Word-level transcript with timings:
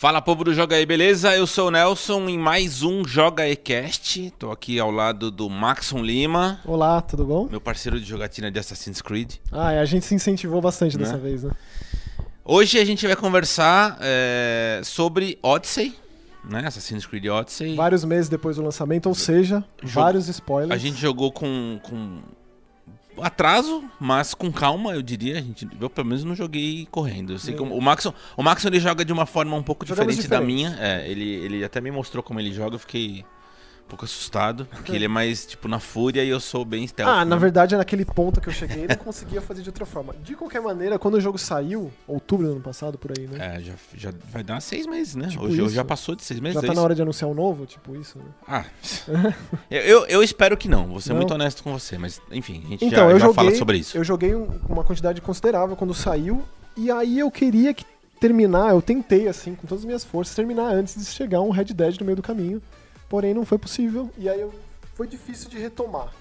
Fala 0.00 0.22
povo 0.22 0.44
do 0.44 0.54
Joga 0.54 0.76
aí, 0.76 0.86
beleza? 0.86 1.34
Eu 1.34 1.44
sou 1.44 1.66
o 1.66 1.70
Nelson 1.72 2.28
em 2.28 2.38
mais 2.38 2.84
um 2.84 3.04
Joga 3.04 3.42
aí 3.42 3.56
Cast. 3.56 4.32
Tô 4.38 4.52
aqui 4.52 4.78
ao 4.78 4.92
lado 4.92 5.28
do 5.28 5.50
Maxon 5.50 5.98
Lima, 6.04 6.60
Olá, 6.64 7.00
tudo 7.00 7.24
bom? 7.24 7.48
meu 7.50 7.60
parceiro 7.60 7.98
de 7.98 8.06
jogatina 8.06 8.48
de 8.48 8.60
Assassin's 8.60 9.02
Creed. 9.02 9.34
Ah, 9.50 9.74
e 9.74 9.78
a 9.80 9.84
gente 9.84 10.06
se 10.06 10.14
incentivou 10.14 10.60
bastante 10.60 10.96
Né? 10.96 11.02
dessa 11.02 11.18
vez, 11.18 11.42
né? 11.42 11.50
Hoje 12.44 12.78
a 12.78 12.84
gente 12.84 13.04
vai 13.08 13.16
conversar 13.16 13.98
é, 14.00 14.80
sobre 14.84 15.36
Odyssey, 15.42 15.92
né? 16.48 16.62
Assassin's 16.64 17.04
Creed 17.04 17.26
Odyssey. 17.26 17.74
Vários 17.74 18.04
meses 18.04 18.28
depois 18.28 18.54
do 18.54 18.62
lançamento, 18.62 19.06
ou 19.06 19.16
seja, 19.16 19.64
Jogo- 19.82 19.94
vários 19.94 20.28
spoilers. 20.28 20.70
A 20.70 20.78
gente 20.78 20.96
jogou 21.00 21.32
com, 21.32 21.80
com 21.82 22.20
atraso, 23.22 23.84
mas 24.00 24.34
com 24.34 24.50
calma, 24.52 24.92
eu 24.92 25.02
diria. 25.02 25.38
A 25.38 25.40
gente, 25.40 25.68
eu 25.80 25.90
pelo 25.90 26.06
menos 26.06 26.24
não 26.24 26.34
joguei 26.34 26.86
correndo. 26.90 27.32
Eu 27.32 27.38
sei 27.38 27.54
que 27.54 27.62
o, 27.62 27.66
o 27.66 27.80
Maxon, 27.80 28.12
o 28.36 28.42
Maxon 28.42 28.68
ele 28.68 28.80
joga 28.80 29.04
de 29.04 29.12
uma 29.12 29.26
forma 29.26 29.56
um 29.56 29.62
pouco 29.62 29.86
Jogamos 29.86 30.16
diferente 30.16 30.30
da 30.30 30.40
minha. 30.40 30.76
É, 30.80 31.08
ele, 31.08 31.24
ele 31.24 31.64
até 31.64 31.80
me 31.80 31.90
mostrou 31.90 32.22
como 32.22 32.40
ele 32.40 32.52
joga, 32.52 32.76
eu 32.76 32.78
fiquei 32.78 33.24
pouco 33.88 34.04
assustado, 34.04 34.66
porque 34.66 34.92
ele 34.92 35.06
é 35.06 35.08
mais 35.08 35.46
tipo 35.46 35.66
na 35.68 35.80
fúria 35.80 36.22
e 36.22 36.28
eu 36.28 36.38
sou 36.40 36.64
bem 36.64 36.86
stealth. 36.86 37.10
Ah, 37.10 37.24
na 37.24 37.34
né? 37.36 37.40
verdade, 37.40 37.76
naquele 37.76 38.04
ponto 38.04 38.40
que 38.40 38.48
eu 38.48 38.52
cheguei, 38.52 38.86
não 38.86 38.96
conseguia 38.96 39.40
fazer 39.40 39.62
de 39.62 39.68
outra 39.68 39.86
forma. 39.86 40.14
De 40.22 40.34
qualquer 40.34 40.60
maneira, 40.60 40.98
quando 40.98 41.14
o 41.14 41.20
jogo 41.20 41.38
saiu, 41.38 41.90
outubro 42.06 42.46
do 42.46 42.52
ano 42.52 42.60
passado, 42.60 42.98
por 42.98 43.12
aí, 43.18 43.26
né? 43.26 43.56
É, 43.56 43.60
já, 43.60 43.72
já 43.94 44.10
vai 44.30 44.42
dar 44.44 44.60
seis 44.60 44.86
meses, 44.86 45.14
né? 45.14 45.28
Tipo 45.28 45.44
Hoje 45.44 45.60
isso. 45.60 45.70
já 45.70 45.84
passou 45.84 46.14
de 46.14 46.22
seis 46.22 46.38
meses. 46.40 46.60
Já 46.60 46.66
é 46.66 46.68
tá 46.68 46.74
na 46.74 46.82
hora 46.82 46.94
de 46.94 47.02
anunciar 47.02 47.30
um 47.30 47.34
novo, 47.34 47.66
tipo 47.66 47.96
isso, 47.96 48.18
né? 48.18 48.24
Ah, 48.46 48.64
eu, 49.70 50.06
eu, 50.06 50.22
espero 50.22 50.56
que 50.56 50.68
não. 50.68 50.86
Vou 50.86 51.00
ser 51.00 51.10
Não? 51.10 51.16
muito 51.16 51.32
honesto 51.34 51.62
com 51.62 51.72
você, 51.72 51.98
mas 51.98 52.20
enfim, 52.30 52.62
a 52.66 52.68
gente 52.70 52.84
Então, 52.84 53.06
já, 53.08 53.10
eu 53.14 53.18
já 53.18 53.26
joguei, 53.26 53.34
fala 53.34 53.54
sobre 53.56 53.78
isso. 53.78 53.96
eu 53.96 54.04
joguei 54.04 54.34
um- 54.34 54.48
uma 54.68 54.84
quantidade 54.84 55.20
considerável 55.20 55.76
quando 55.76 55.94
saiu, 55.94 56.42
e 56.76 56.90
aí 56.90 57.18
eu 57.18 57.30
queria 57.30 57.72
que 57.74 57.84
terminar, 58.20 58.70
eu 58.70 58.82
tentei, 58.82 59.28
assim, 59.28 59.54
com 59.54 59.66
todas 59.66 59.82
as 59.82 59.86
minhas 59.86 60.04
forças, 60.04 60.34
terminar 60.34 60.72
antes 60.74 60.96
de 60.96 61.04
chegar 61.04 61.40
um 61.40 61.50
Red 61.50 61.66
Dead 61.66 61.98
no 62.00 62.04
meio 62.06 62.16
do 62.16 62.22
caminho, 62.22 62.60
porém 63.08 63.34
não 63.34 63.44
foi 63.44 63.58
possível, 63.58 64.10
e 64.18 64.28
aí 64.28 64.40
eu, 64.40 64.52
foi 64.94 65.06
difícil 65.06 65.48
de 65.48 65.58
retomar. 65.58 66.12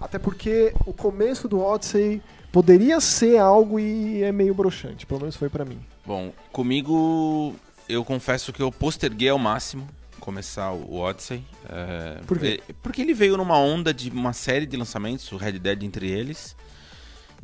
Até 0.00 0.18
porque 0.18 0.72
o 0.84 0.92
começo 0.92 1.46
do 1.46 1.60
Odyssey 1.60 2.20
poderia 2.50 3.00
ser 3.00 3.38
algo 3.38 3.78
e 3.78 4.22
é 4.22 4.32
meio 4.32 4.52
broxante, 4.52 5.06
pelo 5.06 5.20
menos 5.20 5.36
foi 5.36 5.48
pra 5.48 5.64
mim. 5.64 5.78
Bom, 6.04 6.32
comigo 6.50 7.54
eu 7.88 8.04
confesso 8.04 8.52
que 8.52 8.60
eu 8.60 8.72
posterguei 8.72 9.28
ao 9.28 9.38
máximo 9.38 9.86
começar 10.18 10.72
o 10.72 10.96
Odyssey. 10.98 11.44
é, 11.68 12.20
Por 12.26 12.38
quê? 12.38 12.60
é, 12.68 12.72
Porque 12.82 13.02
ele 13.02 13.14
veio 13.14 13.36
numa 13.36 13.58
onda 13.58 13.92
de 13.92 14.10
uma 14.10 14.32
série 14.32 14.66
de 14.66 14.76
lançamentos, 14.76 15.30
o 15.32 15.36
Red 15.36 15.58
Dead 15.58 15.82
entre 15.82 16.08
eles, 16.10 16.56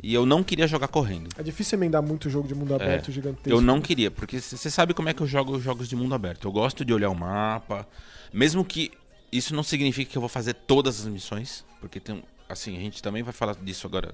e 0.01 0.13
eu 0.13 0.25
não 0.25 0.43
queria 0.43 0.65
jogar 0.65 0.87
correndo. 0.87 1.29
É 1.37 1.43
difícil 1.43 1.77
emendar 1.77 2.01
muito 2.01 2.29
jogo 2.29 2.47
de 2.47 2.55
mundo 2.55 2.73
aberto 2.73 3.11
gigantesco. 3.11 3.49
É. 3.49 3.53
Eu 3.53 3.59
não 3.61 3.81
queria, 3.81 4.09
porque 4.09 4.39
você 4.39 4.69
sabe 4.69 4.93
como 4.93 5.09
é 5.09 5.13
que 5.13 5.21
eu 5.21 5.27
jogo 5.27 5.57
os 5.57 5.63
jogos 5.63 5.89
de 5.89 5.95
mundo 5.95 6.15
aberto. 6.15 6.47
Eu 6.47 6.51
gosto 6.53 6.85
de 6.85 6.93
olhar 6.93 7.09
o 7.09 7.15
mapa, 7.15 7.85
mesmo 8.31 8.63
que 8.63 8.91
isso 9.31 9.55
não 9.55 9.63
signifique 9.63 10.11
que 10.11 10.17
eu 10.17 10.21
vou 10.21 10.29
fazer 10.29 10.53
todas 10.53 10.99
as 11.01 11.05
missões, 11.05 11.65
porque 11.79 11.99
tem, 11.99 12.23
assim, 12.47 12.75
a 12.75 12.79
gente 12.79 13.01
também 13.01 13.23
vai 13.23 13.33
falar 13.33 13.55
disso 13.55 13.85
agora 13.87 14.13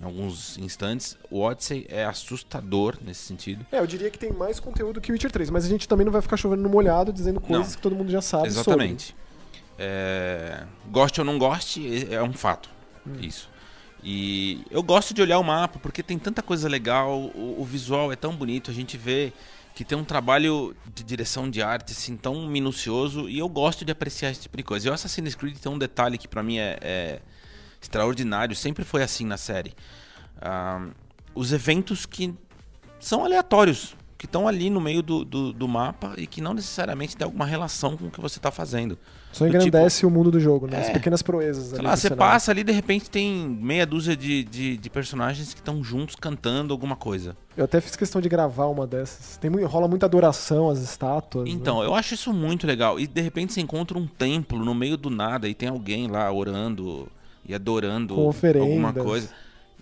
em 0.00 0.04
alguns 0.04 0.56
instantes. 0.58 1.16
O 1.30 1.40
Odyssey 1.40 1.86
é 1.88 2.04
assustador 2.04 2.96
nesse 3.04 3.22
sentido. 3.22 3.66
É, 3.72 3.78
eu 3.78 3.86
diria 3.86 4.10
que 4.10 4.18
tem 4.18 4.32
mais 4.32 4.60
conteúdo 4.60 5.00
que 5.00 5.10
Witcher 5.10 5.30
3, 5.30 5.50
mas 5.50 5.64
a 5.64 5.68
gente 5.68 5.88
também 5.88 6.04
não 6.04 6.12
vai 6.12 6.22
ficar 6.22 6.36
chovendo 6.36 6.62
no 6.62 6.68
molhado 6.68 7.12
dizendo 7.12 7.40
coisas 7.40 7.68
Não. 7.68 7.76
que 7.76 7.82
todo 7.82 7.96
mundo 7.96 8.10
já 8.10 8.20
sabe 8.20 8.46
Exatamente. 8.46 9.14
É, 9.78 10.64
goste 10.90 11.20
ou 11.20 11.24
não 11.24 11.38
goste, 11.38 12.12
é 12.12 12.22
um 12.22 12.32
fato. 12.32 12.70
Hum. 13.06 13.14
Isso. 13.20 13.48
E 14.02 14.64
eu 14.70 14.82
gosto 14.82 15.12
de 15.12 15.20
olhar 15.20 15.38
o 15.38 15.44
mapa 15.44 15.78
porque 15.80 16.02
tem 16.02 16.18
tanta 16.18 16.42
coisa 16.42 16.68
legal, 16.68 17.18
o, 17.18 17.60
o 17.60 17.64
visual 17.64 18.12
é 18.12 18.16
tão 18.16 18.34
bonito, 18.34 18.70
a 18.70 18.74
gente 18.74 18.96
vê 18.96 19.32
que 19.74 19.84
tem 19.84 19.96
um 19.96 20.04
trabalho 20.04 20.74
de 20.92 21.04
direção 21.04 21.48
de 21.48 21.62
arte 21.62 21.92
assim 21.92 22.16
tão 22.16 22.46
minucioso 22.48 23.28
e 23.28 23.38
eu 23.38 23.48
gosto 23.48 23.84
de 23.84 23.92
apreciar 23.92 24.30
esse 24.30 24.42
tipo 24.42 24.56
de 24.56 24.62
coisa. 24.62 24.88
E 24.88 24.90
o 24.90 24.94
Assassin's 24.94 25.34
Creed 25.34 25.56
tem 25.58 25.70
um 25.70 25.78
detalhe 25.78 26.18
que 26.18 26.26
pra 26.26 26.42
mim 26.42 26.58
é, 26.58 26.78
é 26.82 27.20
extraordinário, 27.80 28.56
sempre 28.56 28.84
foi 28.84 29.02
assim 29.02 29.24
na 29.24 29.36
série. 29.36 29.74
Os 31.34 31.52
eventos 31.52 32.06
que 32.06 32.34
são 32.98 33.24
aleatórios, 33.24 33.96
que 34.16 34.26
estão 34.26 34.48
ali 34.48 34.68
no 34.68 34.80
meio 34.80 35.02
do, 35.02 35.24
do, 35.24 35.52
do 35.52 35.68
mapa 35.68 36.14
e 36.16 36.26
que 36.26 36.40
não 36.40 36.52
necessariamente 36.52 37.16
tem 37.16 37.24
alguma 37.24 37.46
relação 37.46 37.96
com 37.96 38.06
o 38.06 38.10
que 38.10 38.20
você 38.20 38.38
está 38.38 38.50
fazendo. 38.50 38.98
Só 39.32 39.44
Do 39.44 39.48
engrandece 39.50 40.04
o 40.06 40.10
mundo 40.10 40.30
do 40.30 40.40
jogo, 40.40 40.66
né? 40.66 40.80
As 40.80 40.88
É. 40.88 40.92
pequenas 40.92 41.22
proezas. 41.22 41.74
Ali 41.74 41.82
lá, 41.84 41.90
do 41.94 41.96
você 41.96 42.08
cenário. 42.08 42.18
passa 42.18 42.50
ali 42.50 42.64
de 42.64 42.72
repente 42.72 43.10
tem 43.10 43.46
meia 43.48 43.86
dúzia 43.86 44.16
de, 44.16 44.42
de, 44.44 44.76
de 44.76 44.90
personagens 44.90 45.52
que 45.54 45.60
estão 45.60 45.84
juntos 45.84 46.16
cantando 46.16 46.72
alguma 46.72 46.96
coisa. 46.96 47.36
Eu 47.56 47.64
até 47.64 47.80
fiz 47.80 47.94
questão 47.94 48.20
de 48.20 48.28
gravar 48.28 48.66
uma 48.66 48.86
dessas. 48.86 49.36
Tem, 49.36 49.50
rola 49.64 49.86
muita 49.86 50.06
adoração 50.06 50.70
às 50.70 50.78
estátuas. 50.80 51.44
né? 51.44 51.50
Então, 51.50 51.82
eu 51.84 51.94
acho 51.94 52.14
isso 52.14 52.32
muito 52.32 52.66
legal. 52.66 52.98
E 52.98 53.06
de 53.06 53.20
repente 53.20 53.52
você 53.52 53.60
encontra 53.60 53.98
um 53.98 54.06
templo 54.06 54.64
no 54.64 54.74
meio 54.74 54.96
do 54.96 55.10
nada 55.10 55.48
e 55.48 55.54
tem 55.54 55.68
alguém 55.68 56.08
lá 56.08 56.32
orando 56.32 57.06
e 57.46 57.54
adorando 57.54 58.14
alguma 58.14 58.92
coisa. 58.92 59.28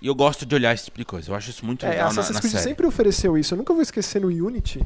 E 0.02 0.06
eu 0.08 0.14
gosto 0.14 0.44
de 0.44 0.54
olhar 0.54 0.74
esse 0.74 0.84
tipo 0.86 0.98
de 0.98 1.04
coisa. 1.06 1.30
Eu 1.30 1.34
acho 1.34 1.48
isso 1.48 1.64
muito 1.64 1.86
É, 1.86 1.88
legal 1.90 2.04
na, 2.04 2.10
Assassin's 2.10 2.34
na 2.34 2.40
Creed 2.40 2.52
série. 2.52 2.64
sempre 2.64 2.86
ofereceu 2.86 3.38
isso. 3.38 3.54
Eu 3.54 3.58
nunca 3.58 3.72
vou 3.72 3.80
esquecer 3.82 4.20
no 4.20 4.28
Unity 4.28 4.84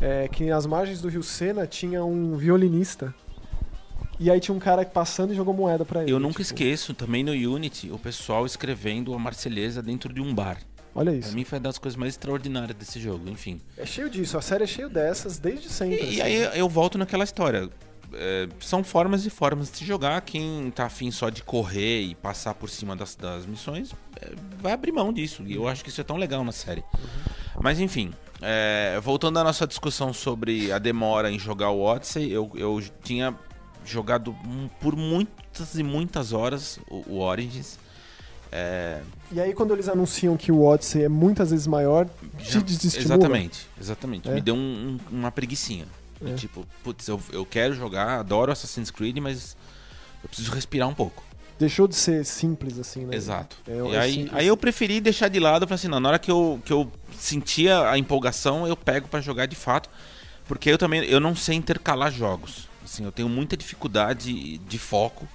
é, 0.00 0.28
que 0.28 0.44
nas 0.50 0.66
margens 0.66 1.00
do 1.00 1.08
Rio 1.08 1.22
Sena 1.22 1.66
tinha 1.66 2.04
um 2.04 2.36
violinista. 2.36 3.14
E 4.20 4.30
aí 4.30 4.38
tinha 4.38 4.54
um 4.54 4.58
cara 4.58 4.84
passando 4.84 5.32
e 5.32 5.34
jogou 5.34 5.54
moeda 5.54 5.82
pra 5.82 6.02
ele. 6.02 6.12
Eu 6.12 6.20
nunca 6.20 6.42
tipo, 6.42 6.42
esqueço 6.42 6.92
também 6.92 7.24
no 7.24 7.32
Unity 7.32 7.90
o 7.90 7.98
pessoal 7.98 8.44
escrevendo 8.44 9.14
a 9.14 9.18
Marselhesa 9.18 9.82
dentro 9.82 10.12
de 10.12 10.20
um 10.20 10.34
bar. 10.34 10.58
Olha 10.94 11.10
Pra 11.10 11.20
isso. 11.20 11.34
mim 11.34 11.42
foi 11.42 11.56
uma 11.56 11.62
das 11.62 11.78
coisas 11.78 11.96
mais 11.96 12.12
extraordinárias 12.12 12.76
desse 12.76 13.00
jogo, 13.00 13.30
enfim. 13.30 13.58
É 13.78 13.86
cheio 13.86 14.10
disso. 14.10 14.36
A 14.36 14.42
série 14.42 14.64
é 14.64 14.66
cheio 14.66 14.90
dessas 14.90 15.38
desde 15.38 15.70
sempre. 15.70 15.96
E, 16.04 16.16
e 16.16 16.20
assim. 16.20 16.44
aí 16.44 16.58
eu 16.58 16.68
volto 16.68 16.98
naquela 16.98 17.24
história. 17.24 17.70
É, 18.12 18.48
são 18.58 18.82
formas 18.84 19.24
e 19.24 19.30
formas 19.30 19.70
de 19.70 19.78
se 19.78 19.84
jogar. 19.86 20.20
Quem 20.20 20.70
tá 20.74 20.84
afim 20.86 21.10
só 21.10 21.30
de 21.30 21.42
correr 21.42 22.02
e 22.02 22.14
passar 22.14 22.54
por 22.54 22.68
cima 22.68 22.94
das, 22.94 23.14
das 23.16 23.46
missões 23.46 23.92
é, 24.20 24.32
vai 24.60 24.72
abrir 24.72 24.92
mão 24.92 25.12
disso. 25.12 25.44
E 25.46 25.54
eu 25.54 25.66
acho 25.66 25.82
que 25.82 25.88
isso 25.88 26.00
é 26.00 26.04
tão 26.04 26.16
legal 26.18 26.44
na 26.44 26.52
série. 26.52 26.84
Mas 27.62 27.78
enfim, 27.80 28.12
é, 28.42 28.98
voltando 29.00 29.38
à 29.38 29.44
nossa 29.44 29.66
discussão 29.66 30.12
sobre 30.12 30.72
a 30.72 30.78
demora 30.78 31.30
em 31.30 31.38
jogar 31.38 31.70
o 31.70 31.80
Odyssey, 31.80 32.30
eu, 32.32 32.50
eu 32.56 32.82
tinha 33.02 33.34
jogado 33.84 34.34
por 34.80 34.94
muitas 34.96 35.74
e 35.74 35.82
muitas 35.82 36.32
horas 36.32 36.78
o, 36.88 37.04
o 37.14 37.18
Origins. 37.20 37.78
É, 38.52 39.00
E 39.30 39.40
aí 39.40 39.52
quando 39.54 39.72
eles 39.72 39.88
anunciam 39.88 40.36
que 40.36 40.50
o 40.50 40.62
Odyssey 40.64 41.04
é 41.04 41.08
muitas 41.08 41.50
vezes 41.50 41.66
maior, 41.68 42.08
já- 42.38 42.58
te 42.60 42.64
desestimula. 42.64 43.14
exatamente, 43.16 43.66
exatamente. 43.80 44.28
É. 44.28 44.34
Me 44.34 44.40
deu 44.40 44.54
um- 44.56 44.98
um- 45.12 45.18
uma 45.18 45.30
preguicinha. 45.30 45.86
É. 46.24 46.34
Tipo, 46.34 46.66
putz, 46.82 47.06
eu, 47.08 47.20
eu 47.32 47.46
quero 47.46 47.74
jogar, 47.74 48.18
adoro 48.20 48.50
Assassin's 48.52 48.90
Creed, 48.90 49.18
mas 49.18 49.56
eu 50.22 50.28
preciso 50.28 50.50
respirar 50.52 50.88
um 50.88 50.94
pouco. 50.94 51.22
Deixou 51.58 51.86
de 51.86 51.94
ser 51.94 52.24
simples 52.24 52.78
assim, 52.78 53.04
né? 53.06 53.14
Exato. 53.16 53.56
É, 53.68 53.72
e 53.72 53.88
esse- 53.88 53.96
aí, 53.96 54.30
aí 54.32 54.46
eu 54.46 54.56
preferi 54.56 55.00
deixar 55.00 55.28
de 55.28 55.38
lado, 55.38 55.66
falei 55.66 55.76
assim, 55.76 55.88
não, 55.88 56.00
na 56.00 56.08
hora 56.08 56.18
que 56.18 56.30
eu, 56.30 56.60
que 56.64 56.72
eu 56.72 56.90
sentia 57.16 57.88
a 57.88 57.96
empolgação, 57.98 58.66
eu 58.66 58.76
pego 58.76 59.06
pra 59.08 59.20
jogar 59.20 59.46
de 59.46 59.54
fato, 59.56 59.88
porque 60.48 60.68
eu 60.70 60.76
também 60.78 61.04
eu 61.04 61.20
não 61.20 61.36
sei 61.36 61.54
intercalar 61.56 62.10
jogos. 62.12 62.68
Assim, 62.84 63.04
eu 63.04 63.12
tenho 63.12 63.28
muita 63.28 63.56
dificuldade 63.56 64.58
de 64.58 64.78
foco. 64.78 65.26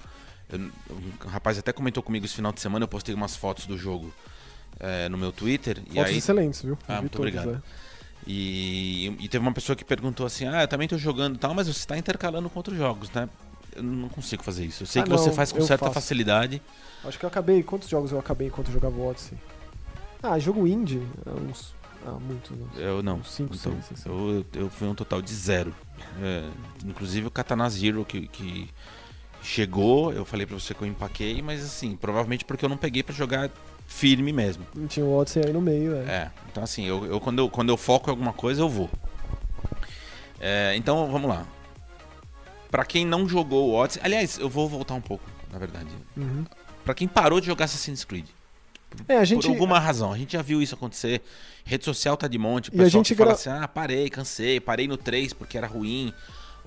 Eu- 0.48 0.58
um 0.60 1.28
rapaz 1.28 1.58
até 1.58 1.72
comentou 1.72 2.02
comigo 2.02 2.24
esse 2.24 2.34
final 2.34 2.52
de 2.52 2.60
semana, 2.60 2.84
eu 2.84 2.88
postei 2.88 3.14
umas 3.14 3.34
fotos 3.36 3.66
do 3.66 3.76
jogo 3.76 4.12
é, 4.78 5.08
no 5.08 5.16
meu 5.16 5.32
Twitter. 5.32 5.78
e 5.90 5.94
Fotos 5.94 6.10
aí, 6.10 6.18
excelentes, 6.18 6.62
viu? 6.62 6.76
Ah, 6.86 7.00
muito 7.00 7.12
todos, 7.12 7.34
obrigado. 7.34 7.56
é. 7.56 7.86
E, 8.26 9.06
e 9.20 9.28
teve 9.28 9.38
uma 9.42 9.52
pessoa 9.52 9.76
que 9.76 9.84
perguntou 9.84 10.26
assim: 10.26 10.46
Ah, 10.46 10.62
eu 10.62 10.68
também 10.68 10.88
tô 10.88 10.98
jogando 10.98 11.36
e 11.36 11.38
tal, 11.38 11.54
mas 11.54 11.66
você 11.66 11.78
está 11.78 11.96
intercalando 11.96 12.50
com 12.50 12.58
outros 12.58 12.76
jogos, 12.76 13.10
né? 13.12 13.28
Eu 13.74 13.82
não 13.82 14.08
consigo 14.08 14.42
fazer 14.42 14.64
isso. 14.64 14.82
Eu 14.82 14.86
sei 14.86 15.02
Ah, 15.02 15.04
que 15.04 15.10
você 15.10 15.28
não, 15.28 15.34
faz 15.36 15.52
com 15.52 15.60
certa 15.62 15.84
faço. 15.86 15.94
facilidade. 15.94 16.60
Acho 17.04 17.18
que 17.18 17.24
eu 17.24 17.28
acabei. 17.28 17.62
Quantos 17.62 17.88
jogos 17.88 18.10
eu 18.10 18.18
acabei 18.18 18.48
enquanto 18.48 18.68
eu 18.68 18.74
jogava 18.74 18.96
o 18.96 19.08
Odyssey? 19.08 19.38
Ah, 20.22 20.38
jogo 20.38 20.66
indie. 20.66 21.02
é 21.24 21.30
Uns. 21.30 21.74
Ah, 22.04 22.12
muitos. 22.20 22.50
Uns, 22.52 22.78
Eu 22.78 23.02
não. 23.02 23.16
uns 23.18 23.30
cinco, 23.30 23.54
Então, 23.54 23.72
seis, 23.82 24.00
assim. 24.00 24.08
eu, 24.08 24.44
eu 24.54 24.70
fui 24.70 24.88
um 24.88 24.94
total 24.94 25.20
de 25.22 25.32
zero. 25.34 25.74
É, 26.20 26.44
inclusive 26.84 27.26
o 27.26 27.30
Katana 27.30 27.68
Zero 27.68 28.04
que, 28.04 28.26
que 28.28 28.68
chegou, 29.42 30.12
eu 30.12 30.24
falei 30.24 30.46
pra 30.46 30.58
você 30.58 30.74
que 30.74 30.82
eu 30.82 30.86
empaquei, 30.88 31.40
mas 31.42 31.62
assim, 31.64 31.96
provavelmente 31.96 32.44
porque 32.44 32.64
eu 32.64 32.68
não 32.68 32.76
peguei 32.76 33.02
pra 33.02 33.14
jogar 33.14 33.50
firme 33.86 34.32
mesmo. 34.32 34.66
E 34.76 34.86
Tinha 34.86 35.04
o 35.06 35.16
Odyssey 35.16 35.44
aí 35.46 35.52
no 35.52 35.60
meio, 35.60 35.94
é. 35.96 36.00
É, 36.00 36.30
então 36.50 36.62
assim, 36.64 36.84
eu, 36.84 37.04
eu- 37.06 37.20
quando, 37.20 37.38
eu, 37.40 37.48
quando 37.50 37.68
eu 37.68 37.76
foco 37.76 38.08
em 38.08 38.12
alguma 38.12 38.32
coisa, 38.32 38.60
eu 38.62 38.68
vou. 38.68 38.90
É, 40.40 40.74
então, 40.76 41.10
vamos 41.10 41.28
lá. 41.28 41.46
Pra 42.70 42.84
quem 42.84 43.06
não 43.06 43.28
jogou 43.28 43.70
o 43.70 43.74
Odyssey... 43.74 44.02
Aliás, 44.04 44.38
eu 44.38 44.48
vou 44.48 44.68
voltar 44.68 44.94
um 44.94 45.00
pouco, 45.00 45.24
na 45.52 45.58
verdade. 45.58 45.86
Uhum. 46.16 46.44
Pra 46.84 46.94
quem 46.94 47.06
parou 47.08 47.40
de 47.40 47.46
jogar 47.46 47.64
Assassin's 47.66 48.04
Creed. 48.04 48.26
É, 49.08 49.18
a 49.18 49.24
gente. 49.24 49.42
Por 49.42 49.50
alguma 49.50 49.78
razão. 49.78 50.12
A 50.12 50.18
gente 50.18 50.32
já 50.34 50.42
viu 50.42 50.60
isso 50.62 50.74
acontecer. 50.74 51.22
Rede 51.64 51.84
social 51.84 52.16
tá 52.16 52.26
de 52.28 52.38
monte. 52.38 52.70
O 52.70 52.74
E 52.74 52.80
a 52.80 52.84
pessoal 52.84 52.90
gente 53.04 53.14
que 53.14 53.18
fala 53.18 53.30
gra- 53.30 53.34
assim, 53.38 53.50
ah, 53.50 53.66
parei, 53.68 54.08
cansei. 54.10 54.60
Parei 54.60 54.86
no 54.88 54.96
3 54.96 55.32
porque 55.32 55.56
era 55.58 55.66
ruim. 55.66 56.12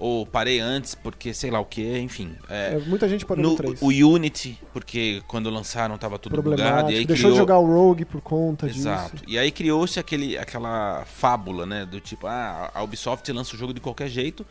ou 0.02 0.26
parei 0.26 0.62
antes 0.62 0.96
porque 0.96 1.34
sei 1.34 1.52
lá 1.52 1.60
o 1.60 1.66
que, 1.66 1.98
enfim. 2.00 2.34
É, 2.50 2.76
É, 2.76 2.80
muita 2.88 3.08
gente 3.10 3.26
parou 3.26 3.44
no, 3.44 3.50
no, 3.50 3.56
3. 3.58 3.82
o 3.82 3.88
Unity, 3.88 4.58
porque 4.72 5.22
quando 5.28 5.50
lançaram 5.50 5.98
tava 5.98 6.18
tudo 6.18 6.42
bugado, 6.42 6.90
e 6.90 6.96
aí 7.00 7.06
Deixou 7.06 7.24
criou... 7.24 7.32
de 7.34 7.38
jogar 7.38 7.58
o 7.60 7.66
Rogue 7.66 8.06
por 8.06 8.22
conta 8.22 8.66
Exato. 8.66 9.18
disso. 9.18 9.26
E 9.28 9.38
aí 9.38 9.52
criou-se 9.52 10.00
aquela 10.00 11.04
fábula, 11.06 11.66
né? 11.66 11.86
Do 11.86 12.00
tipo, 12.00 12.28
ah, 12.28 12.72
a 12.74 12.82
Ubisoft 12.82 13.30
lança 13.34 13.56
o 13.56 13.58
jogo 13.60 13.74
de 13.74 13.82
qualquer 13.82 14.08
jeito. 14.08 14.46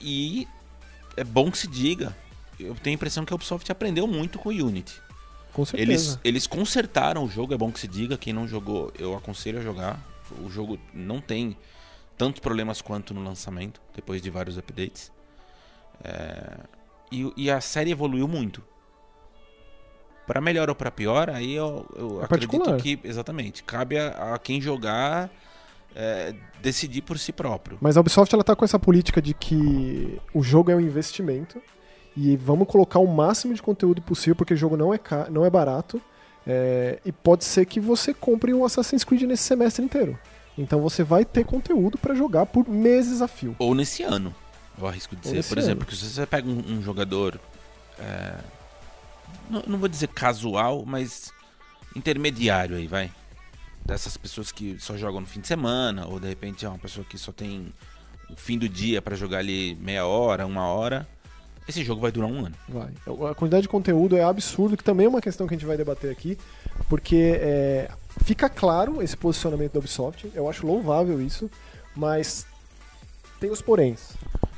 E 0.00 0.48
é 1.16 1.22
bom 1.22 1.50
que 1.52 1.58
se 1.58 1.68
diga. 1.68 2.16
Eu 2.58 2.74
tenho 2.74 2.94
a 2.94 2.96
impressão 2.96 3.24
que 3.24 3.32
a 3.32 3.36
Ubisoft 3.36 3.70
aprendeu 3.70 4.08
muito 4.08 4.40
com 4.40 4.48
o 4.48 4.52
Unity. 4.52 5.00
Com 5.52 5.64
certeza. 5.64 5.90
Eles, 5.90 6.18
eles 6.22 6.46
consertaram 6.46 7.24
o 7.24 7.28
jogo, 7.28 7.52
é 7.54 7.58
bom 7.58 7.70
que 7.72 7.80
se 7.80 7.88
diga. 7.88 8.16
Quem 8.16 8.32
não 8.32 8.46
jogou, 8.46 8.92
eu 8.98 9.16
aconselho 9.16 9.58
a 9.58 9.62
jogar. 9.62 10.00
O 10.44 10.48
jogo 10.48 10.78
não 10.94 11.20
tem 11.20 11.56
tantos 12.16 12.40
problemas 12.40 12.80
quanto 12.80 13.12
no 13.12 13.22
lançamento, 13.22 13.80
depois 13.94 14.22
de 14.22 14.30
vários 14.30 14.56
updates. 14.58 15.10
É, 16.04 16.58
e, 17.10 17.32
e 17.36 17.50
a 17.50 17.60
série 17.60 17.90
evoluiu 17.90 18.28
muito. 18.28 18.62
Pra 20.26 20.40
melhor 20.40 20.68
ou 20.68 20.74
pra 20.76 20.90
pior, 20.90 21.28
aí 21.28 21.52
eu, 21.54 21.84
eu 21.96 22.20
É 22.20 22.24
acredito 22.24 22.50
particular. 22.50 22.76
que, 22.80 23.00
exatamente, 23.02 23.64
cabe 23.64 23.98
a, 23.98 24.34
a 24.34 24.38
quem 24.38 24.60
jogar 24.60 25.28
é, 25.96 26.32
decidir 26.62 27.02
por 27.02 27.18
si 27.18 27.32
próprio. 27.32 27.78
Mas 27.80 27.96
a 27.96 28.00
Ubisoft 28.00 28.32
ela 28.32 28.44
tá 28.44 28.54
com 28.54 28.64
essa 28.64 28.78
política 28.78 29.20
de 29.20 29.34
que 29.34 30.20
o 30.32 30.42
jogo 30.42 30.70
é 30.70 30.76
um 30.76 30.80
investimento 30.80 31.60
e 32.16 32.36
vamos 32.36 32.66
colocar 32.68 32.98
o 32.98 33.06
máximo 33.06 33.54
de 33.54 33.62
conteúdo 33.62 34.02
possível 34.02 34.34
porque 34.36 34.54
o 34.54 34.56
jogo 34.56 34.76
não 34.76 34.92
é, 34.92 34.98
ca- 34.98 35.28
não 35.30 35.44
é 35.44 35.50
barato 35.50 36.00
é, 36.46 36.98
e 37.04 37.12
pode 37.12 37.44
ser 37.44 37.64
que 37.66 37.78
você 37.80 38.12
compre 38.14 38.52
um 38.54 38.64
Assassin's 38.64 39.04
Creed 39.04 39.22
nesse 39.22 39.42
semestre 39.44 39.84
inteiro. 39.84 40.18
Então 40.58 40.80
você 40.80 41.02
vai 41.04 41.24
ter 41.24 41.44
conteúdo 41.44 41.96
pra 41.96 42.14
jogar 42.14 42.46
por 42.46 42.68
meses 42.68 43.22
a 43.22 43.28
fio. 43.28 43.54
Ou 43.58 43.74
nesse 43.74 44.02
ano, 44.02 44.34
eu 44.78 44.86
arrisco 44.86 45.14
dizer. 45.16 45.44
Por 45.44 45.56
exemplo, 45.58 45.86
que 45.86 45.94
se 45.96 46.04
você 46.06 46.26
pega 46.26 46.48
um, 46.48 46.58
um 46.78 46.82
jogador. 46.82 47.38
é, 47.98 48.34
não, 49.48 49.62
não 49.66 49.78
vou 49.78 49.88
dizer 49.88 50.08
casual, 50.08 50.84
mas 50.86 51.32
intermediário 51.94 52.76
aí, 52.76 52.86
vai. 52.86 53.10
Dessas 53.84 54.16
pessoas 54.16 54.52
que 54.52 54.76
só 54.78 54.96
jogam 54.96 55.20
no 55.20 55.26
fim 55.26 55.40
de 55.40 55.46
semana, 55.46 56.06
ou 56.06 56.20
de 56.20 56.28
repente 56.28 56.64
é 56.64 56.68
uma 56.68 56.78
pessoa 56.78 57.04
que 57.08 57.16
só 57.18 57.32
tem 57.32 57.72
o 58.28 58.36
fim 58.36 58.58
do 58.58 58.68
dia 58.68 59.00
pra 59.00 59.16
jogar 59.16 59.38
ali 59.38 59.76
meia 59.80 60.04
hora, 60.06 60.46
uma 60.46 60.66
hora. 60.66 61.08
Esse 61.68 61.84
jogo 61.84 62.00
vai 62.00 62.10
durar 62.10 62.28
um 62.28 62.46
ano. 62.46 62.54
Vai. 62.68 62.88
A 63.30 63.34
quantidade 63.34 63.62
de 63.62 63.68
conteúdo 63.68 64.16
é 64.16 64.24
absurdo, 64.24 64.76
que 64.76 64.82
também 64.84 65.06
é 65.06 65.08
uma 65.08 65.20
questão 65.20 65.46
que 65.46 65.54
a 65.54 65.56
gente 65.56 65.66
vai 65.66 65.76
debater 65.76 66.10
aqui, 66.10 66.36
porque 66.88 67.36
é, 67.40 67.88
fica 68.24 68.48
claro 68.48 69.00
esse 69.02 69.16
posicionamento 69.16 69.72
da 69.74 69.78
Ubisoft, 69.78 70.30
eu 70.34 70.48
acho 70.50 70.66
louvável 70.66 71.20
isso, 71.20 71.48
mas 71.94 72.44
tem 73.38 73.50
os 73.50 73.60
poréns. 73.62 74.00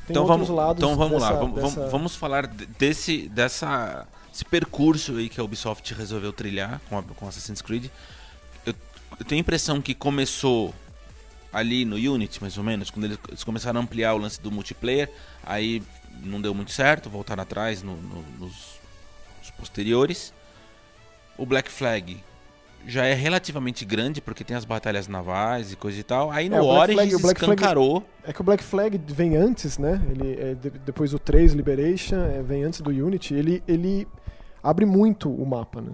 Tem 0.06 0.10
então 0.10 0.26
vamos, 0.26 0.48
então 0.48 0.96
vamos 0.96 1.20
lá, 1.20 1.28
dessa- 1.28 1.38
vamos, 1.40 1.54
vamos- 1.60 1.74
dessa- 1.74 1.88
vamos 1.90 2.16
falar 2.16 2.46
de- 2.46 2.66
desse, 2.66 3.28
dessa, 3.28 4.06
esse 4.34 4.44
percurso 4.44 5.16
aí 5.16 5.28
que 5.28 5.38
a 5.40 5.44
Ubisoft 5.44 5.92
resolveu 5.94 6.32
trilhar 6.32 6.80
com, 6.88 6.98
a- 6.98 7.02
com 7.02 7.28
Assassin's 7.28 7.60
Creed. 7.62 7.86
Eu, 8.64 8.74
eu 9.20 9.24
tenho 9.26 9.38
a 9.38 9.42
impressão 9.42 9.82
que 9.82 9.94
começou 9.94 10.74
ali 11.52 11.84
no 11.84 11.96
Unity, 11.96 12.40
mais 12.40 12.56
ou 12.56 12.64
menos, 12.64 12.90
quando 12.90 13.04
eles 13.04 13.44
começaram 13.44 13.78
a 13.78 13.82
ampliar 13.82 14.14
o 14.14 14.18
lance 14.18 14.40
do 14.40 14.50
multiplayer, 14.50 15.10
aí 15.44 15.82
não 16.22 16.40
deu 16.40 16.54
muito 16.54 16.72
certo, 16.72 17.08
voltaram 17.10 17.42
atrás 17.42 17.82
no- 17.82 17.96
no- 17.96 18.24
nos, 18.38 18.78
nos 19.40 19.50
posteriores. 19.58 20.32
O 21.38 21.46
Black 21.46 21.70
Flag 21.70 22.18
já 22.86 23.04
é 23.06 23.14
relativamente 23.14 23.84
grande, 23.84 24.20
porque 24.20 24.42
tem 24.44 24.56
as 24.56 24.64
batalhas 24.64 25.06
navais 25.08 25.72
e 25.72 25.76
coisa 25.76 25.98
e 25.98 26.02
tal. 26.02 26.30
Aí 26.30 26.48
no 26.48 26.56
É, 26.56 26.60
o 26.60 26.64
Origins 26.66 26.94
Flag- 26.96 27.14
o 27.14 27.18
Black 27.20 27.38
Flag- 27.40 27.52
escancarou. 27.54 28.04
É 28.24 28.32
que 28.32 28.40
o 28.40 28.44
Black 28.44 28.62
Flag 28.64 29.00
vem 29.06 29.36
antes, 29.36 29.78
né? 29.78 30.00
Ele 30.10 30.32
é 30.40 30.54
de- 30.54 30.70
depois 30.70 31.12
do 31.12 31.18
3 31.18 31.52
Liberation, 31.52 32.16
é, 32.16 32.42
vem 32.42 32.64
antes 32.64 32.80
do 32.80 32.90
Unity. 32.90 33.34
Ele, 33.34 33.62
ele 33.68 34.06
abre 34.62 34.84
muito 34.84 35.30
o 35.32 35.46
mapa, 35.46 35.80
né? 35.80 35.92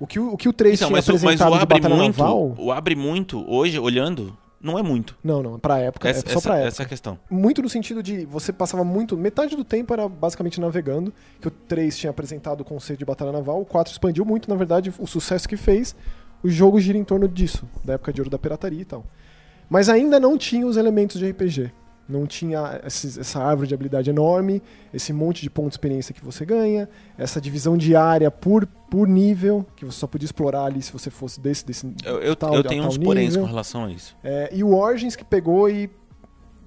O 0.00 0.06
que 0.06 0.18
o, 0.18 0.32
o, 0.32 0.36
que 0.36 0.48
o 0.48 0.52
3 0.52 0.78
Então, 0.80 0.88
tinha 0.88 0.96
mas, 0.96 1.08
o- 1.08 1.12
mas 1.12 1.22
apresentado 1.22 1.52
o 1.52 1.54
abre 1.54 1.80
batalha 1.80 1.94
muito, 2.02 2.18
naval... 2.18 2.54
o 2.58 2.72
abre 2.72 2.96
muito, 2.96 3.44
hoje, 3.48 3.78
olhando, 3.78 4.36
não 4.62 4.78
é 4.78 4.82
muito. 4.82 5.16
Não, 5.24 5.42
não, 5.42 5.58
pra 5.58 5.78
época, 5.78 6.08
Essa, 6.08 6.20
é 6.20 6.30
só 6.30 6.38
essa, 6.38 6.40
pra 6.48 6.54
época. 6.56 6.68
essa 6.68 6.82
é 6.82 6.86
a 6.86 6.88
questão. 6.88 7.18
Muito 7.28 7.60
no 7.60 7.68
sentido 7.68 8.02
de 8.02 8.24
você 8.24 8.52
passava 8.52 8.84
muito. 8.84 9.16
Metade 9.16 9.56
do 9.56 9.64
tempo 9.64 9.92
era 9.92 10.08
basicamente 10.08 10.60
navegando, 10.60 11.12
que 11.40 11.48
o 11.48 11.50
3 11.50 11.96
tinha 11.98 12.10
apresentado 12.10 12.60
o 12.60 12.64
conceito 12.64 13.00
de 13.00 13.04
batalha 13.04 13.32
naval, 13.32 13.60
o 13.60 13.64
4 13.64 13.92
expandiu 13.92 14.24
muito, 14.24 14.48
na 14.48 14.54
verdade, 14.54 14.92
o 14.98 15.06
sucesso 15.06 15.48
que 15.48 15.56
fez, 15.56 15.96
o 16.42 16.48
jogo 16.48 16.80
gira 16.80 16.96
em 16.96 17.04
torno 17.04 17.28
disso, 17.28 17.68
da 17.84 17.94
época 17.94 18.12
de 18.12 18.20
ouro 18.20 18.30
da 18.30 18.38
pirataria 18.38 18.80
e 18.80 18.84
tal. 18.84 19.04
Mas 19.68 19.88
ainda 19.88 20.20
não 20.20 20.36
tinha 20.38 20.66
os 20.66 20.76
elementos 20.76 21.18
de 21.18 21.28
RPG. 21.30 21.72
Não 22.12 22.26
tinha 22.26 22.80
essa 22.84 23.40
árvore 23.40 23.68
de 23.68 23.74
habilidade 23.74 24.10
enorme, 24.10 24.62
esse 24.92 25.12
monte 25.12 25.42
de 25.42 25.48
ponto 25.48 25.68
de 25.68 25.74
experiência 25.74 26.14
que 26.14 26.22
você 26.22 26.44
ganha, 26.44 26.88
essa 27.16 27.40
divisão 27.40 27.76
de 27.76 27.96
área 27.96 28.30
por, 28.30 28.66
por 28.90 29.08
nível, 29.08 29.66
que 29.74 29.84
você 29.84 29.98
só 29.98 30.06
podia 30.06 30.26
explorar 30.26 30.66
ali 30.66 30.82
se 30.82 30.92
você 30.92 31.10
fosse 31.10 31.40
desse, 31.40 31.66
desse 31.66 31.92
Eu, 32.04 32.18
eu, 32.20 32.36
tal, 32.36 32.54
eu 32.54 32.62
tenho 32.62 32.86
uns 32.86 32.98
poréns 32.98 33.36
com 33.36 33.44
relação 33.44 33.84
a 33.86 33.90
isso. 33.90 34.14
É, 34.22 34.50
e 34.52 34.62
o 34.62 34.74
Origins 34.74 35.16
que 35.16 35.24
pegou 35.24 35.70
e 35.70 35.90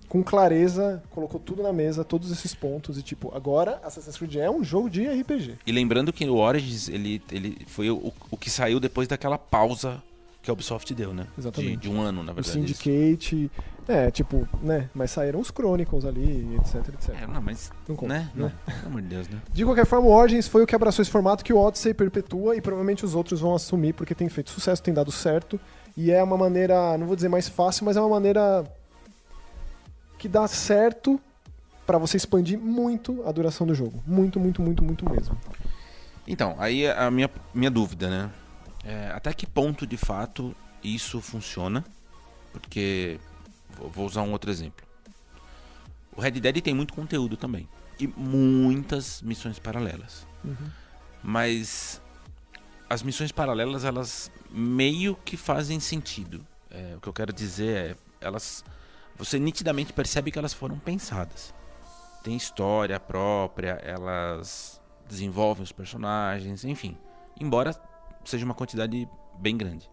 com 0.08 0.24
clareza 0.24 1.04
colocou 1.10 1.40
tudo 1.40 1.62
na 1.62 1.74
mesa, 1.74 2.04
todos 2.04 2.32
esses 2.32 2.54
pontos 2.54 2.98
e 2.98 3.02
tipo, 3.04 3.32
agora 3.36 3.80
Assassin's 3.84 4.18
Creed 4.18 4.38
é 4.38 4.50
um 4.50 4.64
jogo 4.64 4.90
de 4.90 5.06
RPG. 5.06 5.56
E 5.66 5.72
lembrando 5.72 6.14
que 6.14 6.26
o 6.26 6.38
Origins, 6.38 6.90
ele, 6.90 7.22
ele 7.32 7.58
foi 7.68 7.90
o, 7.90 8.14
o 8.32 8.38
que 8.38 8.50
saiu 8.50 8.80
depois 8.80 9.08
daquela 9.08 9.38
pausa 9.38 10.02
que 10.46 10.52
a 10.52 10.54
Ubisoft 10.54 10.94
deu, 10.94 11.14
né? 11.14 11.26
Exatamente. 11.38 11.78
De, 11.78 11.90
de 11.90 11.90
um 11.90 12.00
ano, 12.00 12.24
na 12.24 12.32
O 12.32 12.36
verdade. 12.36 12.60
isso. 12.72 12.82
Syndicate, 12.82 13.52
é, 13.88 14.12
tipo, 14.12 14.48
né, 14.62 14.90
mas 14.94 15.12
saíram 15.12 15.40
os 15.40 15.48
Chronicles 15.50 16.06
ali, 16.06 16.56
etc, 16.56 16.88
etc. 16.94 17.16
É, 17.22 17.28
não, 17.28 17.42
mas, 17.42 17.72
Não 17.88 17.96
conta, 17.96 18.14
né? 18.14 18.30
né? 18.36 18.52
Não, 18.68 18.74
pelo 18.76 18.88
amor 18.88 19.02
de 19.02 19.08
Deus, 19.08 19.28
né? 19.28 19.42
De 19.52 19.66
qualquer 19.66 19.86
forma, 19.86 20.08
o 20.08 20.12
Origins 20.12 20.48
foi 20.48 20.64
o 20.64 20.68
que 20.68 20.76
abraçou 20.76 21.02
esse 21.02 21.12
formato 21.12 21.44
que 21.44 21.52
o 21.52 21.58
Odyssey 21.58 21.94
perpetua 21.94 22.56
e 22.56 22.62
provavelmente 22.62 23.04
os 23.04 23.16
outros 23.16 23.42
vão 23.42 23.56
assumir 23.56 23.94
porque 23.94 24.14
tem 24.14 24.30
feito 24.30 24.52
sucesso, 24.52 24.82
tem 24.82 24.94
dado 24.94 25.12
certo 25.12 25.60
e 25.98 26.12
é 26.12 26.22
uma 26.22 26.38
maneira, 26.38 26.98
não 26.98 27.08
vou 27.08 27.16
dizer 27.16 27.30
mais 27.30 27.50
fácil, 27.50 27.86
mas 27.86 27.98
é 27.98 28.00
uma 28.00 28.10
maneira 28.10 28.64
que 30.18 30.28
dá 30.28 30.48
certo 30.48 31.20
pra 31.86 31.98
você 31.98 32.18
expandir 32.18 32.60
muito 32.60 33.24
a 33.28 33.32
duração 33.32 33.66
do 33.66 33.74
jogo. 33.76 34.02
Muito, 34.06 34.40
muito, 34.40 34.62
muito, 34.62 34.84
muito 34.84 35.10
mesmo. 35.10 35.38
Então, 36.28 36.56
aí 36.58 36.88
a 36.88 37.12
minha, 37.12 37.30
minha 37.54 37.70
dúvida, 37.70 38.10
né? 38.10 38.32
É, 38.86 39.12
até 39.14 39.34
que 39.34 39.48
ponto, 39.48 39.86
de 39.88 39.98
fato, 39.98 40.56
isso 40.84 41.20
funciona? 41.20 41.84
Porque, 42.52 43.20
vou- 43.92 44.06
usar 44.06 44.22
um 44.22 44.32
outro 44.32 44.52
exemplo. 44.52 44.86
O 46.16 46.22
Red 46.22 46.32
Dead 46.32 46.62
tem 46.62 46.74
muito 46.74 46.94
conteúdo 46.94 47.36
também. 47.36 47.68
E 48.00 48.08
muitas 48.08 49.22
missões 49.22 49.58
paralelas. 49.60 50.28
Mas 51.24 52.02
as 52.90 53.02
missões 53.02 53.32
paralelas, 53.32 53.84
elas 53.84 54.32
meio 54.52 55.16
que 55.26 55.36
fazem 55.36 55.80
sentido. 55.80 56.46
É, 56.70 56.94
o 56.96 57.02
que 57.02 57.08
eu 57.10 57.14
quero 57.14 57.34
dizer 57.34 57.92
é, 57.92 57.96
elas... 58.22 58.64
Você 59.18 59.40
nitidamente 59.40 59.94
percebe 59.94 60.30
que 60.30 60.38
elas 60.38 60.54
foram 60.54 60.78
pensadas. 60.78 61.54
Tem 62.24 62.36
história 62.36 63.00
própria, 63.00 63.72
elas 63.84 64.80
desenvolvem 65.08 65.64
os 65.64 65.72
personagens, 65.72 66.66
enfim. 66.66 66.98
Embora 67.40 67.74
seja 68.30 68.46
uma 68.46 68.54
quantidade 68.54 69.08
bem 69.40 69.58
grande. 69.58 69.90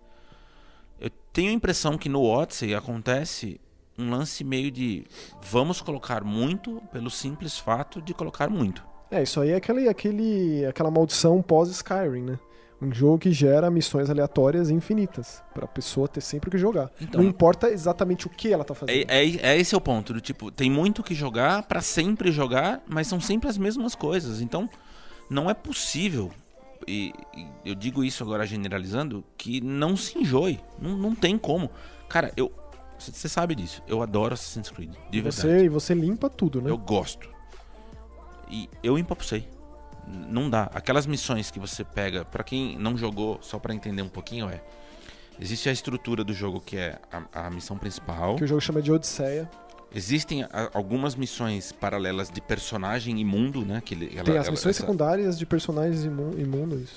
Eu 1.01 1.11
tenho 1.33 1.51
a 1.51 1.53
impressão 1.53 1.99
que 1.99 2.09
no 2.09 2.23
Odyssey 2.23 2.75
acontece 2.75 3.61
um 3.99 4.11
lance 4.11 4.43
meio 4.45 4.71
de 4.71 5.05
vamos 5.43 5.81
colocar 5.81 6.25
muito 6.25 6.83
pelo 6.93 7.11
simples 7.11 7.59
fato 7.59 8.01
de 8.01 8.15
colocar 8.15 8.49
muito. 8.49 8.83
É, 9.11 9.23
isso 9.23 9.41
aí 9.41 9.51
é 9.51 9.57
aquele, 9.57 9.89
aquele, 9.89 10.65
aquela 10.65 10.91
maldição 10.91 11.43
pós-Skyrim, 11.43 12.23
né? 12.23 12.39
Um 12.81 12.93
jogo 12.93 13.19
que 13.19 13.31
gera 13.31 13.71
missões 13.71 14.11
aleatórias 14.11 14.71
infinitas, 14.71 15.41
pra 15.55 15.69
pessoa 15.69 16.09
ter 16.09 16.21
sempre 16.21 16.49
o 16.49 16.51
que 16.51 16.59
jogar. 16.59 16.91
Então- 17.01 17.21
não 17.21 17.29
importa 17.29 17.69
exatamente 17.71 18.27
o 18.27 18.31
que 18.31 18.53
ela 18.53 18.65
tá 18.65 18.75
fazendo. 18.75 19.09
É, 19.09 19.23
é, 19.25 19.53
é 19.53 19.57
esse 19.59 19.75
é 19.75 19.79
o 19.79 19.81
ponto, 19.81 20.13
do 20.13 20.21
tipo, 20.21 20.51
tem 20.51 20.69
muito 20.71 21.03
que 21.03 21.15
jogar 21.15 21.63
pra 21.65 21.81
sempre 21.81 22.33
jogar, 22.33 22.83
mas 22.89 23.07
são 23.07 23.21
sempre 23.21 23.49
as 23.49 23.57
mesmas 23.57 23.95
coisas. 23.95 24.41
Então, 24.41 24.69
não 25.31 25.49
é 25.49 25.55
possível, 25.55 26.33
e, 26.87 27.13
e 27.37 27.47
eu 27.65 27.75
digo 27.75 28.05
isso 28.05 28.23
agora 28.23 28.47
generalizando, 28.47 29.25
que 29.37 29.61
não 29.61 29.97
se 29.97 30.19
enjoe. 30.19 30.61
Não, 30.81 30.97
não 30.97 31.15
tem 31.15 31.39
como. 31.39 31.71
Cara, 32.09 32.33
eu. 32.37 32.53
Você 32.99 33.29
sabe 33.29 33.55
disso. 33.55 33.83
Eu 33.89 34.01
adoro 34.01 34.35
Assassin's 34.35 34.71
Creed. 34.71 34.93
De 35.11 35.21
verdade. 35.21 35.35
você, 35.35 35.65
e 35.65 35.69
você 35.69 35.93
limpa 35.95 36.31
tudo, 36.31 36.63
né? 36.63 36.71
Eu 36.71 36.79
gosto. 36.79 37.29
E 38.49 38.69
eu 38.83 38.97
empapucei. 38.97 39.49
Não 40.07 40.49
dá. 40.49 40.71
Aquelas 40.75 41.07
missões 41.07 41.51
que 41.51 41.59
você 41.59 41.85
pega, 41.85 42.25
pra 42.25 42.45
quem 42.45 42.79
não 42.79 42.97
jogou, 42.97 43.39
só 43.41 43.59
pra 43.59 43.75
entender 43.75 44.03
um 44.03 44.09
pouquinho, 44.09 44.49
é. 44.49 44.63
Existe 45.41 45.69
a 45.69 45.73
estrutura 45.73 46.23
do 46.23 46.33
jogo 46.33 46.61
que 46.61 46.77
é 46.77 46.99
a, 47.11 47.47
a 47.47 47.51
missão 47.51 47.77
principal. 47.77 48.37
Que 48.37 48.45
o 48.45 48.47
jogo 48.47 48.61
chama 48.61 48.81
de 48.81 48.93
Odisseia. 48.93 49.51
Existem 49.95 50.43
a- 50.45 50.71
algumas 50.73 51.15
missões 51.15 51.71
paralelas 51.73 52.31
de 52.31 52.41
personagem 52.41 53.21
e 53.21 53.25
mundo, 53.25 53.65
né? 53.65 53.83
Que, 53.85 53.95
ela- 53.95 54.25
Tem 54.25 54.39
as 54.39 54.47
ela- 54.47 54.51
missões 54.53 54.77
essa- 54.77 54.81
secundárias 54.81 55.39
de 55.39 55.45
personagens 55.47 56.05
imu- 56.05 56.39
imundos. 56.39 56.91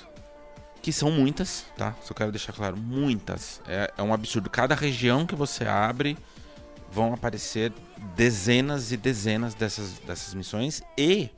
que 0.82 0.92
são 0.92 1.10
muitas, 1.10 1.66
tá? 1.76 1.96
Só 2.00 2.14
quero 2.14 2.30
deixar 2.30 2.52
claro, 2.52 2.76
muitas. 2.76 3.60
É, 3.66 3.92
é 3.98 4.02
um 4.02 4.14
absurdo. 4.14 4.48
Cada 4.48 4.72
região 4.74 5.26
que 5.26 5.34
você 5.34 5.64
abre 5.64 6.16
vão 6.92 7.12
aparecer 7.12 7.72
dezenas 8.14 8.92
e 8.92 8.96
dezenas 8.96 9.52
dessas, 9.54 9.98
dessas 10.06 10.32
missões 10.32 10.82
e 10.96 11.28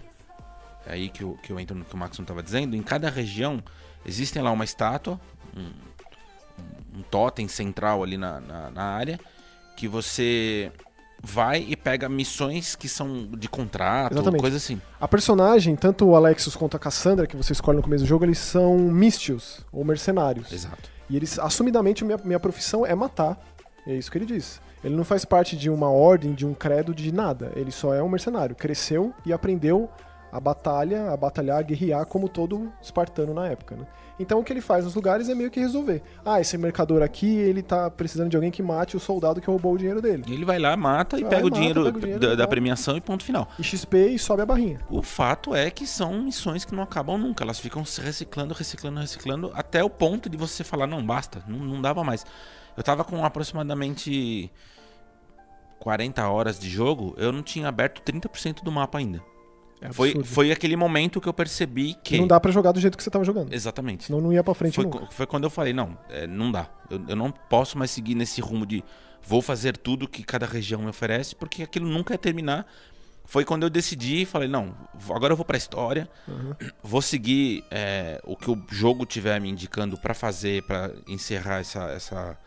é 0.86 0.92
aí 0.92 1.08
que 1.08 1.22
eu, 1.24 1.32
que 1.42 1.50
eu 1.50 1.58
entro 1.58 1.74
no 1.76 1.84
que 1.84 1.94
o 1.94 1.96
Maxon 1.98 2.22
estava 2.22 2.42
dizendo, 2.42 2.76
em 2.76 2.82
cada 2.82 3.08
região 3.08 3.62
existem 4.04 4.42
lá 4.42 4.50
uma 4.52 4.64
estátua, 4.64 5.18
um, 5.56 5.70
um 6.98 7.02
totem 7.10 7.48
central 7.48 8.02
ali 8.02 8.16
na, 8.18 8.40
na, 8.40 8.70
na 8.70 8.82
área, 8.84 9.18
que 9.76 9.88
você 9.88 10.70
vai 11.22 11.64
e 11.68 11.76
pega 11.76 12.08
missões 12.08 12.76
que 12.76 12.88
são 12.88 13.26
de 13.26 13.48
contrato, 13.48 14.12
Exatamente. 14.12 14.40
coisa 14.40 14.56
assim. 14.56 14.80
A 15.00 15.08
personagem, 15.08 15.75
tanto 15.76 16.06
o 16.06 16.14
Alexis 16.14 16.54
quanto 16.54 16.76
a 16.76 16.80
Cassandra, 16.80 17.26
que 17.26 17.37
você 17.37 17.52
escolhe 17.52 17.76
no 17.76 17.82
começo 17.82 18.04
do 18.04 18.08
jogo, 18.08 18.25
eles 18.25 18.38
são 18.38 18.76
místios, 18.78 19.60
ou 19.72 19.84
mercenários. 19.84 20.52
Exato. 20.52 20.90
E 21.10 21.16
eles, 21.16 21.38
assumidamente, 21.38 22.04
minha, 22.04 22.18
minha 22.25 22.38
profissão 22.40 22.84
é 22.84 22.94
matar. 22.94 23.38
É 23.87 23.94
isso 23.94 24.10
que 24.10 24.18
ele 24.18 24.26
diz. 24.26 24.60
Ele 24.84 24.94
não 24.94 25.04
faz 25.04 25.25
parte 25.25 25.56
de 25.56 25.68
uma 25.68 25.90
ordem, 25.90 26.34
de 26.34 26.46
um 26.46 26.54
credo, 26.54 26.94
de 26.94 27.10
nada. 27.10 27.50
Ele 27.56 27.72
só 27.72 27.94
é 27.94 28.02
um 28.02 28.08
mercenário. 28.08 28.54
Cresceu 28.54 29.12
e 29.26 29.32
aprendeu 29.32 29.90
a 30.30 30.40
batalha, 30.40 31.11
a 31.11 31.16
batalhar, 31.16 31.58
a 31.58 31.62
guerrear 31.62 32.06
como 32.06 32.28
todo 32.28 32.73
espartano 32.82 33.32
na 33.32 33.47
época, 33.47 33.76
né? 33.76 33.87
Então 34.20 34.40
o 34.40 34.44
que 34.44 34.52
ele 34.52 34.61
faz 34.61 34.85
nos 34.85 34.94
lugares 34.94 35.28
é 35.28 35.35
meio 35.35 35.50
que 35.50 35.61
resolver. 35.61 36.02
Ah, 36.25 36.40
esse 36.40 36.58
mercador 36.58 37.02
aqui, 37.02 37.37
ele 37.37 37.62
tá 37.62 37.88
precisando 37.90 38.28
de 38.28 38.37
alguém 38.37 38.50
que 38.50 38.62
mate 38.62 38.97
o 38.97 39.00
soldado 39.00 39.40
que 39.40 39.47
roubou 39.47 39.75
o 39.75 39.78
dinheiro 39.78 40.02
dele. 40.02 40.25
E 40.26 40.32
ele 40.32 40.44
vai 40.44 40.58
lá, 40.58 40.76
mata 40.76 41.18
e 41.18 41.23
Vai, 41.23 41.30
pega, 41.30 41.42
o 41.42 41.50
mata, 41.50 41.56
dinheiro 41.56 41.85
pega 41.85 41.97
o 41.97 42.00
dinheiro 42.00 42.20
da, 42.20 42.35
da 42.35 42.49
premiação 42.49 42.97
e 42.97 43.00
ponto 43.00 43.23
final. 43.23 43.49
E 43.58 43.62
XP 43.62 44.08
e 44.08 44.18
sobe 44.18 44.42
a 44.42 44.47
barrinha. 44.47 44.80
O 44.90 45.02
fato 45.02 45.54
é 45.54 45.70
que 45.70 45.87
são 45.87 46.23
missões 46.23 46.64
que 46.64 46.75
não 46.75 46.82
acabam 46.82 47.16
nunca. 47.16 47.44
Elas 47.44 47.61
ficam 47.61 47.85
se 47.85 48.00
reciclando, 48.00 48.52
reciclando, 48.54 49.00
reciclando, 49.00 49.52
até 49.54 49.85
o 49.85 49.90
ponto 49.90 50.28
de 50.28 50.37
você 50.37 50.64
falar, 50.64 50.87
não, 50.87 51.04
basta, 51.04 51.42
não, 51.47 51.58
não 51.58 51.80
dava 51.80 52.02
mais. 52.02 52.26
Eu 52.76 52.82
tava 52.82 53.04
com 53.04 53.25
aproximadamente 53.25 54.50
40 55.78 56.28
horas 56.28 56.58
de 56.58 56.68
jogo, 56.68 57.14
eu 57.16 57.32
não 57.32 57.42
tinha 57.42 57.68
aberto 57.68 58.02
30% 58.02 58.62
do 58.62 58.73
mapa 58.73 58.99
ainda. 58.99 59.23
É 59.80 59.92
Foi, 59.92 60.23
foi 60.25 60.50
aquele 60.50 60.75
momento 60.76 61.20
que 61.20 61.28
eu 61.28 61.32
percebi 61.32 61.94
que. 62.02 62.18
Não 62.18 62.26
dá 62.26 62.40
pra 62.40 62.50
jogar 62.50 62.73
do 62.73 62.80
jeito 62.80 62.97
que 62.97 63.02
você 63.04 63.11
tava 63.11 63.25
jogando. 63.25 63.52
Exatamente. 63.52 64.04
Senão 64.04 64.20
não 64.20 64.32
ia 64.32 64.42
pra 64.42 64.54
frente 64.54 64.75
Foi, 64.75 64.85
nunca. 64.85 65.06
foi 65.11 65.26
quando 65.26 65.44
eu 65.44 65.50
falei, 65.50 65.73
não, 65.73 65.97
é, 66.08 66.26
não 66.26 66.50
dá. 66.50 66.68
Eu, 66.90 67.00
eu 67.08 67.16
não 67.16 67.30
posso 67.30 67.78
mais 67.78 67.90
seguir 67.90 68.14
nesse 68.14 68.40
rumo 68.40 68.66
de 68.66 68.82
vou 69.23 69.40
fazer 69.42 69.76
tudo 69.76 70.08
que 70.08 70.23
cada 70.25 70.47
região 70.47 70.80
me 70.82 70.88
oferece, 70.88 71.35
porque 71.37 71.62
aquilo 71.62 71.87
nunca 71.87 72.14
ia 72.14 72.18
terminar. 72.18 72.66
Foi 73.25 73.44
quando 73.44 73.62
eu 73.64 73.68
decidi 73.70 74.23
e 74.23 74.25
falei, 74.25 74.49
não, 74.49 74.75
agora 75.11 75.32
eu 75.35 75.37
vou 75.37 75.44
pra 75.44 75.58
história, 75.58 76.08
Uhum. 76.26 76.54
vou 76.82 77.02
seguir 77.02 77.62
é, 77.70 78.18
o 78.25 78.35
que 78.35 78.50
o 78.50 78.58
jogo 78.70 79.04
tiver 79.04 79.38
me 79.38 79.50
indicando 79.50 79.99
pra 79.99 80.14
fazer, 80.14 80.62
pra 80.62 80.90
encerrar 81.06 81.58
essa, 81.61 81.90
essa, 81.90 82.38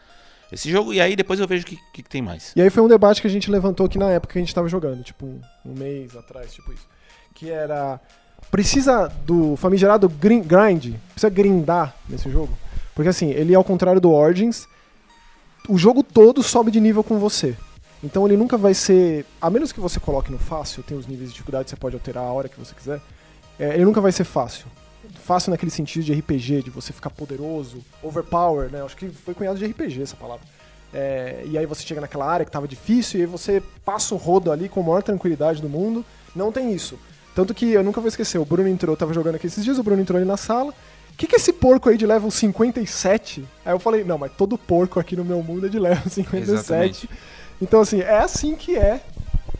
esse 0.52 0.72
jogo, 0.72 0.92
e 0.92 1.00
aí 1.00 1.16
depois 1.16 1.40
eu 1.40 1.48
vejo 1.48 1.64
o 1.64 1.68
que, 1.68 1.76
que, 1.94 2.02
que 2.02 2.10
tem 2.10 2.20
mais. 2.20 2.52
E 2.56 2.62
aí 2.64 2.72
foi 2.72 2.82
um 2.82 2.88
debate 2.88 3.22
que 3.22 3.28
a 3.28 3.30
gente 3.30 3.52
levantou 3.52 3.86
aqui 3.86 4.00
na 4.00 4.10
época 4.10 4.34
que 4.34 4.40
a 4.40 4.42
gente 4.42 4.56
tava 4.56 4.68
jogando, 4.68 5.04
tipo 5.04 5.24
um, 5.24 5.40
um 5.64 5.74
mês 5.78 6.16
atrás, 6.16 6.52
tipo 6.52 6.74
isso. 6.74 6.88
Que 7.34 7.50
era. 7.50 8.00
Precisa 8.50 9.08
do 9.26 9.56
famigerado 9.56 10.10
grin- 10.10 10.42
grind, 10.44 10.96
precisa 11.14 11.30
grindar 11.30 11.96
nesse 12.10 12.30
jogo. 12.30 12.58
Porque 12.94 13.10
assim, 13.10 13.30
ele 13.30 13.56
ao 13.56 13.64
contrário 13.64 14.02
do 14.02 14.12
Origins, 14.12 14.68
o 15.70 15.78
jogo 15.78 16.04
todo 16.04 16.44
sobe 16.44 16.70
de 16.72 16.80
nível 16.82 17.04
com 17.04 17.18
você. 17.18 17.56
Então 18.04 18.26
ele 18.28 18.36
nunca 18.36 18.58
vai 18.58 18.74
ser. 18.74 19.26
A 19.42 19.50
menos 19.50 19.72
que 19.72 19.80
você 19.80 20.00
coloque 20.00 20.32
no 20.32 20.38
fácil, 20.38 20.84
tem 20.84 20.98
os 20.98 21.08
níveis 21.08 21.30
de 21.30 21.34
dificuldade, 21.36 21.70
você 21.70 21.76
pode 21.78 21.96
alterar 21.96 22.24
a 22.26 22.32
hora 22.34 22.50
que 22.50 22.60
você 22.60 22.74
quiser. 22.76 23.00
é, 23.60 23.76
ele 23.76 23.86
nunca 23.86 24.02
vai 24.02 24.12
ser 24.12 24.24
fácil. 24.24 24.66
Fácil 25.24 25.52
naquele 25.52 25.72
sentido 25.72 26.04
de 26.04 26.14
RPG, 26.14 26.64
de 26.64 26.70
você 26.70 26.92
ficar 26.92 27.10
poderoso, 27.12 27.84
overpower, 28.04 28.70
né? 28.72 28.82
Acho 28.84 28.96
que 28.98 29.10
foi 29.10 29.34
cunhado 29.34 29.58
de 29.60 29.66
RPG 29.66 30.02
essa 30.02 30.16
palavra. 30.16 30.44
É, 30.94 31.44
e 31.46 31.58
aí 31.58 31.66
você 31.66 31.84
chega 31.84 32.02
naquela 32.02 32.26
área 32.26 32.46
que 32.46 32.52
tava 32.52 32.68
difícil 32.68 33.20
e 33.20 33.24
aí 33.24 33.28
você 33.28 33.62
passa 33.86 34.14
o 34.14 34.18
rodo 34.18 34.52
ali 34.52 34.68
com 34.68 34.82
a 34.82 34.84
maior 34.84 35.04
tranquilidade 35.04 35.62
do 35.62 35.70
mundo. 35.70 36.04
Não 36.36 36.52
tem 36.52 36.74
isso. 36.74 36.98
Tanto 37.36 37.54
que 37.54 37.66
eu 37.72 37.84
nunca 37.84 38.02
vou 38.02 38.08
esquecer, 38.08 38.38
o 38.38 38.46
Bruno 38.46 38.68
entrou, 38.68 38.94
eu 38.94 38.98
tava 38.98 39.14
jogando 39.14 39.36
aqui 39.36 39.48
esses 39.48 39.64
dias, 39.64 39.78
o 39.80 39.84
Bruno 39.84 40.02
entrou 40.02 40.18
ali 40.18 40.26
na 40.26 40.38
sala. 40.38 40.74
O 41.14 41.18
que, 41.18 41.28
que 41.28 41.36
é 41.36 41.38
esse 41.38 41.54
porco 41.54 41.88
aí 41.90 41.98
de 41.98 42.06
level 42.06 42.30
57? 42.32 43.46
Aí 43.66 43.74
eu 43.74 43.80
falei, 43.80 44.04
não, 44.04 44.18
mas 44.18 44.32
todo 44.38 44.58
porco 44.58 45.00
aqui 45.00 45.16
no 45.16 45.24
meu 45.24 45.42
mundo 45.44 45.66
é 45.66 45.70
de 45.70 45.80
level 45.80 46.04
57. 46.10 46.52
Exatamente. 46.52 47.10
Então, 47.62 47.80
assim, 47.82 48.00
é 48.02 48.18
assim 48.18 48.56
que 48.56 48.76
é. 48.76 49.02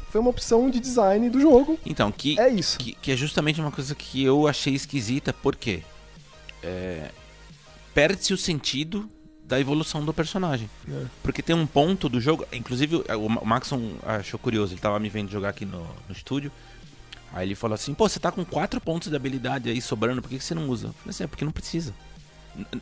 Foi 0.10 0.20
uma 0.20 0.30
opção 0.30 0.70
de 0.70 0.80
design 0.80 1.30
do 1.30 1.40
jogo. 1.40 1.80
Então, 1.86 2.12
que, 2.12 2.38
É 2.40 2.50
isso. 2.50 2.78
que, 2.78 2.94
que 2.96 3.12
é 3.12 3.16
justamente 3.16 3.62
uma 3.62 3.72
coisa 3.72 3.96
que 3.96 4.22
eu 4.24 4.46
achei 4.48 4.74
esquisita, 4.74 5.32
porque 5.32 5.84
é, 6.62 7.10
perde-se 7.94 8.34
o 8.34 8.38
sentido 8.38 9.10
da 9.46 9.58
evolução 9.60 10.04
do 10.04 10.14
personagem. 10.14 10.70
É. 10.90 11.06
Porque 11.24 11.42
tem 11.42 11.56
um 11.56 11.66
ponto 11.66 12.10
do 12.10 12.20
jogo, 12.20 12.46
inclusive 12.52 12.98
o 12.98 13.30
Ma- 13.30 13.42
o 13.42 13.46
Maxon 13.46 13.94
achou 14.04 14.38
curioso, 14.40 14.74
ele 14.74 14.82
tava 14.82 15.00
me 15.00 15.08
vendo 15.10 15.32
jogar 15.32 15.50
aqui 15.50 15.66
no, 15.66 15.80
no 15.80 16.14
estúdio. 16.14 16.52
Aí 17.34 17.48
ele 17.48 17.56
falou 17.56 17.76
assim: 17.76 17.94
pô, 17.94 18.08
você 18.10 18.20
tá 18.20 18.32
com 18.32 18.44
quatro 18.44 18.80
pontos 18.82 19.10
de 19.10 19.16
habilidade 19.16 19.70
aí 19.70 19.82
sobrando, 19.82 20.22
por 20.22 20.30
que, 20.30 20.38
que 20.38 20.44
você 20.44 20.54
não 20.56 20.68
usa? 20.70 20.88
Eu 20.88 20.94
falei 20.94 21.10
assim: 21.10 21.24
é 21.24 21.28
porque 21.28 21.46
não 21.46 21.52
precisa. 21.52 21.94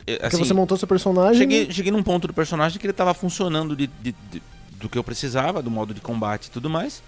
É, 0.06 0.14
Porque 0.16 0.26
Assim, 0.26 0.44
você 0.44 0.52
montou 0.54 0.76
seu 0.76 0.88
personagem. 0.88 1.38
cheguei, 1.40 1.70
cheguei 1.70 1.92
num 1.92 2.02
ponto 2.02 2.26
do 2.26 2.34
personagem 2.34 2.78
que 2.78 2.86
ele 2.86 2.92
tava 2.92 3.14
funcionando 3.14 3.76
de, 3.76 3.86
de- 3.86 4.14
de- 4.30 4.42
do 4.72 4.88
que 4.88 4.98
eu 4.98 5.04
precisava, 5.04 5.62
do 5.62 5.70
modo 5.70 5.94
de 5.94 6.00
combate 6.00 6.46
e 6.46 6.50
tudo 6.50 6.68
mais. 6.68 7.00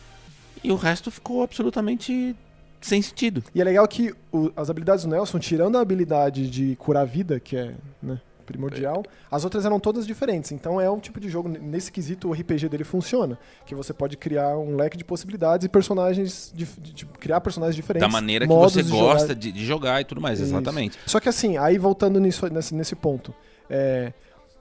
E 0.62 0.70
o 0.70 0.76
resto 0.76 1.10
ficou 1.10 1.42
absolutamente 1.42 2.36
sem 2.80 3.02
sentido. 3.02 3.42
E 3.52 3.60
é 3.60 3.64
legal 3.64 3.86
que 3.88 4.14
o- 4.30 4.52
as 4.56 4.70
habilidades 4.70 5.04
do 5.04 5.10
Nelson, 5.10 5.38
tirando 5.40 5.76
a 5.76 5.80
habilidade 5.80 6.48
de 6.48 6.76
curar 6.76 7.04
vida, 7.06 7.40
que 7.40 7.56
é 7.56 7.74
né, 8.00 8.20
primordial, 8.52 9.02
as 9.30 9.42
outras 9.44 9.64
eram 9.64 9.80
todas 9.80 10.06
diferentes. 10.06 10.52
Então 10.52 10.80
é 10.80 10.88
um 10.90 11.00
tipo 11.00 11.18
de 11.18 11.28
jogo, 11.28 11.48
nesse 11.48 11.90
quesito, 11.90 12.28
o 12.28 12.32
RPG 12.32 12.68
dele 12.68 12.84
funciona. 12.84 13.38
Que 13.66 13.74
você 13.74 13.92
pode 13.92 14.16
criar 14.16 14.56
um 14.56 14.76
leque 14.76 14.96
de 14.96 15.04
possibilidades 15.04 15.64
e 15.64 15.68
personagens. 15.68 16.52
dif- 16.54 16.78
de- 16.80 16.92
de- 16.92 17.06
criar 17.06 17.40
personagens 17.40 17.74
diferentes. 17.74 18.06
Da 18.06 18.12
maneira 18.12 18.46
que 18.46 18.52
você 18.52 18.82
de 18.82 18.88
jogar. 18.90 19.02
gosta 19.14 19.34
de, 19.34 19.50
de 19.50 19.64
jogar 19.64 20.00
e 20.00 20.04
tudo 20.04 20.20
mais, 20.20 20.38
Isso. 20.38 20.50
exatamente. 20.50 20.98
Só 21.06 21.18
que 21.18 21.28
assim, 21.28 21.56
aí 21.56 21.78
voltando 21.78 22.20
nisso, 22.20 22.46
nesse, 22.52 22.74
nesse 22.74 22.94
ponto. 22.94 23.34
é, 23.68 24.12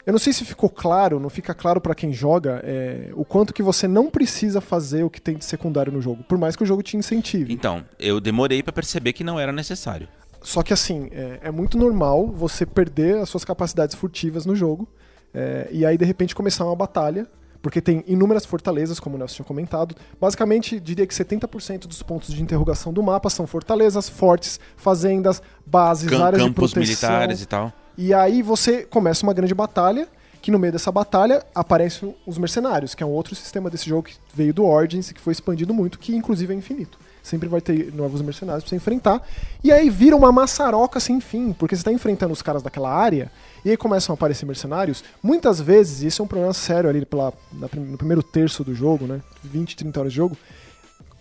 eu 0.03 0.12
não 0.12 0.19
sei 0.19 0.33
se 0.33 0.43
ficou 0.43 0.67
claro, 0.67 1.19
não 1.19 1.29
fica 1.29 1.53
claro 1.53 1.79
pra 1.79 1.93
quem 1.93 2.12
joga, 2.12 2.60
é, 2.63 3.12
o 3.13 3.24
quanto 3.24 3.53
que 3.53 3.62
você 3.62 3.88
não 3.88 4.10
precisa 4.10 4.60
fazer 4.60 5.03
o 5.03 5.10
que 5.12 5.21
tem 5.21 5.38
de 5.38 5.45
secundário 5.45 5.91
no 5.91 6.01
jogo, 6.01 6.24
por 6.24 6.39
mais 6.39 6.55
que 6.55 6.63
o 6.63 6.65
jogo 6.65 6.81
te 6.81 6.98
incentive. 6.98 7.53
Então, 7.53 7.86
eu 8.00 8.19
demorei 8.19 8.63
pra 8.63 8.74
perceber 8.74 9.13
que 9.13 9.24
não 9.24 9.39
era 9.39 9.51
necessário. 9.51 10.07
Só 10.41 10.63
que 10.63 10.74
assim, 10.74 11.07
é, 11.12 11.39
é 11.43 11.51
muito 11.51 11.77
normal 11.77 12.27
você 12.27 12.65
perder 12.65 13.17
as 13.19 13.29
suas 13.29 13.45
capacidades 13.45 13.95
furtivas 13.95 14.45
no 14.45 14.55
jogo 14.55 14.88
é, 15.33 15.67
e 15.71 15.86
aí 15.86 15.98
de 15.98 16.05
repente 16.05 16.33
começar 16.36 16.65
uma 16.65 16.75
batalha, 16.75 17.27
porque 17.62 17.79
tem 17.79 18.03
inúmeras 18.07 18.43
fortalezas, 18.43 19.00
como 19.00 19.15
o 19.15 19.19
Nelson 19.19 19.36
tinha 19.36 19.45
comentado. 19.45 19.95
Basicamente, 20.19 20.79
diria 20.79 21.05
que 21.05 21.13
70% 21.13 21.81
dos 21.86 22.01
pontos 22.01 22.33
de 22.33 22.41
interrogação 22.41 22.91
do 22.91 23.03
mapa 23.03 23.29
são 23.29 23.45
fortalezas, 23.45 24.10
fortes, 24.10 24.60
fazendas, 24.75 25.41
bases, 25.63 26.10
Cam- 26.10 26.24
áreas 26.25 26.41
de 26.41 26.48
campos 26.50 26.74
proteção. 26.74 27.10
militares 27.10 27.41
e 27.41 27.45
tal. 27.45 27.71
E 27.95 28.13
aí 28.15 28.41
você 28.41 28.83
começa 28.83 29.21
uma 29.24 29.33
grande 29.33 29.53
batalha, 29.53 30.07
que 30.41 30.50
no 30.50 30.57
meio 30.57 30.74
dessa 30.74 30.91
batalha 30.91 31.45
aparecem 31.53 32.15
os 32.25 32.39
mercenários, 32.39 32.95
que 32.95 33.03
é 33.03 33.05
um 33.05 33.12
outro 33.12 33.36
sistema 33.36 33.69
desse 33.69 33.88
jogo 33.88 34.07
que 34.07 34.15
veio 34.33 34.51
do 34.55 34.65
Origins 34.65 35.12
e 35.12 35.13
que 35.13 35.21
foi 35.21 35.31
expandido 35.33 35.71
muito, 35.71 36.00
que 36.00 36.15
inclusive 36.15 36.51
é 36.51 36.57
infinito. 36.57 36.98
Sempre 37.22 37.48
vai 37.48 37.62
ter 37.62 37.94
novos 37.94 38.22
mercenários 38.22 38.63
pra 38.63 38.70
você 38.70 38.75
enfrentar. 38.75 39.22
E 39.63 39.72
aí 39.72 39.90
vira 39.90 40.16
uma 40.16 40.32
maçaroca 40.32 41.00
sem 41.00 41.22
fim, 41.22 41.54
porque 41.54 41.75
você 41.75 41.84
tá 41.84 41.92
enfrentando 41.92 42.34
os 42.34 42.42
caras 42.42 42.63
daquela 42.63 42.92
área, 42.92 43.32
e 43.63 43.70
aí 43.70 43.78
começam 43.78 44.13
a 44.13 44.16
aparecer 44.16 44.46
mercenários. 44.46 45.04
Muitas 45.22 45.62
vezes, 45.62 46.01
e 46.01 46.08
isso 46.08 46.22
é 46.22 46.25
um 46.25 46.28
problema 46.28 46.54
sério 46.54 46.90
ali 46.90 47.06
pela, 47.06 47.34
na 47.54 47.70
no 47.74 47.98
primeiro 47.98 48.24
terço 48.24 48.63
do 48.63 48.74
jogo, 48.74 49.06
né? 49.06 49.22
20, 49.44 49.75
30 49.75 50.00
horas 50.00 50.12
de 50.12 50.18
jogo. 50.18 50.38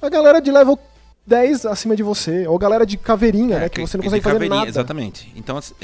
A 0.00 0.08
galera 0.08 0.40
de 0.40 0.50
level 0.50 0.78
10 1.26 1.66
acima 1.66 1.94
de 1.94 2.02
você, 2.02 2.46
ou 2.46 2.58
galera 2.58 2.86
de 2.86 2.96
caveirinha, 2.96 3.58
né? 3.60 3.68
Que, 3.68 3.80
você 3.82 3.96
não 3.96 4.04
consegue 4.04 4.22
fazer 4.22 4.34
caveirinha, 4.34 4.60
nada. 4.60 4.70
Exatamente. 4.70 5.32
Então, 5.36 5.56
assim, 5.56 5.74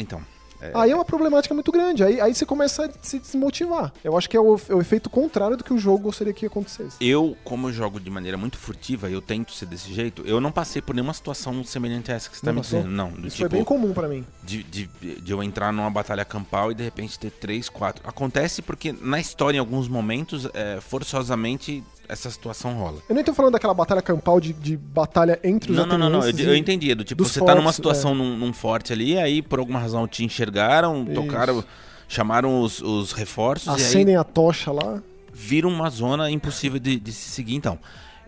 então 0.61 0.81
Aí 0.81 0.91
é 0.91 0.95
uma 0.95 1.05
problemática 1.05 1.55
muito 1.55 1.71
grande. 1.73 2.03
Aí, 2.05 2.21
aí 2.21 2.35
você 2.35 2.45
começa 2.47 2.87
a 2.87 2.91
se 3.03 3.19
desmotivar. 3.19 3.93
Eu 4.03 4.17
acho 4.17 4.29
que 4.29 4.37
é 4.37 4.41
o, 4.41 4.57
é 4.69 4.75
o 4.75 4.81
efeito 4.81 5.09
contrário 5.11 5.57
do 5.57 5.65
que 5.65 5.73
o 5.73 5.79
jogo 5.79 6.05
gostaria 6.05 6.33
que 6.33 6.47
acontecesse. 6.47 6.97
eu, 7.01 7.37
como 7.45 7.69
eu 7.69 7.73
jogo 7.73 7.99
de 8.01 8.11
maneira 8.11 8.37
muito 8.37 8.57
furtiva 8.59 9.09
e 9.09 9.13
eu 9.13 9.21
tento 9.21 9.53
ser 9.53 9.67
desse 9.67 9.93
jeito, 9.93 10.23
eu 10.27 10.41
não 10.41 10.51
passei 10.53 10.81
por 10.83 10.95
nenhuma 10.95 11.13
situação 11.15 11.63
semelhante 11.65 12.11
a 12.13 12.15
essa 12.15 12.29
que 12.31 12.37
você 12.37 12.43
tá 12.45 12.53
Não 12.53 12.57
me 12.57 12.61
passou? 12.63 12.81
dizendo. 12.81 12.95
Não, 12.95 13.11
do 13.11 13.27
Isso 13.27 13.37
tipo, 13.37 13.49
foi 13.51 13.59
bem 13.59 13.65
comum 13.65 13.93
pra 13.93 14.09
mim. 14.09 14.25
de, 14.43 14.63
de, 14.63 14.87
de 15.21 15.33
eu 15.33 15.43
entrar 15.43 15.73
numa 15.73 15.91
batalha 15.91 16.25
campal 16.25 16.71
e 16.73 16.75
de 16.75 16.83
repente 16.83 17.19
ter 17.19 17.31
três, 17.31 17.69
quatro. 17.69 18.03
Acontece 18.09 18.63
porque 18.63 18.93
na 19.01 19.21
história, 19.21 19.57
em 19.57 19.61
alguns 19.61 19.89
momentos, 19.89 20.49
é, 20.55 20.79
forçosamente, 20.81 21.83
essa 22.09 22.31
situação 22.31 22.75
rola. 22.79 23.01
Eu 23.09 23.15
nem 23.15 23.25
tô 23.25 23.33
falando 23.35 23.53
daquela 23.53 23.75
batalha 23.75 24.01
campal 24.03 24.41
de, 24.41 24.53
de 24.53 24.77
batalha 24.77 25.39
entre 25.45 25.71
os 25.73 25.77
Não, 25.79 25.87
não, 25.87 25.99
não, 25.99 26.11
não. 26.11 26.25
Eu, 26.29 26.37
eu 26.39 26.57
entendi. 26.57 26.95
Do 26.95 27.05
tipo, 27.05 27.25
você 27.25 27.39
tá 27.41 27.55
numa 27.55 27.65
fortes, 27.65 27.77
situação 27.77 28.15
num, 28.15 28.37
num 28.37 28.53
forte 28.53 28.93
ali, 28.93 29.19
aí 29.19 29.43
por 29.43 29.59
alguma 29.59 29.79
razão 29.79 30.07
te 30.07 30.25
enxergaram, 30.25 31.05
Isso. 31.05 31.15
tocaram, 31.15 31.65
chamaram 32.09 32.61
os, 32.61 32.81
os 32.81 33.13
reforços 33.13 33.67
e 33.67 33.71
aí 33.71 33.77
Acendem 33.77 34.17
a 34.17 34.25
tocha 34.25 34.71
lá. 34.73 35.03
vira 35.33 35.67
uma 35.69 35.91
zona 35.91 36.31
impossível 36.31 36.79
de, 36.79 36.99
de 36.99 37.13
se 37.13 37.29
seguir. 37.31 37.55
Então, 37.57 37.79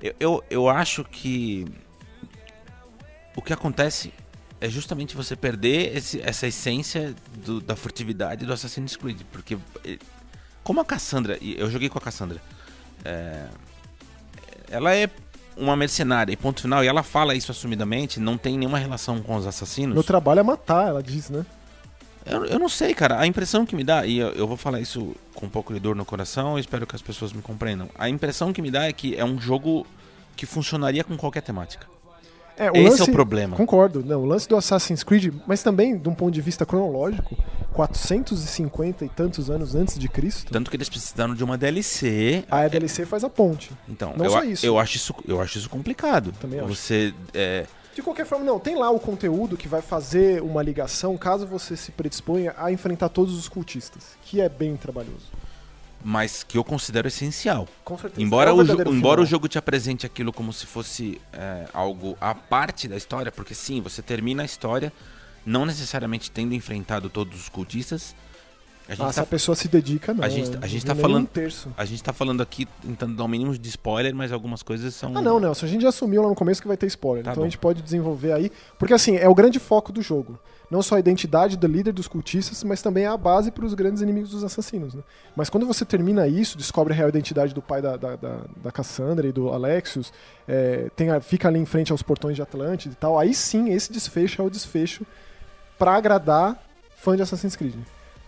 eu, 0.03 0.15
eu, 0.21 0.45
eu 0.51 0.69
acho 0.69 1.05
que 1.05 1.67
o 3.37 3.43
que 3.43 3.53
acontece 3.53 4.13
é 4.61 4.69
justamente 4.69 5.15
você 5.15 5.37
perder 5.37 5.97
esse- 5.97 6.21
essa 6.21 6.47
essência 6.47 7.15
do- 7.45 7.61
da 7.61 7.77
furtividade 7.77 8.45
do 8.45 8.53
Assassin's 8.53 8.97
Creed. 8.97 9.21
Porque, 9.31 9.57
eh, 9.85 9.99
como 10.65 10.81
a 10.81 10.85
Cassandra, 10.85 11.39
e 11.41 11.55
eu 11.59 11.71
joguei 11.71 11.89
com 11.89 11.97
a 11.99 12.01
Cassandra, 12.01 12.43
é, 13.05 13.45
ela 14.71 14.95
é 14.95 15.09
uma 15.57 15.77
mercenária, 15.77 16.33
e 16.33 16.37
ponto 16.37 16.63
final, 16.63 16.85
e 16.85 16.87
ela 16.87 17.03
fala 17.03 17.35
isso 17.35 17.51
assumidamente, 17.51 18.21
não 18.21 18.39
tem 18.39 18.57
nenhuma 18.57 18.79
relação 18.79 19.21
com 19.21 19.35
os 19.37 19.47
assassinos. 19.47 19.95
Meu 19.95 20.05
trabalho 20.05 20.41
é 20.41 20.43
matar, 20.43 20.89
ela 20.89 21.03
diz, 21.03 21.29
né? 21.31 21.45
Eu, 22.25 22.45
eu 22.45 22.59
não 22.59 22.69
sei, 22.69 22.95
cara. 22.95 23.19
A 23.19 23.27
impressão 23.27 23.65
que 23.65 23.75
me 23.75 23.83
dá, 23.83 24.07
e 24.07 24.19
eu, 24.19 24.29
eu 24.33 24.47
vou 24.47 24.57
falar 24.57 24.81
isso 24.81 25.17
com 25.35 25.47
um 25.47 25.49
pouco 25.49 25.73
de 25.73 25.81
dor 25.81 25.97
no 25.97 26.05
coração, 26.05 26.59
espero 26.59 26.87
que 26.87 26.95
as 26.95 27.03
pessoas 27.03 27.33
me 27.33 27.43
compreendam. 27.43 27.89
A 27.99 28.09
impressão 28.09 28.53
que 28.53 28.63
me 28.63 28.71
dá 28.71 28.85
é 28.85 28.93
que 28.93 29.17
é 29.17 29.25
um 29.25 29.41
jogo 29.41 29.87
que 30.37 30.47
funcionaria 30.47 31.03
com 31.03 31.17
qualquer 31.17 31.43
temática. 31.43 31.87
É, 32.59 32.69
Esse 32.69 32.89
lance- 32.89 33.01
é 33.03 33.05
o 33.05 33.13
problema. 33.13 33.57
Concordo. 33.57 34.03
Não, 34.05 34.23
o 34.23 34.25
lance 34.27 34.49
do 34.49 34.57
Assassin's 34.57 35.03
Creed, 35.05 35.33
mas 35.47 35.63
também, 35.63 35.97
de 35.97 36.09
um 36.09 36.15
ponto 36.15 36.33
de 36.33 36.41
vista 36.41 36.67
cronológico, 36.67 37.37
450 37.73 39.05
e 39.05 39.09
tantos 39.09 39.49
anos 39.51 39.75
antes 39.75 39.99
de 39.99 40.09
Cristo, 40.09 40.53
Tanto 40.53 40.71
que 40.71 40.77
eles 40.77 40.89
precisaram 40.89 41.35
de 41.35 41.45
uma 41.45 41.57
DLC. 41.57 42.45
a 42.51 42.67
DLC 42.67 43.07
faz 43.07 43.23
a 43.25 43.31
ponte. 43.31 43.71
Então, 43.89 44.13
Não 44.17 44.25
eu, 44.25 44.31
só 44.31 44.43
isso. 44.45 44.67
eu 44.67 44.79
acho 44.79 44.97
isso, 44.97 45.15
eu 45.27 45.41
acho 45.41 45.59
isso 45.59 45.71
complicado. 45.71 46.33
Também 46.41 46.59
acho. 46.61 46.69
Você 46.69 47.15
é, 47.35 47.67
De 47.95 48.03
qualquer 48.03 48.27
forma, 48.27 48.45
não, 48.45 48.59
tem 48.59 48.77
lá 48.77 48.91
o 48.91 48.99
conteúdo 49.01 49.57
que 49.57 49.67
vai 49.69 49.83
fazer 49.83 50.43
uma 50.43 50.63
ligação 50.63 51.17
caso 51.17 51.47
você 51.47 51.77
se 51.77 51.91
predisponha 51.93 52.55
a 52.59 52.71
enfrentar 52.73 53.09
todos 53.09 53.37
os 53.37 53.49
cultistas, 53.49 54.03
que 54.23 54.41
é 54.41 54.49
bem 54.49 54.77
trabalhoso. 54.77 55.27
Mas 56.05 56.43
que 56.43 56.57
eu 56.57 56.65
considero 56.65 57.09
essencial. 57.09 57.67
Com 57.85 57.99
certeza. 57.99 58.23
Embora, 58.23 58.51
É 58.51 58.53
o, 58.53 58.57
verdadeiro 58.59 58.95
embora 58.95 59.21
o 59.21 59.27
jogo 59.27 59.49
te 59.49 59.59
apresente 59.59 60.07
aquilo 60.07 60.33
como 60.33 60.53
se 60.53 60.65
fosse 60.67 61.21
é, 61.33 61.67
algo 61.75 62.17
à 62.21 62.35
parte 62.35 62.87
da 62.89 62.97
história, 62.97 63.33
porque 63.33 63.55
sim, 63.55 63.81
você 63.81 64.01
termina 64.03 64.43
a 64.43 64.47
história 64.47 64.93
não 65.45 65.65
necessariamente 65.67 66.31
tendo 66.31 66.55
enfrentado 66.55 67.09
todos 67.09 67.41
os 67.41 67.49
cultistas. 67.49 68.15
A 68.87 68.93
gente, 68.95 69.05
Ah, 69.05 69.09
se 69.13 69.17
tá, 69.17 69.23
a 69.23 69.27
pessoa 69.27 69.55
se 69.55 69.69
dedica, 69.69 70.15
não. 70.15 70.25
a 70.25 70.29
gente- 70.31 70.57
a 70.63 70.67
gente 70.67 70.87
tá 70.87 70.95
falando- 70.95 71.25
Um 71.25 71.27
terço. 71.27 71.71
a 71.77 71.85
gente 71.85 72.03
tá 72.03 72.13
falando 72.13 72.43
aqui 72.43 72.67
tentando 72.81 73.15
dar 73.17 73.25
o 73.25 73.29
mínimo 73.29 73.57
de 73.57 73.69
spoiler, 73.69 74.15
mas 74.15 74.33
algumas 74.33 74.63
coisas 74.63 74.95
são. 74.95 75.15
Ah, 75.15 75.21
não, 75.21 75.39
Nelson, 75.39 75.67
a 75.67 75.69
gente 75.69 75.83
já 75.83 75.91
assumiu 75.91 76.23
lá 76.23 76.29
no 76.29 76.35
começo 76.35 76.63
que 76.63 76.69
vai 76.69 76.77
ter 76.77 76.87
spoiler. 76.87 77.23
Tá 77.23 77.33
então 77.33 77.43
bom. 77.43 77.47
a 77.47 77.51
gente 77.51 77.59
pode 77.59 77.83
desenvolver 77.83 78.33
aí. 78.33 78.51
Porque 78.79 78.95
assim, 78.95 79.17
é 79.17 79.29
o 79.29 79.35
grande 79.35 79.59
foco 79.59 79.93
do 79.93 80.01
jogo. 80.01 80.39
Não 80.71 80.83
só 80.83 80.97
a 80.97 81.01
identidade 81.01 81.57
do 81.57 81.67
líder 81.67 81.93
dos 81.93 82.07
cultistas, 82.07 82.63
mas 82.63 82.83
também 82.83 83.05
é 83.05 83.07
a 83.07 83.17
base 83.17 83.51
para 83.51 83.65
os 83.65 83.73
grandes 83.73 84.03
inimigos 84.03 84.31
dos 84.31 84.45
assassinos. 84.45 84.93
Né? 84.95 85.03
Mas 85.35 85.49
quando 85.49 85.67
você 85.67 85.83
termina 85.83 86.29
isso, 86.29 86.59
descobre 86.59 86.93
a 86.93 86.97
real 86.97 87.09
identidade 87.09 87.55
do 87.55 87.63
pai 87.63 87.81
da, 87.81 87.97
da, 87.97 88.17
da, 88.17 88.41
da 88.57 88.71
Cassandra 88.71 89.27
e 89.27 89.33
do 89.33 89.49
Alexios, 89.49 90.13
é, 90.47 90.91
tem 90.95 91.09
a- 91.11 91.21
fica 91.23 91.49
ali 91.49 91.59
em 91.59 91.65
frente 91.65 91.91
aos 91.91 92.03
portões 92.03 92.37
de 92.37 92.43
Atlântida 92.43 92.93
e 92.93 92.97
tal, 92.97 93.19
aí 93.19 93.33
sim 93.33 93.71
esse 93.71 93.91
desfecho 93.91 94.43
é 94.43 94.45
o 94.45 94.51
desfecho 94.51 95.07
pra 95.79 95.95
agradar 95.95 96.63
fã 96.97 97.17
de 97.17 97.23
Assassin's 97.23 97.57
Creed. 97.57 97.75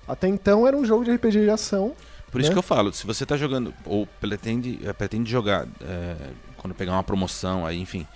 Até 0.08 0.26
então 0.26 0.66
era 0.66 0.76
um 0.76 0.84
jogo 0.84 1.04
de 1.04 1.12
RPG 1.12 1.44
de 1.44 1.50
ação. 1.50 1.94
Por 2.32 2.40
isso 2.40 2.50
né? 2.50 2.54
que 2.54 2.58
eu 2.58 2.62
falo, 2.62 2.92
se 2.92 3.06
você 3.06 3.26
tá 3.26 3.36
jogando, 3.36 3.74
ou 3.84 4.06
pretende, 4.18 4.80
eh, 4.82 4.92
pretende 4.92 5.30
jogar, 5.30 5.66
é, 5.82 6.16
quando 6.56 6.74
pegar 6.74 6.92
uma 6.92 7.02
promoção, 7.02 7.66
aí, 7.66 7.78
enfim, 7.78 8.06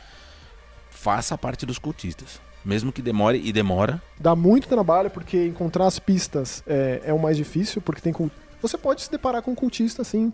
faça 0.89 1.37
parte 1.37 1.67
dos 1.67 1.79
cultistas. 1.79 2.41
Mesmo 2.65 2.93
que 2.93 3.03
demore, 3.03 3.41
e 3.45 3.53
demora, 3.53 4.01
Dá 4.19 4.35
muito 4.35 4.69
trabalho, 4.69 5.11
porque 5.11 5.47
encontrar 5.47 5.87
as 5.87 5.99
pistas 5.99 6.63
é, 6.67 7.03
é 7.05 7.13
o 7.13 7.19
mais 7.19 7.37
difícil, 7.37 7.83
porque 7.83 8.01
tem 8.01 8.13
cult... 8.13 8.33
Você 8.63 8.79
pode 8.79 9.03
se 9.03 9.11
deparar 9.11 9.43
com 9.43 9.51
um 9.51 9.55
cultista 9.55 10.01
assim, 10.01 10.33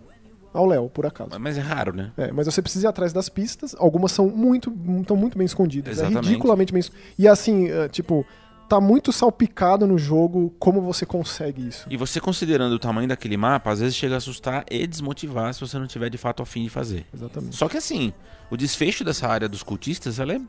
ao 0.53 0.65
Léo, 0.65 0.89
por 0.89 1.05
acaso. 1.05 1.31
mas 1.39 1.57
é 1.57 1.61
raro, 1.61 1.93
né? 1.93 2.11
É, 2.17 2.31
mas 2.31 2.45
você 2.45 2.61
precisa 2.61 2.87
ir 2.87 2.89
atrás 2.89 3.13
das 3.13 3.29
pistas. 3.29 3.75
Algumas 3.77 4.11
são 4.11 4.29
muito, 4.29 4.73
estão 5.01 5.17
muito 5.17 5.37
bem 5.37 5.45
escondidas. 5.45 5.97
Exatamente. 5.97 6.25
É 6.25 6.29
ridiculamente 6.29 6.73
bem. 6.73 6.83
E 7.17 7.27
assim, 7.27 7.69
é, 7.69 7.87
tipo, 7.87 8.25
tá 8.71 8.79
muito 8.79 9.11
salpicado 9.11 9.85
no 9.85 9.97
jogo 9.97 10.53
como 10.57 10.81
você 10.81 11.05
consegue 11.05 11.67
isso. 11.67 11.85
E 11.89 11.97
você 11.97 12.21
considerando 12.21 12.73
o 12.73 12.79
tamanho 12.79 13.07
daquele 13.07 13.35
mapa, 13.35 13.71
às 13.71 13.81
vezes 13.81 13.95
chega 13.95 14.15
a 14.15 14.17
assustar 14.17 14.65
e 14.71 14.87
desmotivar 14.87 15.53
se 15.53 15.59
você 15.59 15.77
não 15.77 15.87
tiver 15.87 16.09
de 16.09 16.17
fato 16.17 16.41
afim 16.41 16.63
de 16.63 16.69
fazer. 16.69 17.05
Exatamente. 17.13 17.55
Só 17.55 17.67
que 17.67 17.75
assim, 17.75 18.13
o 18.49 18.55
desfecho 18.55 19.03
dessa 19.03 19.27
área 19.27 19.49
dos 19.49 19.61
cultistas, 19.61 20.19
ela 20.19 20.33
é. 20.33 20.41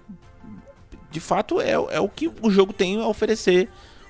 De 1.13 1.21
fato, 1.21 1.61
é, 1.61 1.73
é 1.73 2.01
o 2.01 2.09
que 2.09 2.31
o 2.43 2.51
jogo 2.51 2.73
tem 2.73 3.01
a 3.01 3.07
oferecer 3.07 3.69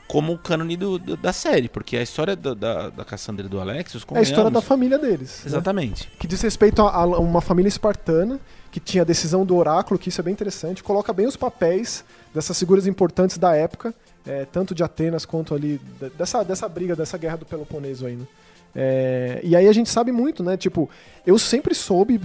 como 0.08 0.36
cânone 0.36 0.76
do, 0.76 0.98
do- 0.98 1.16
da 1.16 1.32
série. 1.32 1.68
Porque 1.68 1.96
a 1.96 2.02
história 2.02 2.36
da, 2.36 2.54
da, 2.54 2.90
da 2.90 3.04
Cassandra 3.04 3.46
e 3.46 3.48
do 3.48 3.60
Alexios. 3.60 4.04
É 4.12 4.18
a 4.18 4.22
história 4.22 4.50
da 4.50 4.60
família 4.60 4.98
deles. 4.98 5.40
né? 5.44 5.50
Exatamente. 5.50 6.08
Que 6.18 6.26
diz 6.26 6.40
respeito 6.42 6.82
a, 6.82 6.90
a 6.94 7.06
uma 7.18 7.40
família 7.40 7.68
espartana, 7.68 8.38
que 8.70 8.78
tinha 8.80 9.02
a 9.02 9.04
decisão 9.06 9.44
do 9.44 9.56
oráculo, 9.56 9.98
que 9.98 10.08
isso 10.08 10.20
é 10.20 10.24
bem 10.24 10.32
interessante. 10.32 10.82
Coloca 10.82 11.12
bem 11.12 11.26
os 11.26 11.36
papéis 11.36 12.04
dessas 12.34 12.58
figuras 12.58 12.86
importantes 12.86 13.36
da 13.38 13.54
época, 13.54 13.94
é, 14.26 14.44
tanto 14.44 14.74
de 14.74 14.82
Atenas 14.82 15.24
quanto 15.24 15.54
ali. 15.54 15.80
Dessa, 16.18 16.42
dessa 16.44 16.68
briga, 16.68 16.94
dessa 16.94 17.16
guerra 17.18 17.36
do 17.38 17.46
Peloponeso 17.46 18.06
aí, 18.06 18.16
né? 18.16 18.26
É, 18.74 19.40
e 19.42 19.54
aí 19.54 19.66
a 19.68 19.72
gente 19.72 19.90
sabe 19.90 20.12
muito, 20.12 20.42
né? 20.42 20.56
Tipo, 20.56 20.88
eu 21.26 21.38
sempre 21.38 21.74
soube, 21.74 22.20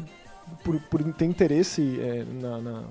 por, 0.64 0.80
por 0.90 1.04
ter 1.14 1.26
interesse 1.26 2.00
é, 2.02 2.24
na, 2.42 2.58
na- 2.60 2.84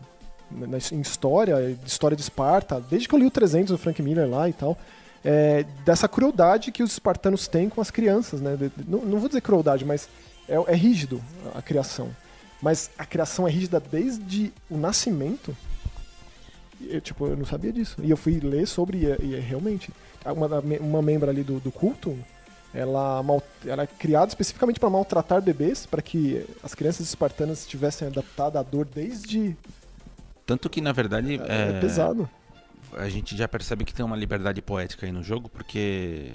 na- 0.51 0.79
em 0.93 1.01
história, 1.01 1.77
história 1.87 2.17
de 2.17 2.23
Esparta, 2.23 2.81
desde 2.91 3.09
que 3.09 3.15
eu 3.15 3.19
li 3.19 3.27
o 3.27 3.31
300 3.31 3.71
do 3.73 3.79
Frank 3.79 4.03
Miller 4.03 4.29
lá 4.29 4.49
e 4.49 4.53
tal, 4.53 4.77
é, 5.25 5.65
dessa 5.85 6.09
crueldade 6.09 6.71
que 6.71 6.83
os 6.83 6.93
espartanos 6.93 7.49
têm 7.49 7.69
com 7.69 7.81
as 7.81 7.91
crianças, 7.91 8.41
né? 8.41 8.57
De- 8.57 8.69
de- 8.69 8.89
não, 8.89 9.01
não 9.05 9.19
vou 9.19 9.29
dizer 9.29 9.41
crueldade, 9.41 9.85
mas 9.85 10.09
é, 10.49 10.55
é 10.55 10.75
rígido 10.75 11.21
a 11.55 11.61
criação. 11.63 12.09
Mas 12.63 12.91
a 12.97 13.05
criação 13.05 13.47
é 13.47 13.51
rígida 13.51 13.79
desde 13.81 14.53
o 14.71 14.77
nascimento. 14.77 15.55
Eu, 16.81 17.01
tipo, 17.01 17.27
eu 17.27 17.37
não 17.37 17.45
sabia 17.47 17.73
disso. 17.73 17.97
E 18.03 18.11
eu 18.11 18.17
fui 18.17 18.39
ler 18.41 18.67
sobre, 18.67 18.99
e 18.99 19.07
é, 19.07 19.37
é 19.39 19.41
realmente. 19.41 19.91
Uma, 20.25 20.61
uma 20.81 21.03
membra 21.03 21.31
ali 21.31 21.43
do, 21.43 21.61
do 21.61 21.71
culto, 21.71 22.17
ela, 22.75 23.23
mal- 23.23 23.43
ela 23.65 23.85
é 23.85 23.87
criada 23.87 24.29
especificamente 24.29 24.79
para 24.81 24.91
maltratar 24.91 25.41
bebês, 25.41 25.87
para 25.87 26.03
que 26.03 26.45
as 26.63 26.75
crianças 26.75 27.07
espartanas 27.07 27.61
estivessem 27.61 28.09
adaptadas 28.09 28.61
à 28.61 28.63
dor 28.63 28.87
desde. 28.93 29.57
Tanto 30.47 30.71
que, 30.71 30.81
na 30.81 30.93
verdade, 30.93 31.41
É, 31.49 31.77
é, 31.77 31.81
pesado. 31.81 32.29
a 32.97 33.09
gente 33.09 33.37
já 33.37 33.49
percebe 33.49 33.85
que 33.85 33.93
tem 33.93 34.05
uma 34.07 34.17
liberdade 34.17 34.63
poética 34.63 35.05
aí 35.05 35.13
no 35.13 35.23
jogo, 35.23 35.49
porque 35.49 36.31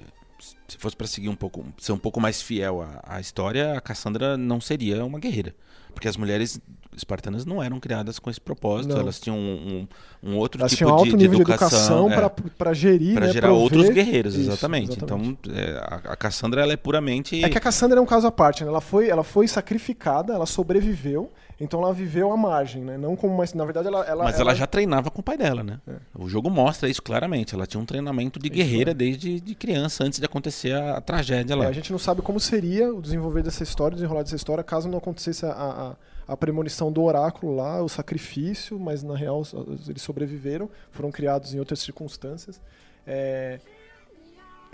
se 0.67 0.77
fosse 0.77 0.95
pra 0.95 1.07
seguir 1.07 1.29
um 1.29 1.35
pouco, 1.35 1.63
ser 1.77 1.91
um 1.93 1.97
pouco 1.97 2.19
mais 2.19 2.41
fiel 2.41 2.81
à, 2.81 3.15
à 3.15 3.19
história, 3.21 3.77
a 3.77 3.81
Cassandra 3.81 4.35
não 4.37 4.59
seria 4.59 5.05
uma 5.05 5.19
guerreira, 5.19 5.55
porque 5.93 6.07
as 6.07 6.17
mulheres 6.17 6.59
espartanas 6.97 7.45
não 7.45 7.63
eram 7.63 7.79
criadas 7.79 8.19
com 8.19 8.29
esse 8.29 8.41
propósito, 8.41 8.93
Não. 8.93 8.99
elas 8.99 9.17
tinham 9.19 9.37
um, 9.37 9.87
um- 10.23 10.31
um 10.31 10.35
outro 10.37 10.59
Elas 10.59 10.71
tipo 10.71 10.79
tinham 10.79 10.91
alto 10.93 11.11
de, 11.11 11.15
nível 11.15 11.37
de 11.37 11.41
educação, 11.43 12.07
educação 12.09 12.11
é, 12.11 12.49
para 12.57 12.73
gerir, 12.73 13.13
pra 13.13 13.27
né, 13.27 13.31
gerar 13.31 13.47
prover. 13.47 13.63
outros 13.63 13.89
guerreiros, 13.89 14.35
Isso, 14.35 14.49
exatamente. 14.49 14.97
exatamente. 14.97 15.37
Então, 15.41 15.55
é, 15.55 15.77
a, 15.77 16.13
a 16.13 16.15
Cassandra 16.17 16.61
ela 16.63 16.73
é 16.73 16.77
puramente 16.77 17.41
É 17.41 17.47
que 17.49 17.57
a 17.57 17.61
Cassandra 17.61 17.97
é 17.99 18.01
um 18.01 18.05
caso 18.05 18.27
à 18.27 18.31
parte, 18.31 18.63
né? 18.63 18.69
Ela 18.69 18.81
foi, 18.81 19.07
ela 19.09 19.23
foi 19.23 19.47
sacrificada, 19.47 20.33
ela 20.33 20.45
sobreviveu, 20.45 21.31
então 21.61 21.79
ela 21.79 21.93
viveu 21.93 22.31
à 22.31 22.35
margem, 22.35 22.83
né? 22.83 22.97
Não 22.97 23.15
como 23.15 23.35
uma. 23.35 23.45
Na 23.53 23.65
verdade, 23.65 23.87
ela. 23.87 24.03
ela 24.03 24.23
Mas 24.23 24.39
ela 24.39 24.55
já 24.55 24.65
treinava 24.65 25.11
com 25.11 25.21
o 25.21 25.23
pai 25.23 25.37
dela, 25.37 25.63
né? 25.63 25.79
É. 25.87 25.93
O 26.17 26.27
jogo 26.27 26.49
mostra 26.49 26.89
isso 26.89 27.03
claramente. 27.03 27.53
Ela 27.53 27.67
tinha 27.67 27.79
um 27.79 27.85
treinamento 27.85 28.39
de 28.39 28.49
guerreira 28.49 28.91
é. 28.91 28.93
desde 28.95 29.39
de 29.39 29.53
criança, 29.53 30.03
antes 30.03 30.17
de 30.17 30.25
acontecer 30.25 30.73
a, 30.73 30.97
a 30.97 31.01
tragédia 31.01 31.55
lá. 31.55 31.65
É, 31.65 31.67
a 31.67 31.71
gente 31.71 31.91
não 31.91 31.99
sabe 31.99 32.23
como 32.23 32.39
seria 32.39 32.91
o 32.91 32.99
desenvolver 32.99 33.43
dessa 33.43 33.61
história, 33.61 33.93
o 33.93 33.95
desenrolar 33.95 34.23
dessa 34.23 34.35
história, 34.35 34.63
caso 34.63 34.89
não 34.89 34.97
acontecesse 34.97 35.45
a, 35.45 35.51
a, 35.51 35.95
a 36.33 36.35
premonição 36.35 36.91
do 36.91 37.03
oráculo 37.03 37.55
lá, 37.55 37.79
o 37.83 37.87
sacrifício, 37.87 38.79
mas 38.79 39.03
na 39.03 39.15
real 39.15 39.43
eles 39.87 40.01
sobreviveram, 40.01 40.67
foram 40.89 41.11
criados 41.11 41.53
em 41.53 41.59
outras 41.59 41.79
circunstâncias. 41.79 42.59
É, 43.05 43.59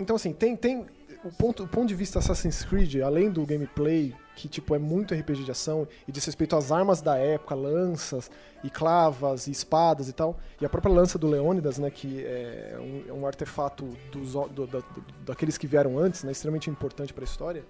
Então, 0.00 0.16
assim, 0.16 0.32
tem, 0.32 0.56
tem 0.56 0.86
o, 1.24 1.30
ponto, 1.32 1.64
o 1.64 1.68
ponto 1.68 1.86
de 1.88 1.94
vista 1.94 2.18
Assassin's 2.18 2.64
Creed, 2.64 2.96
além 3.00 3.30
do 3.30 3.44
gameplay, 3.44 4.14
que 4.36 4.48
tipo 4.48 4.74
é 4.74 4.78
muito 4.78 5.14
RPG 5.14 5.44
de 5.44 5.50
ação, 5.50 5.86
e 6.06 6.12
diz 6.12 6.24
respeito 6.24 6.54
às 6.56 6.70
armas 6.70 7.00
da 7.02 7.16
época, 7.16 7.54
lanças, 7.54 8.30
e 8.62 8.70
clavas, 8.70 9.46
e 9.46 9.50
espadas 9.50 10.08
e 10.08 10.12
tal, 10.12 10.38
e 10.60 10.64
a 10.64 10.68
própria 10.68 10.92
lança 10.92 11.18
do 11.18 11.26
Leônidas, 11.26 11.78
né, 11.78 11.90
que 11.90 12.24
é 12.24 12.76
um, 12.78 13.04
é 13.08 13.12
um 13.12 13.26
artefato 13.26 13.84
dos, 14.12 14.32
do- 14.50 14.66
da- 14.66 14.82
daqueles 15.26 15.58
que 15.58 15.66
vieram 15.66 15.98
antes, 15.98 16.22
né, 16.24 16.32
extremamente 16.32 16.70
importante 16.70 17.12
para 17.12 17.24
a 17.24 17.26
história, 17.26 17.64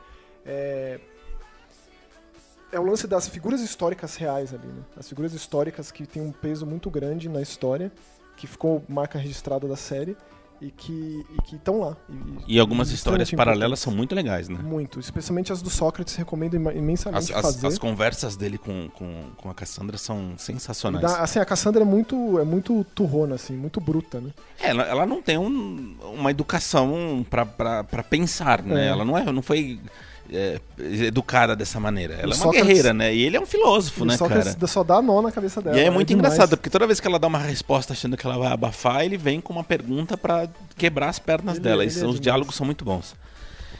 é, 0.44 1.00
é 2.70 2.78
o 2.78 2.84
lance 2.84 3.06
das 3.06 3.28
figuras 3.28 3.60
históricas 3.62 4.16
reais 4.16 4.52
ali, 4.52 4.66
né? 4.66 4.82
As 4.96 5.08
figuras 5.08 5.32
históricas 5.32 5.90
que 5.90 6.06
têm 6.06 6.20
um 6.22 6.32
peso 6.32 6.66
muito 6.66 6.90
grande 6.90 7.28
na 7.28 7.40
história, 7.40 7.90
que 8.36 8.46
ficou 8.46 8.82
marca 8.88 9.18
registrada 9.18 9.66
da 9.66 9.74
série 9.76 10.16
e 10.60 10.70
que 10.70 11.24
estão 11.54 11.80
lá. 11.80 11.96
E 12.46 12.58
algumas 12.58 12.90
e 12.90 12.94
histórias 12.94 13.28
extremamente 13.28 13.36
paralelas 13.50 13.78
são 13.80 13.92
muito 13.92 14.14
legais, 14.14 14.48
né? 14.48 14.58
Muito, 14.62 14.98
especialmente 14.98 15.52
as 15.52 15.62
do 15.62 15.70
Sócrates, 15.70 16.14
recomendo 16.16 16.54
imensamente 16.56 17.32
As, 17.32 17.36
as- 17.36 17.42
fazer. 17.54 17.66
as 17.66 17.78
conversas 17.78 18.36
dele 18.36 18.58
com, 18.58 18.88
com, 18.94 19.24
com 19.36 19.50
a 19.50 19.54
Cassandra 19.54 19.96
são 19.96 20.34
sensacionais. 20.36 21.02
dá- 21.04 21.20
assim, 21.20 21.38
a 21.38 21.44
Cassandra 21.44 21.82
é 21.82 21.84
muito, 21.84 22.38
é 22.38 22.44
muito 22.44 22.84
turrona, 22.94 23.36
assim, 23.36 23.56
muito 23.56 23.80
bruta, 23.80 24.20
né? 24.20 24.30
É, 24.60 24.70
ela, 24.70 24.82
ela 24.84 25.06
não 25.06 25.22
tem 25.22 25.38
um- 25.38 25.94
uma 26.14 26.30
educação 26.30 27.24
pra 27.30 27.84
pensar, 28.02 28.62
né? 28.62 28.86
É. 28.86 28.88
Ela 28.88 29.04
não, 29.04 29.16
é, 29.16 29.24
não 29.32 29.42
foi 29.42 29.78
é, 30.32 30.60
educada 31.06 31.54
dessa 31.56 31.78
maneira. 31.80 32.14
Ela 32.14 32.22
é 32.22 32.26
uma 32.26 32.34
Sócrates- 32.34 32.66
guerreira, 32.66 32.92
né? 32.94 33.14
E 33.14 33.22
ele 33.22 33.36
é 33.36 33.40
um 33.40 33.46
filósofo, 33.46 34.04
né, 34.04 34.16
só 34.16 34.28
cara? 34.28 34.54
só 34.66 34.84
dá 34.84 35.00
nó 35.00 35.22
na 35.22 35.32
cabeça 35.32 35.60
dela. 35.62 35.76
E 35.76 35.80
aí 35.80 35.86
é 35.86 35.90
muito 35.90 36.08
demais. 36.08 36.32
engraçado, 36.34 36.56
porque 36.56 36.70
toda 36.70 36.86
vez 36.86 37.00
que 37.00 37.06
ela 37.06 37.18
dá 37.18 37.26
uma 37.26 37.38
resposta 37.38 37.92
achando 37.92 38.16
que 38.16 38.26
ela 38.26 38.36
vai 38.38 38.52
abafar, 38.52 39.04
ele 39.04 39.16
vem 39.16 39.40
com 39.40 39.52
uma 39.52 39.64
pergunta 39.64 40.16
pra 40.16 40.48
quebrar 40.76 41.08
as 41.08 41.18
pernas 41.18 41.56
Ele- 41.56 41.64
dela. 41.64 41.82
ele 41.84 41.90
E 41.90 41.94
é 41.94 41.96
os 41.96 42.00
demais. 42.00 42.20
diálogos 42.20 42.54
são 42.54 42.66
muito 42.66 42.84
bons. 42.84 43.14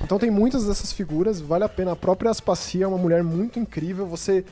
Então 0.02 0.18
tem 0.18 0.30
muitas 0.30 0.64
dessas 0.66 0.92
figuras, 0.92 1.40
vale 1.40 1.64
a 1.64 1.68
pena. 1.68 1.92
A 1.92 1.96
própria 1.96 2.30
Aspacia 2.30 2.84
é 2.84 2.88
uma 2.88 2.98
mulher 2.98 3.22
muito 3.24 3.58
incrível. 3.58 4.06
Você 4.06 4.44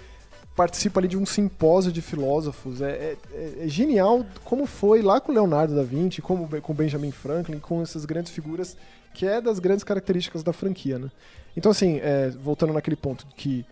participa 0.57 1.01
ali 1.01 1.07
de 1.09 1.17
um 1.17 1.25
simpósio 1.27 1.93
de 1.93 2.01
filósofos. 2.03 2.81
É, 2.81 3.15
é, 3.33 3.53
é 3.61 3.69
genial 3.69 4.25
como 4.45 4.67
foi 4.67 5.03
lá 5.03 5.21
com 5.21 5.31
Leonardo 5.33 5.75
da 5.77 5.83
Vinci, 5.83 6.21
como 6.23 6.49
com 6.61 6.75
Benjamin 6.75 7.11
Franklin, 7.13 7.59
com 7.59 7.81
essas 7.83 8.05
grandes 8.05 8.33
figuras, 8.33 8.77
que 9.17 9.25
é 9.25 9.41
das 9.41 9.59
grandes 9.59 9.83
características 9.83 10.43
da 10.43 10.53
franquia, 10.53 10.99
né? 10.99 11.11
Então, 11.57 11.73
assim, 11.73 11.99
é, 12.01 12.29
voltando 12.29 12.75
naquele 12.75 12.97
ponto 12.97 13.27
que 13.35 13.65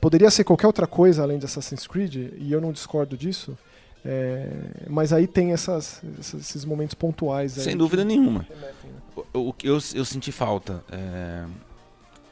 poderia 0.00 0.28
ser 0.28 0.42
qualquer 0.42 0.66
outra 0.66 0.88
coisa 0.88 1.22
além 1.22 1.38
de 1.38 1.44
Assassin's 1.44 1.86
Creed, 1.86 2.32
e 2.36 2.50
eu 2.50 2.60
não 2.60 2.72
discordo 2.72 3.16
disso, 3.16 3.56
é, 4.04 4.48
mas 4.90 5.12
aí 5.12 5.28
tem 5.28 5.52
essas, 5.52 6.02
esses 6.18 6.64
momentos 6.64 6.94
pontuais. 6.94 7.52
Sem 7.52 7.76
dúvida 7.76 8.04
nenhuma. 8.04 8.44
Remetem, 8.48 8.90
né? 8.90 9.22
o, 9.32 9.52
que 9.52 9.68
eu, 9.68 9.78
eu 9.94 10.04
senti 10.04 10.32
falta. 10.32 10.82
É... 10.90 11.44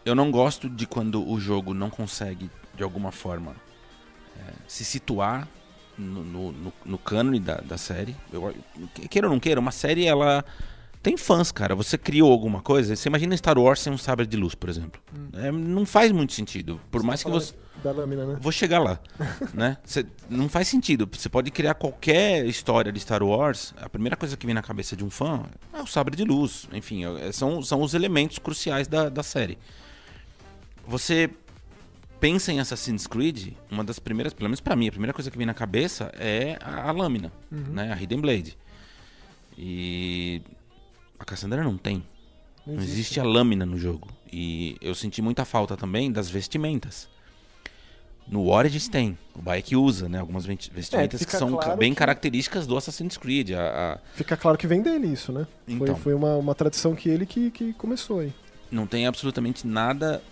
Eu 0.05 0.17
não 0.17 0.33
gosto 0.33 0.69
de 0.69 0.89
quando 0.89 1.25
o 1.25 1.39
jogo 1.39 1.73
não 1.73 1.89
consegue, 1.89 2.51
de 2.75 2.83
alguma 2.83 3.13
forma, 3.13 3.55
é, 4.37 4.53
se 4.67 4.85
situar 4.85 5.47
no, 5.97 6.25
no, 6.25 6.53
no, 6.53 6.73
no 6.85 6.99
cânone 6.99 7.39
da, 7.39 7.59
da 7.59 7.79
série. 7.79 8.17
Eu, 8.33 8.53
queira 9.09 9.29
ou 9.29 9.33
não 9.33 9.39
queira, 9.39 9.61
uma 9.61 9.71
série 9.71 10.07
ela 10.07 10.45
tem 11.03 11.17
fãs, 11.17 11.51
cara. 11.51 11.75
Você 11.75 11.97
criou 11.97 12.31
alguma 12.31 12.61
coisa. 12.61 12.95
Você 12.95 13.09
imagina 13.09 13.37
Star 13.37 13.59
Wars 13.59 13.81
sem 13.81 13.93
um 13.93 13.97
sabre 13.97 14.27
de 14.27 14.37
luz, 14.37 14.55
por 14.55 14.69
exemplo. 14.69 15.01
Hum. 15.17 15.29
É, 15.33 15.51
não 15.51 15.87
faz 15.87 16.13
muito 16.13 16.35
sentido. 16.35 16.79
Por 16.91 17.01
você 17.01 17.07
mais 17.07 17.23
que 17.23 17.31
você. 17.31 17.55
Da 17.83 17.91
lâmina, 17.91 18.27
né? 18.27 18.39
Vou 18.39 18.53
chegar 18.53 18.79
lá. 18.81 19.01
né? 19.55 19.79
Você, 19.83 20.05
não 20.29 20.47
faz 20.49 20.69
sentido. 20.69 21.09
Você 21.11 21.31
pode 21.31 21.51
criar 21.51 21.73
qualquer 21.75 22.45
história 22.45 22.93
de 22.93 23.01
Star 23.01 23.23
Wars. 23.23 23.73
A 23.81 23.89
primeira 23.89 24.15
coisa 24.15 24.37
que 24.37 24.45
vem 24.45 24.55
na 24.55 24.63
cabeça 24.63 24.95
de 24.95 25.03
um 25.03 25.09
fã 25.09 25.45
é 25.73 25.81
o 25.81 25.87
sabre 25.87 26.15
de 26.15 26.25
luz. 26.25 26.69
Enfim, 26.71 27.05
é, 27.17 27.33
são, 27.33 27.63
são 27.63 27.81
os 27.81 27.95
elementos 27.95 28.39
cruciais 28.39 28.87
da, 28.87 29.09
da 29.09 29.23
série. 29.23 29.57
Você 30.87 31.31
pensa 32.21 32.53
em 32.53 32.61
Assassin's 32.61 33.07
Creed, 33.07 33.55
uma 33.71 33.83
das 33.83 33.99
primeiras, 33.99 34.35
pelo 34.35 34.51
menos 34.51 34.61
para 34.61 34.77
mim, 34.77 34.89
a 34.89 34.91
primeira 34.91 35.15
coisa 35.15 35.31
que 35.31 35.39
vem 35.39 35.47
na 35.47 35.55
cabeça 35.55 36.13
é 36.19 36.59
a, 36.61 36.91
a 36.91 36.93
lâmina, 36.93 37.33
uhum. 37.51 37.73
né? 37.73 37.91
A 37.91 37.97
Hidden 37.97 38.21
Blade. 38.21 38.59
E 39.57 40.43
a 41.21 41.25
Cassandra 41.25 41.63
não 41.63 41.77
tem. 41.77 42.03
Não, 42.67 42.75
não 42.75 42.83
existe. 42.83 42.93
existe 42.93 43.21
a 43.21 43.25
lâmina 43.25 43.67
no 43.67 43.79
jogo. 43.79 44.09
E 44.33 44.77
eu 44.81 44.95
senti 44.95 45.21
muita 45.21 45.45
falta 45.45 45.77
também 45.77 46.11
das 46.11 46.31
vestimentas. 46.31 47.09
No 48.27 48.49
Origins 48.49 48.89
tem, 48.89 49.19
o 49.35 49.43
Bayek 49.43 49.75
usa, 49.75 50.09
né? 50.09 50.21
Algumas 50.21 50.47
vestimentas 50.47 51.21
é, 51.21 51.25
que 51.25 51.33
são 51.33 51.53
claro 51.53 51.77
bem 51.77 51.93
que... 51.93 51.99
características 51.99 52.67
do 52.67 52.77
Assassin's 52.77 53.17
Creed. 53.17 53.51
A, 53.53 53.95
a... 53.95 53.99
Fica 54.15 54.37
claro 54.37 54.57
que 54.57 54.67
vem 54.67 54.81
dele 54.83 55.09
isso, 55.09 55.33
né? 55.33 55.47
Então, 55.67 55.95
foi, 55.97 55.97
foi 55.97 56.15
uma, 56.15 56.37
uma 56.37 56.55
tradição 56.55 56.95
que 56.95 57.09
ele 57.09 57.27
que, 57.27 57.51
que 57.51 57.73
começou 57.73 58.21
aí. 58.21 58.33
Não 58.71 58.87
tem 58.87 59.07
absolutamente 59.07 59.67
nada 59.67 60.23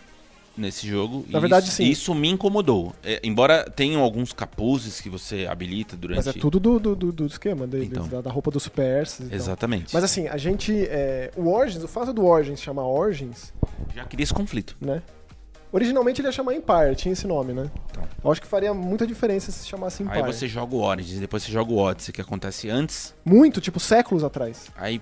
nesse 0.59 0.87
jogo. 0.87 1.25
Na 1.29 1.39
verdade, 1.41 1.69
isso, 1.69 1.77
sim. 1.77 1.85
Isso 1.85 2.15
me 2.15 2.29
incomodou. 2.29 2.93
É, 3.03 3.21
embora 3.23 3.69
tenham 3.71 4.03
alguns 4.03 4.33
capuzes 4.33 5.01
que 5.01 5.09
você 5.09 5.47
habilita 5.47 5.97
durante... 5.97 6.17
Mas 6.17 6.27
é 6.27 6.33
tudo 6.33 6.59
do, 6.59 6.79
do, 6.79 7.13
do 7.13 7.27
esquema 7.27 7.67
deles, 7.67 7.89
então, 7.89 8.09
da, 8.09 8.21
da, 8.21 8.31
roupa 8.31 8.51
dos 8.51 8.69
persas 8.69 9.31
Exatamente. 9.33 9.95
Mas 9.95 10.05
assim, 10.05 10.29
a 10.29 10.37
gente... 10.37 10.73
É, 10.89 11.31
o 11.37 11.49
Origins, 11.49 11.83
o 11.83 11.89
fato 11.89 12.13
do 12.13 12.25
Origins 12.27 12.61
chamar 12.61 12.87
Origins... 12.87 13.53
Já 13.95 14.05
cria 14.05 14.23
esse 14.25 14.35
conflito. 14.35 14.77
Né? 14.81 15.03
Originalmente 15.71 16.21
ele 16.21 16.29
ia 16.29 16.33
chamar 16.33 16.55
Empire, 16.55 16.97
tinha 16.97 17.13
esse 17.13 17.27
nome, 17.27 17.53
né? 17.53 17.71
Então. 17.91 18.05
Eu 18.25 18.33
acho 18.33 18.41
que 18.41 18.47
faria 18.47 18.73
muita 18.73 19.07
diferença 19.07 19.53
se 19.53 19.67
chamasse 19.67 20.03
Empire. 20.03 20.23
Aí 20.23 20.33
você 20.33 20.49
joga 20.49 20.75
o 20.75 20.81
Origins, 20.81 21.21
depois 21.21 21.43
você 21.43 21.53
joga 21.53 21.71
o 21.71 21.77
Odyssey, 21.77 22.13
que 22.13 22.21
acontece 22.21 22.71
antes. 22.71 23.15
Muito, 23.25 23.61
tipo 23.61 23.79
séculos 23.79 24.25
atrás. 24.25 24.69
Aí 24.77 25.01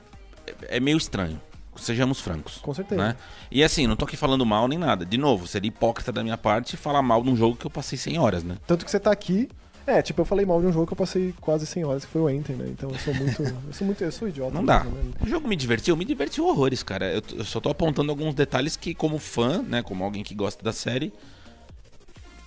é 0.69 0.81
meio 0.81 0.97
estranho. 0.97 1.41
Sejamos 1.79 2.21
francos. 2.21 2.59
Com 2.59 2.75
certeza. 2.75 3.01
Né? 3.01 3.17
E 3.51 3.63
assim, 3.63 3.87
não 3.87 3.97
tô 3.97 4.05
aqui 4.05 4.17
falando 4.17 4.45
mal 4.45 4.69
nem 4.69 4.79
nada. 4.79 5.05
De 5.05 5.19
novo, 5.19 5.47
seria 5.47 5.69
hipócrita 5.69 6.13
da 6.13 6.23
minha 6.23 6.39
parte 6.39 6.77
falar 6.77 7.03
mal 7.03 7.23
de 7.23 7.31
um 7.31 7.37
jogo 7.37 7.57
que 7.57 7.67
eu 7.67 7.71
passei 7.71 7.99
100 7.99 8.19
horas, 8.19 8.45
né? 8.45 8.57
Tanto 8.67 8.85
que 8.85 8.91
você 8.91 9.01
tá 9.01 9.11
aqui. 9.11 9.49
É, 9.87 10.03
tipo, 10.03 10.21
eu 10.21 10.25
falei 10.25 10.45
mal 10.45 10.61
de 10.61 10.67
um 10.67 10.73
jogo 10.73 10.87
que 10.87 10.93
eu 10.93 10.97
passei 10.97 11.33
quase 11.41 11.65
100 11.65 11.85
horas, 11.85 12.05
que 12.05 12.11
foi 12.11 12.21
o 12.21 12.29
Enter, 12.29 12.57
né? 12.57 12.67
Então 12.69 12.91
eu 12.91 12.99
sou 12.99 13.15
muito. 13.15 13.43
eu 13.43 13.73
sou 13.73 13.87
muito. 13.87 14.03
Eu 14.03 14.13
sou 14.13 14.29
idiota. 14.29 14.53
Não 14.53 14.65
dá. 14.65 14.83
Né? 14.83 15.13
O 15.21 15.29
jogo 15.29 15.47
me 15.47 15.55
divertiu? 15.55 15.97
Me 15.97 16.05
divertiu 16.05 16.47
horrores, 16.47 16.83
cara. 16.83 17.13
Eu, 17.13 17.23
eu 17.37 17.45
só 17.45 17.61
tô 17.61 17.69
apontando 17.69 18.11
alguns 18.11 18.35
detalhes 18.35 18.77
que, 18.77 18.95
como 18.95 19.19
fã, 19.19 19.63
né? 19.63 19.83
Como 19.83 20.03
alguém 20.03 20.25
que 20.25 20.35
gosta 20.35 20.63
da 20.65 20.73
série. 20.73 21.13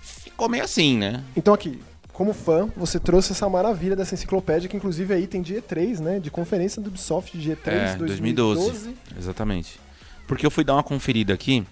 Ficou 0.02 0.50
meio 0.50 0.64
assim, 0.64 0.98
né? 0.98 1.24
Então 1.34 1.54
aqui, 1.54 1.80
como 2.20 2.34
fã, 2.34 2.68
você 2.76 3.00
trouxe 3.00 3.32
essa 3.32 3.48
maravilha 3.48 3.96
dessa 3.96 4.12
enciclopédia, 4.12 4.68
que 4.68 4.76
inclusive 4.76 5.14
aí 5.14 5.26
tem 5.26 5.40
de 5.40 5.54
E3, 5.54 6.00
né? 6.00 6.20
De 6.20 6.30
conferência 6.30 6.82
do 6.82 6.88
Ubisoft 6.88 7.38
de 7.38 7.52
E3 7.52 7.68
é, 7.68 7.96
2012. 7.96 8.60
2012. 8.60 8.96
Exatamente. 9.16 9.80
Porque 10.28 10.44
eu 10.44 10.50
fui 10.50 10.62
dar 10.62 10.74
uma 10.74 10.82
conferida 10.82 11.32
aqui, 11.32 11.66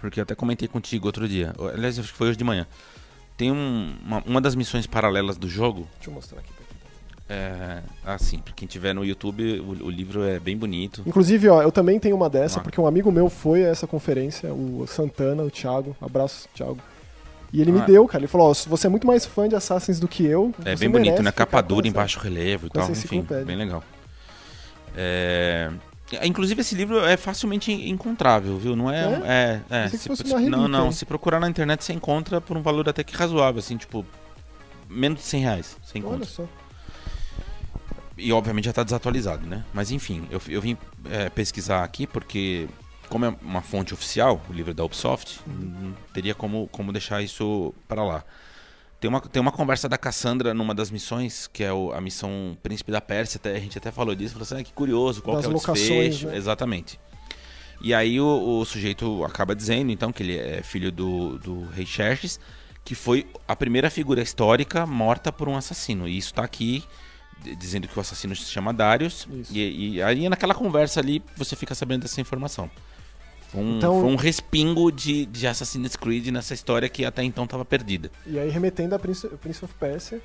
porque 0.00 0.18
eu 0.18 0.22
até 0.22 0.34
comentei 0.34 0.66
contigo 0.66 1.04
outro 1.04 1.28
dia. 1.28 1.52
Aliás, 1.74 1.98
acho 1.98 2.12
que 2.12 2.16
foi 2.16 2.28
hoje 2.28 2.38
de 2.38 2.44
manhã. 2.44 2.66
Tem 3.36 3.52
um, 3.52 3.94
uma, 4.02 4.22
uma 4.24 4.40
das 4.40 4.54
missões 4.54 4.86
paralelas 4.86 5.36
do 5.36 5.46
jogo. 5.46 5.86
Deixa 5.96 6.08
eu 6.08 6.14
mostrar 6.14 6.38
aqui 6.38 6.50
pra 6.54 6.64
tá 6.64 6.74
É, 7.28 7.82
assim, 8.06 8.38
pra 8.38 8.54
quem 8.54 8.66
tiver 8.66 8.94
no 8.94 9.04
YouTube, 9.04 9.60
o, 9.60 9.84
o, 9.84 9.90
livro 9.90 10.24
é 10.24 10.40
bem 10.40 10.56
bonito. 10.56 11.02
Inclusive, 11.04 11.50
ó, 11.50 11.60
eu 11.60 11.70
também 11.70 12.00
tenho 12.00 12.16
uma 12.16 12.30
dessa, 12.30 12.58
ah. 12.58 12.62
porque 12.62 12.80
um 12.80 12.86
amigo 12.86 13.12
meu 13.12 13.28
foi 13.28 13.66
a 13.66 13.68
essa 13.68 13.86
conferência, 13.86 14.50
o 14.50 14.86
Santana, 14.86 15.42
o 15.42 15.50
Thiago. 15.50 15.94
Abraço, 16.00 16.48
Thiago. 16.54 16.78
E 17.52 17.60
ele 17.60 17.70
ah. 17.70 17.74
me 17.74 17.80
deu, 17.82 18.06
cara. 18.06 18.22
Ele 18.22 18.28
falou: 18.28 18.50
Ó, 18.50 18.54
você 18.54 18.86
é 18.86 18.90
muito 18.90 19.06
mais 19.06 19.26
fã 19.26 19.48
de 19.48 19.54
Assassins 19.54 20.00
do 20.00 20.08
que 20.08 20.24
eu. 20.24 20.54
É 20.64 20.74
bem 20.74 20.90
bonito, 20.90 21.22
né? 21.22 21.30
Capa 21.30 21.60
dura, 21.60 21.86
em 21.86 21.92
baixo 21.92 22.18
relevo 22.18 22.66
e 22.66 22.70
tal. 22.70 22.90
Enfim, 22.90 23.26
bem 23.44 23.56
legal. 23.56 23.82
É, 24.96 25.70
Inclusive 26.22 26.60
esse 26.60 26.74
livro 26.74 26.98
é 27.04 27.16
facilmente 27.16 27.72
encontrável, 27.72 28.58
viu? 28.58 28.76
Não 28.76 28.90
é, 28.90 29.04
é, 29.24 29.60
é, 29.70 29.84
é 29.84 29.88
se, 29.88 29.98
se, 29.98 30.48
não, 30.48 30.68
não. 30.68 30.92
Se 30.92 31.06
procurar 31.06 31.40
na 31.40 31.48
internet 31.48 31.82
você 31.82 31.92
encontra 31.92 32.40
por 32.40 32.56
um 32.56 32.62
valor 32.62 32.88
até 32.88 33.02
que 33.02 33.16
razoável, 33.16 33.60
assim, 33.60 33.76
tipo 33.76 34.04
menos 34.88 35.20
de 35.20 35.24
100 35.24 35.40
reais. 35.42 35.76
Você 35.82 35.98
encontra. 35.98 36.18
Olha 36.18 36.26
só. 36.26 36.44
E 38.18 38.30
obviamente 38.32 38.64
já 38.66 38.70
está 38.70 38.82
desatualizado, 38.82 39.46
né? 39.46 39.64
Mas 39.72 39.90
enfim, 39.90 40.26
eu, 40.30 40.40
eu 40.48 40.60
vim 40.60 40.76
é, 41.10 41.30
pesquisar 41.30 41.82
aqui 41.82 42.06
porque 42.06 42.68
como 43.12 43.26
é 43.26 43.36
uma 43.42 43.60
fonte 43.60 43.92
oficial, 43.92 44.40
o 44.48 44.52
livro 44.54 44.72
da 44.72 44.82
Ubisoft, 44.82 45.38
não 45.46 45.94
teria 46.14 46.34
como, 46.34 46.66
como 46.68 46.90
deixar 46.90 47.20
isso 47.20 47.74
para 47.86 48.02
lá. 48.02 48.24
Tem 48.98 49.06
uma, 49.06 49.20
tem 49.20 49.38
uma 49.38 49.52
conversa 49.52 49.86
da 49.86 49.98
Cassandra 49.98 50.54
numa 50.54 50.74
das 50.74 50.90
missões, 50.90 51.46
que 51.46 51.62
é 51.62 51.70
o, 51.70 51.92
a 51.92 52.00
missão 52.00 52.56
Príncipe 52.62 52.90
da 52.90 53.02
Pérsia, 53.02 53.36
até, 53.36 53.54
a 53.54 53.60
gente 53.60 53.76
até 53.76 53.90
falou 53.90 54.14
disso, 54.14 54.32
falou 54.32 54.44
assim, 54.44 54.60
ah, 54.60 54.64
que 54.64 54.72
curioso, 54.72 55.20
qual 55.20 55.36
das 55.36 55.44
que 55.44 55.52
é 55.52 55.54
o 55.54 55.74
desfecho. 55.74 56.28
Né? 56.28 56.38
Exatamente. 56.38 56.98
E 57.82 57.92
aí 57.92 58.18
o, 58.18 58.60
o, 58.60 58.64
sujeito 58.64 59.22
acaba 59.26 59.54
dizendo, 59.54 59.92
então, 59.92 60.10
que 60.10 60.22
ele 60.22 60.38
é 60.38 60.62
filho 60.62 60.90
do, 60.90 61.36
do 61.38 61.64
rei 61.66 61.84
Xerxes, 61.84 62.40
que 62.82 62.94
foi 62.94 63.26
a 63.46 63.54
primeira 63.54 63.90
figura 63.90 64.22
histórica 64.22 64.86
morta 64.86 65.30
por 65.30 65.50
um 65.50 65.56
assassino. 65.56 66.08
E 66.08 66.16
isso 66.16 66.28
está 66.28 66.44
aqui 66.44 66.82
dizendo 67.58 67.86
que 67.86 67.98
o 67.98 68.00
assassino 68.00 68.34
se 68.34 68.50
chama 68.50 68.72
Darius. 68.72 69.28
E, 69.50 69.96
e 69.96 70.02
aí 70.02 70.30
naquela 70.30 70.54
conversa 70.54 70.98
ali 71.00 71.22
você 71.36 71.54
fica 71.54 71.74
sabendo 71.74 72.02
dessa 72.02 72.22
informação. 72.22 72.70
Um, 73.54 73.76
então, 73.76 74.00
foi 74.00 74.10
um 74.10 74.16
respingo 74.16 74.90
de, 74.90 75.26
de 75.26 75.46
Assassin's 75.46 75.96
Creed 75.96 76.28
nessa 76.28 76.54
história 76.54 76.88
que 76.88 77.04
até 77.04 77.22
então 77.22 77.44
estava 77.44 77.64
perdida. 77.64 78.10
E 78.26 78.38
aí 78.38 78.48
remetendo 78.48 78.94
a 78.94 78.98
Prince, 78.98 79.28
Prince 79.28 79.64
of 79.64 79.74
Persia. 79.74 80.20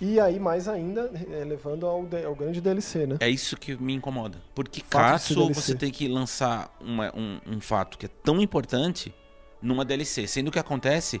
E 0.00 0.20
aí, 0.20 0.38
mais 0.38 0.68
ainda, 0.68 1.10
é, 1.32 1.44
levando 1.44 1.84
ao, 1.84 2.06
ao, 2.24 2.34
grande 2.34 2.60
DLC, 2.60 3.04
né? 3.04 3.16
É 3.18 3.28
isso 3.28 3.56
que 3.56 3.76
me 3.82 3.92
incomoda. 3.92 4.38
Porque 4.54 4.80
caso 4.80 5.52
você 5.52 5.74
tem 5.74 5.90
que 5.90 6.06
lançar 6.06 6.72
uma, 6.80 7.12
um, 7.16 7.40
um 7.44 7.60
fato 7.60 7.98
que 7.98 8.06
é 8.06 8.10
tão 8.22 8.40
importante 8.40 9.12
numa 9.60 9.84
DLC, 9.84 10.28
sendo 10.28 10.52
que 10.52 10.58
acontece 10.58 11.20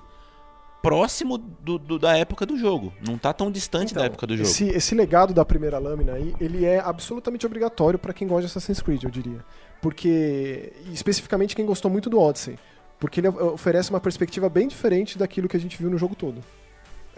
próximo 0.80 1.36
do, 1.38 1.76
do, 1.76 1.98
da 1.98 2.16
época 2.16 2.46
do 2.46 2.56
jogo. 2.56 2.92
Não 3.04 3.18
tá 3.18 3.32
tão 3.32 3.50
distante 3.50 3.90
então, 3.90 4.00
da 4.00 4.06
época 4.06 4.28
do 4.28 4.36
jogo. 4.36 4.48
Esse, 4.48 4.68
esse 4.68 4.94
legado 4.94 5.34
da 5.34 5.44
primeira 5.44 5.78
lâmina 5.78 6.12
aí, 6.12 6.32
ele 6.40 6.64
é 6.64 6.78
absolutamente 6.78 7.44
obrigatório 7.44 7.98
para 7.98 8.12
quem 8.12 8.28
gosta 8.28 8.42
de 8.42 8.46
Assassin's 8.46 8.80
Creed, 8.80 9.02
eu 9.02 9.10
diria 9.10 9.44
porque 9.80 10.72
especificamente 10.92 11.54
quem 11.54 11.66
gostou 11.66 11.90
muito 11.90 12.10
do 12.10 12.18
Odyssey, 12.20 12.58
porque 12.98 13.20
ele 13.20 13.28
oferece 13.28 13.90
uma 13.90 14.00
perspectiva 14.00 14.48
bem 14.48 14.68
diferente 14.68 15.16
daquilo 15.16 15.48
que 15.48 15.56
a 15.56 15.60
gente 15.60 15.76
viu 15.78 15.90
no 15.90 15.98
jogo 15.98 16.14
todo. 16.14 16.42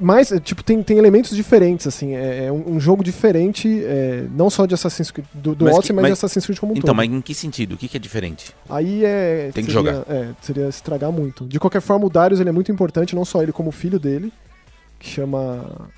Mas, 0.03 0.33
tipo, 0.43 0.63
tem, 0.63 0.83
tem 0.83 0.97
elementos 0.97 1.37
diferentes, 1.37 1.87
assim, 1.87 2.15
é, 2.15 2.47
é 2.47 2.53
um, 2.53 2.77
um, 2.77 2.81
jogo 2.81 3.05
diferente, 3.05 3.85
é, 3.85 4.27
não 4.31 4.49
só 4.49 4.65
de 4.65 4.73
Assassin's 4.73 5.11
Creed, 5.11 5.27
do, 5.35 5.55
do 5.55 5.67
mas 5.67 5.75
Odyssey, 5.75 5.89
que, 5.89 5.93
mas, 5.93 6.03
mas, 6.03 6.09
de 6.09 6.13
Assassin's 6.13 6.47
Creed 6.47 6.59
como 6.59 6.73
um 6.73 6.75
então, 6.75 6.87
todo. 6.87 6.95
Então, 6.95 7.11
mas 7.11 7.19
em 7.19 7.21
que 7.21 7.35
sentido? 7.35 7.75
O 7.75 7.77
que, 7.77 7.87
que 7.87 7.97
é 7.97 8.01
diferente? 8.01 8.55
Aí 8.69 9.05
é... 9.05 9.51
Tem 9.53 9.65
que 9.65 9.71
seria, 9.71 9.93
jogar. 9.93 10.05
É, 10.09 10.31
seria 10.41 10.69
estragar 10.69 11.13
muito. 11.13 11.47
De 11.47 11.61
qualquer 11.61 11.83
forma, 11.83 12.07
o 12.07 12.11
Darius 12.11 12.41
ele 12.41 12.49
é 12.49 12.53
muito 12.53 12.73
importante, 12.73 13.15
não 13.15 13.27
só 13.27 13.43
ele 13.43 13.53
como 13.53 13.69
o 13.69 13.73
filho 13.73 13.99
dele, 13.99 14.33
que 14.99 15.09
chama... 15.09 15.91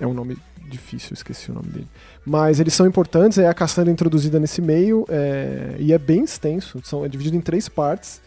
É 0.00 0.06
um 0.06 0.14
nome 0.14 0.36
difícil, 0.68 1.14
esqueci 1.14 1.50
o 1.50 1.54
nome 1.54 1.68
dele. 1.68 1.88
Mas 2.24 2.60
eles 2.60 2.74
são 2.74 2.86
importantes, 2.86 3.38
é 3.38 3.48
a 3.48 3.54
caçanda 3.54 3.90
introduzida 3.90 4.38
nesse 4.38 4.60
meio 4.60 5.04
é, 5.08 5.76
e 5.78 5.92
é 5.92 5.98
bem 5.98 6.24
extenso, 6.24 6.80
são, 6.84 7.04
é 7.04 7.08
dividido 7.08 7.36
em 7.36 7.40
três 7.40 7.68
partes. 7.68 8.20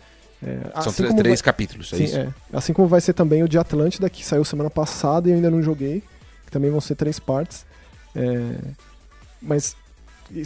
É, 0.43 0.59
são 0.81 0.91
assim 0.91 1.03
três, 1.03 1.15
três 1.15 1.39
vai, 1.39 1.45
capítulos, 1.45 1.93
é 1.93 1.97
sim, 1.97 2.03
isso? 2.03 2.17
É, 2.17 2.29
assim 2.51 2.73
como 2.73 2.87
vai 2.87 2.99
ser 2.99 3.13
também 3.13 3.43
o 3.43 3.47
de 3.47 3.57
Atlântida, 3.57 4.09
que 4.09 4.25
saiu 4.25 4.43
semana 4.43 4.69
passada 4.69 5.29
e 5.29 5.31
eu 5.31 5.35
ainda 5.35 5.51
não 5.51 5.61
joguei, 5.61 6.01
que 6.45 6.51
também 6.51 6.71
vão 6.71 6.81
ser 6.81 6.95
três 6.95 7.19
partes. 7.19 7.65
É, 8.15 8.55
mas 9.41 9.75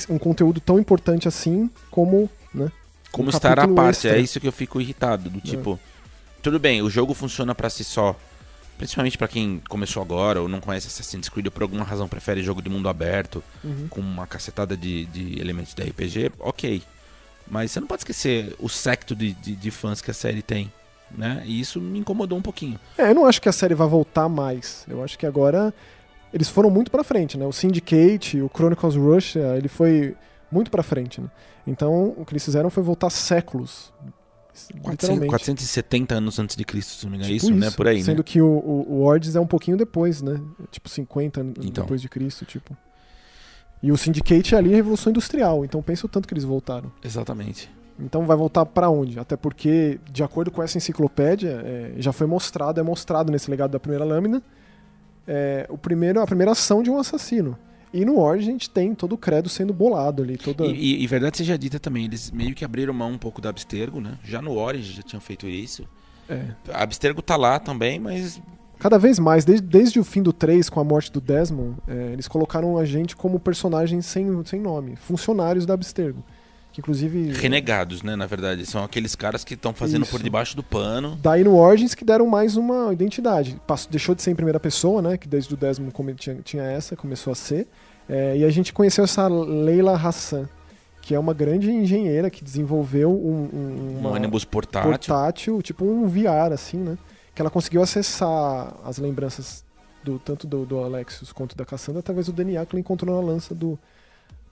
um 0.10 0.18
conteúdo 0.18 0.60
tão 0.60 0.80
importante 0.80 1.28
assim 1.28 1.70
como, 1.92 2.30
né? 2.54 2.72
Como 3.12 3.28
um 3.28 3.30
estar 3.30 3.60
à 3.60 3.68
parte, 3.68 4.08
extra. 4.08 4.18
é 4.18 4.20
isso 4.20 4.40
que 4.40 4.48
eu 4.48 4.52
fico 4.52 4.82
irritado. 4.82 5.30
Do 5.30 5.40
tipo, 5.40 5.80
tudo 6.42 6.60
bem, 6.60 6.82
o 6.82 6.90
jogo 6.90 7.14
funciona 7.14 7.56
pra 7.56 7.70
si 7.70 7.84
só. 7.84 8.16
Principalmente 8.78 9.18
pra 9.18 9.28
quem 9.28 9.62
começou 9.70 10.02
agora 10.04 10.42
ou 10.42 10.48
não 10.50 10.60
conhece 10.60 10.88
Assassin's 10.88 11.30
Creed 11.30 11.46
ou 11.46 11.52
por 11.52 11.64
alguma 11.64 11.84
razão 11.84 12.08
prefere 12.08 12.44
jogo 12.44 12.62
de 12.62 12.70
mundo 12.70 12.90
aberto 12.90 13.42
Uhum. 13.64 13.88
com 13.90 14.02
uma 14.02 14.28
cacetada 14.28 14.76
de, 14.76 15.06
de 15.06 15.40
elementos 15.40 15.74
de 15.74 15.82
RPG, 15.84 16.32
ok. 16.40 16.84
Mas 17.48 17.72
você 17.72 17.80
não 17.80 17.88
pode 17.88 18.02
esquecer 18.02 18.56
o 18.60 18.68
secto 18.68 19.16
de, 19.16 19.34
de, 19.34 19.56
de 19.56 19.72
fãs 19.72 20.02
que 20.02 20.12
a 20.12 20.14
série 20.14 20.42
tem. 20.42 20.72
Né? 21.16 21.44
E 21.46 21.60
isso 21.60 21.80
me 21.80 22.00
incomodou 22.00 22.38
um 22.38 22.42
pouquinho. 22.42 22.80
É, 22.98 23.12
eu 23.12 23.16
não 23.16 23.26
acho 23.26 23.42
que 23.42 23.48
a 23.48 23.52
série 23.54 23.76
vai 23.76 23.88
voltar 23.88 24.28
mais. 24.28 24.84
Eu 24.90 25.04
acho 25.04 25.18
que 25.18 25.26
agora 25.26 25.74
eles 26.34 26.50
foram 26.50 26.70
muito 26.70 26.90
pra 26.92 27.04
frente, 27.04 27.38
né? 27.38 27.46
O 27.46 27.54
Syndicate, 27.54 28.42
o 28.42 28.50
Chronicles 28.54 28.96
Russia, 28.96 29.56
ele 29.56 29.68
foi 29.70 30.16
muito 30.52 30.70
pra 30.72 30.82
frente, 30.84 31.22
né? 31.22 31.30
Então, 31.66 32.14
o 32.18 32.26
que 32.26 32.34
eles 32.34 32.44
fizeram 32.44 32.70
foi 32.70 32.84
voltar 32.84 33.10
séculos. 33.12 33.94
400, 34.82 34.92
Literalmente. 34.92 35.30
470 35.30 36.16
anos 36.16 36.40
antes 36.40 36.56
de 36.56 36.64
Cristo, 36.66 36.94
se 36.94 37.06
não 37.06 37.12
me 37.12 37.18
engano. 37.18 37.34
Tipo 37.34 37.46
isso, 37.46 37.56
né? 37.56 37.72
Por 37.72 37.88
aí, 37.88 38.04
Sendo 38.04 38.18
né? 38.20 38.24
que 38.24 38.42
o, 38.42 38.48
o, 38.48 38.86
o 38.94 39.02
Ords 39.02 39.36
é 39.36 39.40
um 39.40 39.48
pouquinho 39.48 39.78
depois, 39.78 40.22
né? 40.22 40.40
Tipo 40.72 40.90
50 40.90 41.40
anos 41.42 41.54
Então. 41.66 41.84
depois 41.84 42.02
de 42.02 42.10
Cristo, 42.10 42.46
tipo. 42.46 42.76
E 43.84 43.92
o 43.92 43.98
Syndicate 43.98 44.56
ali 44.56 44.72
é 44.72 44.74
a 44.74 44.76
Revolução 44.78 45.12
Industrial, 45.12 45.64
então 45.64 45.82
pensa 45.82 46.06
o 46.06 46.10
tanto 46.10 46.28
que 46.28 46.34
eles 46.34 46.44
voltaram. 46.44 46.92
Exatamente. 47.04 47.70
Então 48.00 48.26
vai 48.26 48.36
voltar 48.36 48.66
pra 48.66 48.90
onde? 48.90 49.20
Até 49.20 49.38
porque, 49.38 50.00
de 50.12 50.24
acordo 50.24 50.52
com 50.52 50.62
essa 50.64 50.78
enciclopédia, 50.78 51.62
é, 51.64 51.94
já 51.98 52.12
foi 52.12 52.28
mostrado, 52.28 52.80
é 52.80 52.84
mostrado 52.84 53.32
nesse 53.32 53.50
legado 53.50 53.72
da 53.72 53.80
primeira 53.80 54.04
lâmina, 54.04 54.42
é, 55.28 55.66
o 55.70 55.78
primeiro, 55.78 56.20
a 56.20 56.26
primeira 56.26 56.52
ação 56.52 56.84
de 56.84 56.90
um 56.90 56.98
assassino. 56.98 57.58
E 57.94 58.04
no 58.04 58.18
Orge 58.18 58.48
a 58.48 58.52
gente 58.52 58.70
tem 58.70 58.94
todo 58.94 59.14
o 59.14 59.18
credo 59.18 59.48
sendo 59.48 59.74
bolado 59.74 60.22
ali, 60.24 60.38
toda... 60.38 60.66
E, 60.66 61.04
e- 61.04 61.08
verdade 61.08 61.38
seja 61.38 61.58
dita 61.58 61.80
também, 61.80 62.06
eles 62.06 62.32
meio 62.32 62.54
que 62.54 62.66
abriram 62.66 62.94
mão 62.94 63.12
um 63.12 63.18
pouco 63.18 63.42
da 63.42 63.50
Abstergo, 63.50 64.02
né? 64.02 64.18
Já 64.24 64.42
no 64.42 64.58
Origin 64.58 64.94
já 64.94 65.02
tinham 65.02 65.22
feito 65.22 65.48
isso. 65.48 65.88
é. 66.30 66.48
A 66.74 66.84
Abstergo 66.84 67.22
tá 67.22 67.36
lá 67.36 67.60
também, 67.60 68.00
mas 68.00 68.42
Cada 68.78 68.98
vez 68.98 69.18
mais, 69.20 69.46
desde, 69.46 69.66
desde 69.66 70.00
o 70.00 70.04
fim 70.04 70.22
do 70.22 70.34
3, 70.34 70.70
com 70.70 70.80
a 70.80 70.84
morte 70.84 71.12
do 71.12 71.22
Desmond, 71.22 71.78
é, 71.88 72.12
eles 72.12 72.28
colocaram 72.28 72.78
a 72.78 72.86
gente 72.86 73.16
como 73.16 73.40
personagens 73.40 74.06
sem, 74.06 74.28
sem 74.46 74.60
nome, 74.60 74.96
funcionários 74.96 75.66
da 75.66 75.74
Abstergo. 75.74 76.24
Que 76.76 76.82
inclusive. 76.82 77.32
renegados, 77.32 78.04
né? 78.04 78.18
Na 78.18 78.26
verdade, 78.26 78.66
são 78.66 78.84
aqueles 78.84 79.16
caras 79.16 79.46
que 79.46 79.54
estão 79.54 79.74
fazendo 79.74 80.02
Isso. 80.04 80.12
por 80.12 80.22
debaixo 80.22 80.58
do 80.58 80.62
pano. 80.62 81.18
Daí 81.22 81.42
no 81.42 81.56
Origins 81.56 81.96
que 81.96 82.04
deram 82.04 82.28
mais 82.28 82.58
uma 82.58 82.92
identidade. 82.92 83.56
Passou, 83.66 83.90
deixou 83.90 84.14
de 84.14 84.22
ser 84.22 84.32
em 84.32 84.36
primeira 84.36 84.60
pessoa, 84.60 85.02
né? 85.02 85.18
Que 85.18 85.26
desde 85.26 85.54
o 85.54 85.58
come- 85.94 86.14
tinha, 86.16 86.36
tinha 86.44 86.64
essa, 86.64 86.94
começou 86.98 87.32
a 87.32 87.36
ser. 87.36 87.66
É, 88.10 88.36
e 88.38 88.44
a 88.44 88.50
gente 88.50 88.74
conheceu 88.74 89.06
essa 89.06 89.26
Leila 89.30 89.94
Hassan, 89.96 90.50
que 91.02 91.16
é 91.16 91.20
uma 91.20 91.34
grande 91.34 91.72
engenheira 91.72 92.30
que 92.30 92.44
desenvolveu 92.44 93.10
um, 93.10 93.50
um, 93.54 93.96
Um 93.96 94.00
uma 94.00 94.10
ônibus 94.10 94.44
portátil. 94.44 94.90
portátil, 94.90 95.62
tipo 95.62 95.86
um 95.86 96.06
VR, 96.08 96.52
assim, 96.52 96.78
né? 96.78 96.98
Que 97.34 97.42
ela 97.42 97.50
conseguiu 97.50 97.82
acessar 97.84 98.74
as 98.84 98.98
lembranças 98.98 99.64
do 100.04 100.20
tanto 100.20 100.46
do, 100.46 100.66
do 100.66 100.80
Alexios 100.84 101.32
quanto 101.32 101.56
da 101.56 101.64
Cassandra 101.64 102.02
através 102.02 102.26
do 102.26 102.34
DNA 102.34 102.66
que 102.66 102.76
ela 102.76 102.82
encontrou 102.82 103.16
na 103.16 103.26
lança 103.26 103.56
do, 103.56 103.80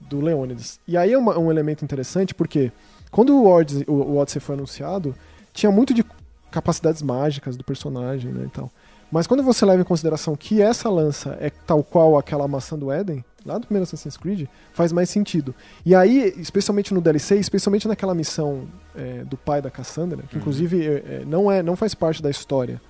do 0.00 0.20
Leônidas. 0.20 0.78
E 0.86 0.96
aí 0.96 1.12
é 1.12 1.18
uma- 1.18 1.38
um 1.38 1.50
elemento 1.50 1.84
interessante 1.84 2.34
porque 2.34 2.70
quando 3.10 3.34
o 3.36 3.46
Odyssey, 3.46 3.84
o, 3.88 3.92
o 3.92 4.16
Odyssey 4.18 4.40
foi 4.40 4.54
anunciado, 4.54 5.14
tinha 5.52 5.70
muito 5.72 5.94
de 5.94 6.04
capacidades 6.50 7.02
mágicas 7.02 7.56
do 7.56 7.64
personagem, 7.64 8.30
né, 8.32 8.44
e 8.46 8.50
tal. 8.50 8.70
Mas 9.10 9.26
quando 9.26 9.42
você 9.42 9.64
leva 9.64 9.80
em 9.80 9.84
consideração 9.84 10.34
que 10.34 10.60
essa 10.60 10.88
lança 10.90 11.36
é 11.40 11.50
tal 11.50 11.82
qual 11.84 12.18
aquela 12.18 12.48
maçã 12.48 12.76
do 12.76 12.90
Éden, 12.90 13.24
lá 13.46 13.58
do 13.58 13.66
primeiro 13.66 13.84
Assassin's 13.84 14.16
Creed, 14.16 14.48
faz 14.72 14.90
mais 14.90 15.08
sentido. 15.10 15.54
E 15.86 15.94
aí, 15.94 16.34
especialmente 16.38 16.92
no 16.92 17.00
DLC, 17.00 17.36
especialmente 17.36 17.86
naquela 17.86 18.14
missão 18.14 18.66
é, 18.96 19.22
do 19.24 19.36
pai 19.36 19.60
da 19.62 19.70
Cassandra, 19.70 20.22
que 20.28 20.34
Uhum. 20.36 20.40
inclusive 20.40 20.86
é, 20.86 20.90
é, 20.90 21.22
não, 21.26 21.50
é, 21.50 21.62
não 21.62 21.76
faz 21.76 21.94
parte 21.94 22.20
da 22.22 22.30
história 22.30 22.80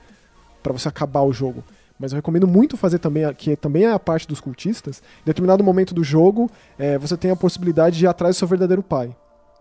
pra 0.62 0.72
você 0.72 0.88
acabar 0.88 1.22
o 1.22 1.32
jogo. 1.32 1.62
Mas 1.98 2.12
eu 2.12 2.16
recomendo 2.16 2.46
muito 2.46 2.76
fazer 2.76 2.98
também, 2.98 3.32
que 3.34 3.56
também 3.56 3.84
é 3.84 3.92
a 3.92 3.98
parte 3.98 4.26
dos 4.26 4.40
cultistas. 4.40 5.02
Em 5.22 5.26
determinado 5.26 5.62
momento 5.62 5.94
do 5.94 6.02
jogo, 6.02 6.50
é, 6.78 6.98
você 6.98 7.16
tem 7.16 7.30
a 7.30 7.36
possibilidade 7.36 7.98
de 7.98 8.04
ir 8.04 8.08
atrás 8.08 8.36
do 8.36 8.38
seu 8.38 8.48
verdadeiro 8.48 8.82
pai. 8.82 9.14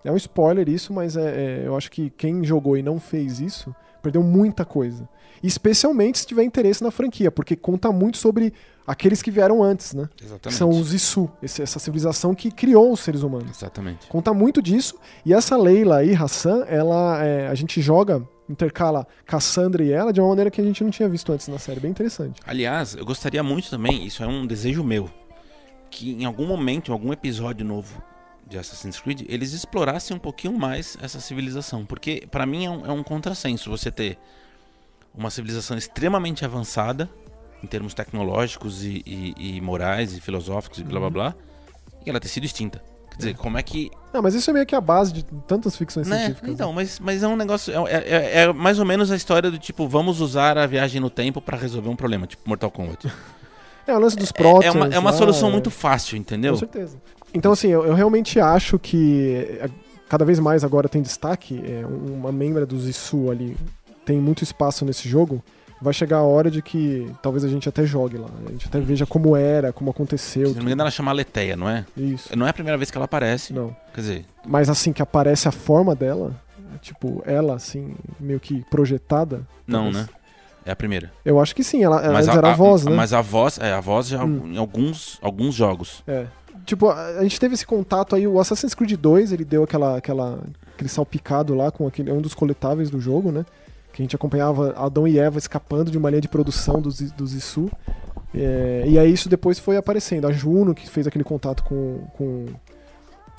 É 0.04 0.12
um 0.12 0.17
spoiler 0.17 0.67
isso, 0.67 0.91
mas 0.91 1.15
é, 1.15 1.62
é, 1.62 1.63
eu 1.67 1.78
acho 1.78 1.89
que 1.89 2.10
quem 2.10 2.43
jogou 2.43 2.76
e 2.76 2.84
não 2.84 3.00
fez 3.00 3.39
isso, 3.39 3.74
perdeu 4.02 4.22
muita 4.22 4.65
coisa. 4.65 5.08
Especialmente 5.41 6.19
se 6.19 6.28
tiver 6.28 6.43
interesse 6.43 6.84
na 6.84 6.91
franquia, 6.91 7.32
porque 7.32 7.56
conta 7.56 7.91
muito 7.91 8.17
sobre 8.17 8.54
aqueles 8.86 9.22
que 9.22 9.32
vieram 9.32 9.63
antes, 9.63 9.93
né? 9.93 10.10
Que 10.15 10.26
Exatamente. 10.26 10.58
são 10.58 10.69
os 10.69 10.93
Isu, 10.93 11.30
essa 11.41 11.80
civilização 11.80 12.36
que 12.36 12.52
criou 12.52 12.91
os 12.91 13.00
seres 13.00 13.24
humanos. 13.24 13.58
Exatamente. 13.58 14.08
Conta 14.08 14.34
muito 14.34 14.62
disso. 14.62 14.98
E 15.26 15.34
essa 15.34 15.56
Leila 15.56 15.98
aí, 15.98 16.13
Hassan, 16.13 16.65
ela, 16.67 17.24
é, 17.24 17.48
a 17.48 17.56
gente 17.56 17.82
joga, 17.82 18.28
intercala 18.49 19.08
Cassandra 19.25 19.84
e 19.84 19.91
ela 19.91 20.12
de 20.12 20.19
uma 20.19 20.29
maneira 20.29 20.51
que 20.51 20.60
a 20.60 20.63
gente 20.63 20.84
não 20.84 20.91
tinha 20.91 21.08
visto 21.10 21.32
antes 21.32 21.47
na 21.47 21.58
série. 21.60 21.79
Bem 21.79 21.91
interessante. 21.91 22.39
Aliás, 22.45 22.95
eu 22.95 23.06
gostaria 23.06 23.41
muito 23.43 23.69
também, 23.69 24.06
isso 24.06 24.23
é 24.23 24.27
um 24.27 24.45
desejo 24.45 24.84
meu, 24.84 25.10
que 25.89 26.12
em 26.12 26.25
algum 26.25 26.45
momento, 26.45 26.89
em 26.89 26.91
algum 26.91 27.13
episódio 27.13 27.65
novo 27.65 28.01
de 28.47 28.58
Assassin's 28.58 28.99
Creed, 28.99 29.21
eles 29.29 29.53
explorassem 29.53 30.15
um 30.15 30.19
pouquinho 30.19 30.58
mais 30.58 30.97
essa 31.01 31.19
civilização. 31.19 31.86
Porque 31.86 32.27
pra 32.29 32.45
mim 32.45 32.65
é 32.65 32.69
um, 32.69 32.86
é 32.86 32.91
um 32.91 33.01
contrassenso 33.01 33.69
você 33.69 33.89
ter 33.89 34.17
uma 35.15 35.29
civilização 35.29 35.77
extremamente 35.77 36.43
avançada 36.43 37.10
em 37.63 37.67
termos 37.67 37.93
tecnológicos 37.93 38.84
e, 38.84 39.01
e- 39.06 39.58
e 39.58 39.62
morais 39.62 40.13
e 40.17 40.19
filosóficos 40.19 40.79
e 40.79 40.84
blá 40.84 40.99
blá 40.99 41.10
blá, 41.10 41.36
e 42.06 42.10
ela 42.10 42.19
ter 42.19 42.27
sido 42.27 42.43
extinta. 42.43 42.84
Quer 43.13 43.17
dizer, 43.17 43.36
como 43.38 43.58
é 43.58 43.63
que 43.63 43.91
Não, 44.13 44.21
mas 44.21 44.34
isso 44.36 44.49
é 44.49 44.54
meio 44.54 44.65
que 44.65 44.76
a 44.76 44.82
base 44.82 45.13
de 45.13 45.23
tantas 45.47 45.76
ficções 45.78 46.08
né? 46.08 46.17
científicas. 46.17 46.49
né? 46.49 46.54
Então, 46.56 46.73
mas, 46.73 46.99
mas 46.99 47.23
é 47.23 47.28
um 47.28 47.36
negócio. 47.36 47.71
É, 47.88 47.93
é- 47.93 48.41
é 48.43 48.54
mais 48.54 48.80
ou 48.80 48.86
menos 48.86 49.12
a 49.12 49.15
história 49.15 49.49
do 49.52 49.58
tipo, 49.58 49.88
vamos 49.88 50.19
usar 50.21 50.58
a 50.58 50.65
viagem 50.67 50.99
no 50.99 51.10
tempo 51.10 51.39
pra 51.41 51.58
resolver 51.58 51.89
um 51.89 51.95
problema, 51.95 52.26
tipo 52.28 52.41
Mortal 52.47 52.71
Kombat. 52.71 53.08
É 53.86 53.93
o 53.93 53.99
lance 53.99 54.15
dos 54.15 54.30
É- 54.30 54.34
prótons. 54.34 54.63
é, 54.65 54.71
uma, 54.71 54.88
é 54.88 54.97
uma 54.97 55.12
lá, 55.12 55.17
solução 55.17 55.49
é- 55.49 55.52
muito 55.52 55.69
fácil, 55.69 56.15
entendeu? 56.17 56.54
Com 56.54 56.60
certeza. 56.60 56.97
Então, 57.34 57.52
assim, 57.52 57.67
eu, 57.67 57.86
eu 57.86 57.93
realmente 57.93 58.39
acho 58.39 58.80
que 58.80 59.45
é, 59.60 59.69
cada 60.08 60.23
vez 60.23 60.39
mais 60.39 60.63
agora 60.63 60.88
tem 60.88 61.02
destaque. 61.02 61.62
é, 61.65 61.86
uma 61.86 62.32
membra 62.32 62.65
dos 62.65 62.88
Isu 62.88 63.30
ali 63.30 63.58
tem 64.06 64.17
muito 64.21 64.41
espaço 64.41 64.86
nesse 64.86 65.10
jogo. 65.10 65.43
Vai 65.84 65.93
chegar 65.93 66.17
a 66.17 66.24
hora 66.24 66.50
de 66.50 66.62
que 66.62 67.12
talvez 67.22 67.43
a 67.43 67.50
gente 67.50 67.67
até 67.67 67.86
jogue 67.86 68.17
lá. 68.17 68.30
A 68.48 68.52
gente 68.52 68.67
até 68.67 68.80
veja 68.80 69.06
como 69.06 69.36
era, 69.36 69.74
como 69.74 69.91
aconteceu. 69.91 70.48
Se 70.48 70.54
não 70.56 70.60
me 70.63 70.67
engano, 70.69 70.82
ela 70.84 70.91
chama 70.91 71.12
Leteia, 71.12 71.58
não 71.58 71.69
é? 71.69 71.86
Isso. 71.98 72.36
Não 72.38 72.48
é 72.48 72.50
a 72.52 72.54
primeira 72.54 72.78
vez 72.78 72.89
que 72.89 72.98
ela 72.98 73.06
aparece. 73.06 73.52
Não. 73.52 73.76
Quer 73.93 74.02
dizer, 74.02 74.26
Mas 74.46 74.69
assim, 74.69 74.93
que 74.93 75.02
aparece 75.02 75.48
a 75.48 75.52
forma 75.52 75.93
dela, 75.93 76.34
tipo, 76.82 77.22
ela, 77.26 77.56
assim, 77.56 77.96
meio 78.19 78.39
que 78.39 78.63
projetada. 78.69 79.46
não, 79.67 79.84
talvez. 79.91 80.08
né? 80.08 80.10
É 80.65 80.72
a 80.72 80.76
primeira. 80.78 81.12
Eu 81.26 81.41
acho 81.41 81.54
que 81.54 81.62
sim, 81.62 81.84
ela, 81.84 82.02
ela 82.02 82.13
mas 82.13 82.28
era 82.30 82.52
a 82.52 82.54
voz, 82.56 82.86
né? 82.86 82.96
Mas 82.96 83.12
a 83.12 83.19
voz, 83.22 83.60
é, 83.60 83.74
a 83.74 83.82
voz 83.82 84.08
já 84.08 84.24
Hum. 84.24 84.43
em 84.54 84.58
alguns, 84.58 85.19
alguns 85.22 85.54
jogos. 85.54 86.02
É. 86.08 86.26
Tipo, 86.65 86.88
a, 86.88 87.08
a 87.19 87.24
gente 87.24 87.38
teve 87.38 87.54
esse 87.56 87.65
contato 87.67 88.15
aí, 88.15 88.26
o 88.26 88.39
Assassin's 88.39 88.74
Creed 88.74 88.93
2, 88.93 89.34
ele 89.34 89.43
deu 89.43 89.63
aquela, 89.63 89.98
aquela, 89.98 90.39
aquele 90.74 90.88
salpicado 90.89 91.54
lá 91.54 91.69
com 91.69 91.86
aquele, 91.86 92.10
é 92.10 92.13
um 92.13 92.22
dos 92.22 92.34
coletáveis 92.34 92.89
do 92.89 93.02
jogo, 93.02 93.30
né? 93.34 93.46
Que 93.93 94.01
a 94.01 94.03
gente 94.03 94.15
acompanhava 94.15 94.73
Adão 94.75 95.08
e 95.08 95.17
Eva 95.17 95.38
escapando 95.38 95.89
de 95.89 95.97
uma 95.97 96.10
linha 96.10 96.21
de 96.21 96.27
produção 96.27 96.82
dos, 96.82 96.99
dos 97.12 97.34
Isu. 97.34 97.69
É, 98.36 98.84
e 98.88 98.97
aí 98.97 99.13
isso 99.13 99.29
depois 99.29 99.60
foi 99.60 99.77
aparecendo. 99.77 100.27
A 100.27 100.32
Juno, 100.32 100.73
que 100.73 100.89
fez 100.89 101.08
aquele 101.08 101.23
contato 101.23 101.63
com, 101.63 101.99
com 102.17 102.45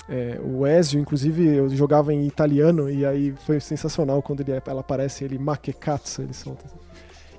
é, 0.09 0.39
o 0.43 0.65
Ezio, 0.65 0.99
inclusive 0.99 1.45
eu 1.45 1.69
jogava 1.69 2.13
em 2.13 2.25
italiano, 2.25 2.89
e 2.89 3.05
aí 3.05 3.33
foi 3.45 3.59
sensacional 3.59 4.21
quando 4.21 4.41
ele, 4.41 4.51
ela 4.65 4.79
aparece, 4.79 5.23
ele 5.23 5.37
Makekatsu, 5.37 6.21
ele 6.21 6.33
solta. 6.33 6.65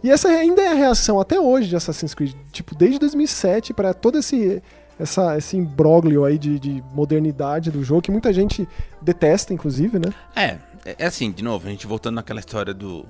E 0.02 0.10
essa 0.10 0.28
ainda 0.28 0.62
é 0.62 0.68
a 0.68 0.74
reação 0.74 1.18
até 1.18 1.40
hoje 1.40 1.68
de 1.68 1.76
Assassin's 1.76 2.14
Creed, 2.14 2.34
tipo, 2.52 2.74
desde 2.74 2.98
2007 2.98 3.72
para 3.72 3.94
todo 3.94 4.18
esse 4.18 4.62
essa, 4.98 5.36
esse 5.36 5.56
imbróglio 5.56 6.24
aí 6.24 6.38
de, 6.38 6.58
de 6.58 6.82
modernidade 6.92 7.70
do 7.70 7.84
jogo, 7.84 8.02
que 8.02 8.10
muita 8.10 8.32
gente 8.32 8.66
detesta, 9.00 9.52
inclusive, 9.52 9.98
né? 9.98 10.12
É, 10.34 10.56
é, 10.86 10.96
é 10.98 11.06
assim, 11.06 11.30
de 11.30 11.42
novo, 11.42 11.66
a 11.66 11.70
gente 11.70 11.86
voltando 11.86 12.14
naquela 12.16 12.40
história 12.40 12.72
do. 12.74 13.06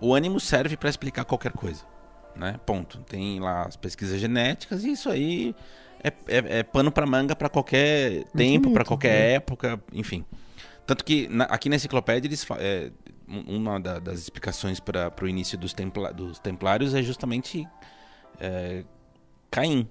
O 0.00 0.14
ânimo 0.14 0.38
serve 0.40 0.76
pra 0.76 0.88
explicar 0.88 1.24
qualquer 1.24 1.52
coisa. 1.52 1.84
Né? 2.36 2.58
Ponto. 2.64 2.98
Tem 3.00 3.40
lá 3.40 3.62
as 3.66 3.76
pesquisas 3.76 4.20
genéticas 4.20 4.84
e 4.84 4.92
isso 4.92 5.10
aí 5.10 5.54
é, 6.02 6.08
é- 6.28 6.58
é 6.58 6.62
pano 6.62 6.90
pra 6.92 7.04
manga 7.04 7.34
pra 7.34 7.48
qualquer 7.48 8.24
tempo, 8.36 8.68
Infinito, 8.68 8.84
qualquer 8.86 9.08
né? 9.18 9.32
época, 9.34 9.82
enfim. 9.92 10.24
Tanto 10.86 11.04
que 11.04 11.28
na- 11.28 11.44
aqui 11.44 11.68
na 11.68 11.76
enciclopédia 11.76 12.28
eles 12.28 12.46
é, 12.58 12.90
um- 13.28 13.56
uma 13.56 13.78
da- 13.80 13.98
das 13.98 14.20
explicações 14.20 14.78
para 14.80 15.12
o 15.22 15.28
início 15.28 15.58
dos, 15.58 15.72
templa- 15.74 16.12
dos 16.12 16.38
templários 16.38 16.94
é 16.94 17.02
justamente 17.02 17.66
é, 18.38 18.84
Caim. 19.50 19.86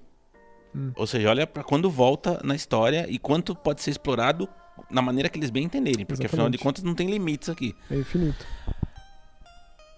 Hum. 0.74 0.92
Ou 0.96 1.06
seja, 1.06 1.28
olha 1.30 1.46
pra 1.46 1.62
quando 1.62 1.88
volta 1.90 2.40
na 2.42 2.54
história 2.56 3.06
e 3.08 3.18
quanto 3.18 3.54
pode 3.54 3.82
ser 3.82 3.90
explorado 3.90 4.48
na 4.88 5.02
maneira 5.02 5.28
que 5.28 5.38
eles 5.38 5.50
bem 5.50 5.64
entenderem, 5.64 6.04
porque 6.06 6.26
afinal 6.26 6.48
de 6.48 6.56
Exatamente. 6.56 6.62
contas 6.62 6.84
não 6.84 6.94
tem 6.94 7.10
limites 7.10 7.48
aqui. 7.48 7.74
É 7.90 7.96
infinito. 7.96 8.46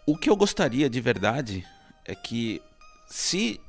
O 0.07 0.17
que 0.17 0.29
eu 0.29 0.37
gostaria 0.37 0.91
de 0.91 1.01
verdade 1.01 1.65
é 2.05 2.15
que 2.15 2.61
se 3.09 3.61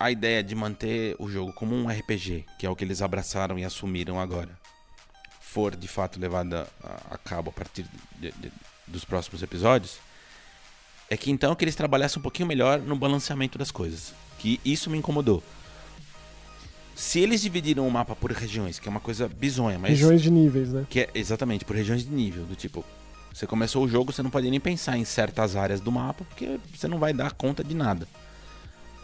a 0.00 0.10
ideia 0.10 0.42
de 0.42 0.54
manter 0.54 1.14
o 1.18 1.28
jogo 1.30 1.52
como 1.52 1.74
um 1.74 1.88
RPG, 1.88 2.46
que 2.58 2.66
é 2.66 2.70
o 2.70 2.74
que 2.74 2.84
eles 2.84 3.02
abraçaram 3.02 3.58
e 3.58 3.64
assumiram 3.64 4.18
agora, 4.18 4.50
for 5.40 5.76
de 5.76 5.86
fato 5.86 6.18
levada 6.18 6.66
a, 6.82 7.14
a 7.14 7.18
cabo 7.18 7.50
a 7.50 7.52
partir 7.52 7.84
de- 8.18 8.32
de- 8.32 8.52
dos 8.86 9.04
próximos 9.04 9.42
episódios, 9.42 9.98
é 11.10 11.16
que 11.16 11.30
então 11.30 11.54
que 11.54 11.64
eles 11.64 11.76
trabalhassem 11.76 12.18
um 12.18 12.22
pouquinho 12.22 12.48
melhor 12.48 12.80
no 12.80 12.96
balanceamento 12.96 13.58
das 13.58 13.70
coisas. 13.70 14.14
Que 14.38 14.58
isso 14.64 14.88
me 14.90 14.96
incomodou. 14.98 15.42
Se 17.02 17.18
eles 17.18 17.42
dividiram 17.42 17.86
o 17.86 17.90
mapa 17.90 18.14
por 18.14 18.30
regiões, 18.30 18.78
que 18.78 18.88
é 18.88 18.90
uma 18.90 19.00
coisa 19.00 19.28
bizonha, 19.28 19.76
mas 19.76 19.90
Regiões 19.90 20.22
de 20.22 20.30
níveis, 20.30 20.72
né? 20.72 20.86
que 20.88 21.00
é 21.00 21.10
exatamente 21.16 21.64
por 21.64 21.74
regiões 21.74 22.04
de 22.04 22.10
nível, 22.10 22.44
do 22.44 22.54
tipo, 22.54 22.84
você 23.34 23.44
começou 23.44 23.84
o 23.84 23.88
jogo, 23.88 24.12
você 24.12 24.22
não 24.22 24.30
pode 24.30 24.48
nem 24.48 24.60
pensar 24.60 24.96
em 24.96 25.04
certas 25.04 25.56
áreas 25.56 25.80
do 25.80 25.90
mapa, 25.90 26.24
porque 26.24 26.60
você 26.72 26.86
não 26.86 27.00
vai 27.00 27.12
dar 27.12 27.32
conta 27.32 27.64
de 27.64 27.74
nada. 27.74 28.06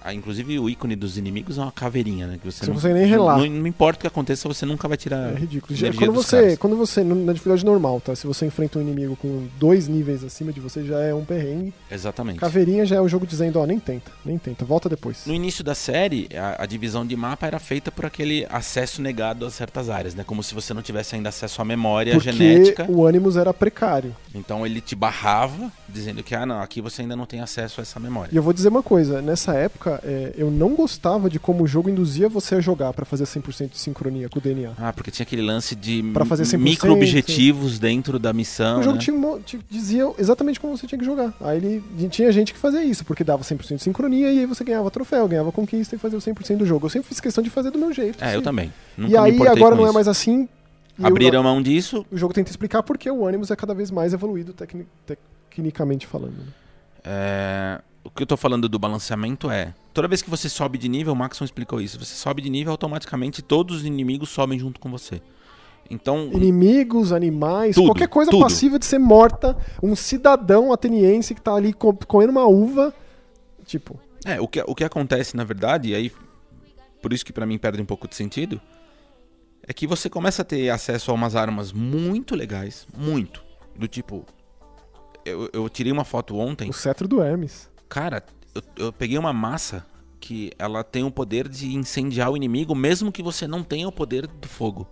Ah, 0.03 0.15
inclusive 0.15 0.59
o 0.59 0.69
ícone 0.71 0.95
dos 0.97 1.19
inimigos 1.19 1.59
é 1.59 1.63
uma 1.63 1.73
caveirinha, 1.73 2.27
né? 2.27 2.39
Que 2.41 2.51
você 2.51 2.61
Você 2.61 2.67
não, 2.67 2.75
consegue 2.75 2.95
nem 2.95 3.07
relar. 3.07 3.39
Não, 3.39 3.47
não 3.47 3.67
importa 3.67 3.99
o 3.99 4.01
que 4.03 4.07
aconteça, 4.07 4.49
você 4.49 4.65
nunca 4.65 4.87
vai 4.89 4.97
tirar. 4.97 5.33
É 5.33 5.39
ridículo. 5.39 5.75
Já- 5.77 5.89
energia 5.89 6.07
Quando 6.07 6.15
você, 6.17 6.37
caras. 6.43 6.59
quando 6.59 6.77
você, 6.77 7.05
na 7.05 7.33
dificuldade 7.33 7.65
normal, 7.65 8.01
tá? 8.01 8.15
Se 8.15 8.27
você 8.27 8.47
enfrenta 8.47 8.79
um 8.79 8.83
inimigo 8.83 9.17
com 9.17 9.47
dois 9.59 9.89
níveis 9.89 10.23
acima 10.25 10.53
de 10.53 10.61
você, 10.61 10.85
já 10.85 10.99
é 11.01 11.13
um 11.15 11.25
perrengue. 11.25 11.73
Exatamente. 11.91 12.39
Caveirinha 12.39 12.87
já 12.87 12.97
é 12.97 13.01
o 13.01 13.09
jogo 13.09 13.27
dizendo, 13.27 13.59
ó, 13.59 13.67
nem 13.67 13.79
tenta, 13.79 14.11
nem 14.25 14.39
tenta, 14.39 14.65
volta 14.65 14.89
depois. 14.89 15.27
No 15.27 15.35
início 15.35 15.63
da 15.65 15.75
série, 15.75 16.29
a, 16.35 16.63
a 16.63 16.67
divisão 16.67 17.07
de 17.07 17.17
mapa 17.17 17.47
era 17.47 17.59
feita 17.59 17.91
por 17.91 18.07
aquele 18.07 18.47
acesso 18.51 19.03
negado 19.03 19.45
a 19.47 19.51
certas 19.51 19.89
áreas, 19.91 20.15
né? 20.15 20.25
Como 20.25 20.43
se 20.43 20.55
você 20.55 20.73
não 20.73 20.83
tivesse 20.83 21.17
ainda 21.17 21.29
acesso 21.29 21.61
à 21.61 21.65
memória 21.65 22.13
Porque 22.15 22.33
genética. 22.33 22.87
o 22.89 23.07
Animus 23.07 23.37
era 23.37 23.53
precário. 23.53 24.15
Então 24.35 24.65
ele 24.65 24.81
te 24.81 24.95
barrava, 24.95 25.71
dizendo 25.89 26.23
que, 26.23 26.35
ah, 26.35 26.47
não, 26.47 26.61
aqui 26.61 26.81
você 26.81 27.03
ainda 27.03 27.17
não 27.17 27.27
tem 27.27 27.41
acesso 27.41 27.81
a 27.81 27.83
essa 27.83 27.99
memória. 27.99 28.31
E 28.33 28.37
eu 28.37 28.43
vou 28.43 28.53
dizer 28.53 28.69
uma 28.69 28.83
coisa, 28.83 29.21
nessa 29.23 29.55
época, 29.55 29.88
é, 30.03 30.33
eu 30.37 30.51
não 30.51 30.74
gostava 30.74 31.29
de 31.31 31.38
como 31.38 31.64
o 31.64 31.66
jogo 31.66 31.88
induzia 31.90 32.29
você 32.29 32.57
a 32.57 32.61
jogar 32.61 32.92
pra 32.92 33.05
fazer 33.05 33.24
100% 33.24 33.70
de 33.70 33.79
sincronia 33.79 34.29
com 34.29 34.38
o 34.38 34.42
DNA. 34.42 34.72
Ah, 34.79 34.92
porque 34.92 35.11
tinha 35.11 35.24
aquele 35.24 35.42
lance 35.42 35.74
de 35.74 36.03
Pra 36.12 36.24
fazer 36.24 36.44
100%, 36.44 36.59
micro-objetivos 36.59 37.79
dentro 37.79 38.18
da 38.18 38.33
missão. 38.33 38.81
o 38.81 38.83
jogo 38.83 38.96
né? 38.98 39.40
te, 39.44 39.59
dizia 39.70 40.11
exatamente 40.18 40.61
como 40.61 40.77
você 40.77 40.87
tinha 40.87 40.98
que 40.98 41.05
jogar. 41.05 41.33
Aí 41.40 41.57
ele 41.59 42.09
tinha 42.09 42.31
gente 42.33 42.53
que 42.53 42.59
fazia 42.59 42.85
isso, 42.85 43.05
porque 43.05 43.22
dava 43.24 43.42
100% 43.42 43.77
de 43.77 43.83
sincronia 43.83 44.33
e 44.33 44.40
aí 44.40 44.46
você 44.46 44.62
ganhava 44.64 44.90
troféu, 44.90 45.27
ganhava 45.29 45.51
conquista 45.53 45.94
e 45.96 45.98
fazia 45.98 46.18
o 46.18 46.20
100% 46.22 46.57
do 46.59 46.66
jogo. 46.66 46.87
Eu 46.87 46.90
sempre 46.90 47.09
fiz 47.09 47.20
questão 47.20 47.42
de 47.42 47.51
fazer 47.51 47.70
do 47.70 47.79
meu 47.79 47.92
jeito. 47.92 48.22
É, 48.22 48.29
eu 48.29 48.37
assim. 48.37 48.42
também. 48.42 48.72
Nunca 48.96 49.12
E 49.12 49.16
aí 49.16 49.46
agora 49.48 49.74
não 49.74 49.83
é 49.85 49.87
isso. 49.87 49.94
mais 49.94 50.09
assim. 50.09 50.48
Abriram 51.01 51.42
mão 51.44 51.62
disso. 51.62 52.05
O, 52.11 52.16
jogo 52.16 52.35
tenta 52.35 52.51
explicar 52.51 52.83
porque 52.83 53.09
o 53.11 53.27
Animus 53.27 53.51
é 53.53 53.57
cada 53.57 53.72
vez 53.72 53.88
mais 53.90 54.12
evoluído 54.12 54.53
tecni- 54.53 54.87
tecnicamente 55.07 56.07
falando. 56.07 56.33
né? 56.38 56.44
é, 57.05 57.81
O 58.09 58.11
que 58.18 58.23
eu 58.23 58.27
tô 58.27 58.37
falando 58.37 58.68
do 58.68 58.79
balanceamento 58.79 59.51
é. 59.51 59.75
Toda 59.94 60.09
vez 60.09 60.23
que 60.23 60.31
você 60.31 60.49
sobe 60.49 60.79
de 60.79 60.88
nível, 60.88 61.12
o 61.12 61.16
Maxon 61.16 61.44
explicou 61.44 61.81
isso. 61.81 61.99
Você 61.99 62.14
sobe 62.14 62.42
de 62.42 62.51
nível, 62.51 62.73
automaticamente 62.73 63.42
todos 63.42 63.77
os 63.79 63.85
inimigos 63.85 64.29
sobem 64.31 64.59
junto 64.59 64.81
com 64.81 64.90
você. 64.90 65.21
Então. 65.90 66.31
Inimigos, 66.33 67.12
animais, 67.12 67.75
Tudo, 67.75 67.87
qualquer 67.88 68.09
coisa 68.09 68.31
tudo. 68.31 68.42
passível 68.42 68.79
de 68.79 68.87
ser 68.87 68.99
morta. 68.99 69.57
Um 69.83 69.94
cidadão 69.94 70.73
ateniense 70.73 71.35
que 71.35 71.40
tá 71.40 71.55
ali 71.55 71.73
co- 71.73 71.94
comendo 72.07 72.33
uma 72.33 72.47
uva. 72.47 72.92
Tipo, 73.64 73.99
É, 74.25 74.40
o 74.40 74.49
que, 74.49 74.61
o 74.66 74.75
que 74.75 74.85
acontece, 74.85 75.37
na 75.37 75.44
verdade, 75.44 75.90
e 75.90 75.94
aí. 75.94 76.12
Por 77.01 77.12
isso 77.12 77.25
que 77.25 77.33
pra 77.33 77.47
mim 77.47 77.57
perde 77.59 77.81
um 77.81 77.87
pouco 77.87 78.09
de 78.09 78.16
sentido. 78.16 78.61
É 79.66 79.73
que 79.73 79.87
você 79.87 80.11
começa 80.11 80.42
a 80.42 80.44
ter 80.44 80.68
acesso 80.71 81.11
a 81.11 81.14
umas 81.14 81.37
armas 81.37 81.73
muito 81.73 82.35
legais. 82.35 82.87
Muito. 82.97 83.42
Do 83.77 83.87
tipo. 83.87 84.25
Eu, 85.25 85.49
eu 85.53 85.68
tirei 85.68 85.92
uma 85.92 86.05
foto 86.05 86.37
ontem. 86.38 86.68
o 86.68 86.73
cetro 86.73 87.07
do 87.07 87.23
Hermes. 87.23 87.71
Cara, 87.88 88.22
eu, 88.55 88.62
eu 88.77 88.92
peguei 88.92 89.18
uma 89.18 89.33
massa 89.33 89.85
que 90.20 90.51
ela 90.59 90.83
tem 90.83 91.05
o 91.05 91.11
poder 91.11 91.48
de 91.48 91.74
incendiar 91.74 92.31
o 92.31 92.37
inimigo, 92.37 92.74
mesmo 92.74 93.12
que 93.12 93.22
você 93.22 93.46
não 93.46 93.62
tenha 93.62 93.88
o 93.88 93.92
poder 93.92 94.27
do 94.27 94.48
fogo. 94.48 94.87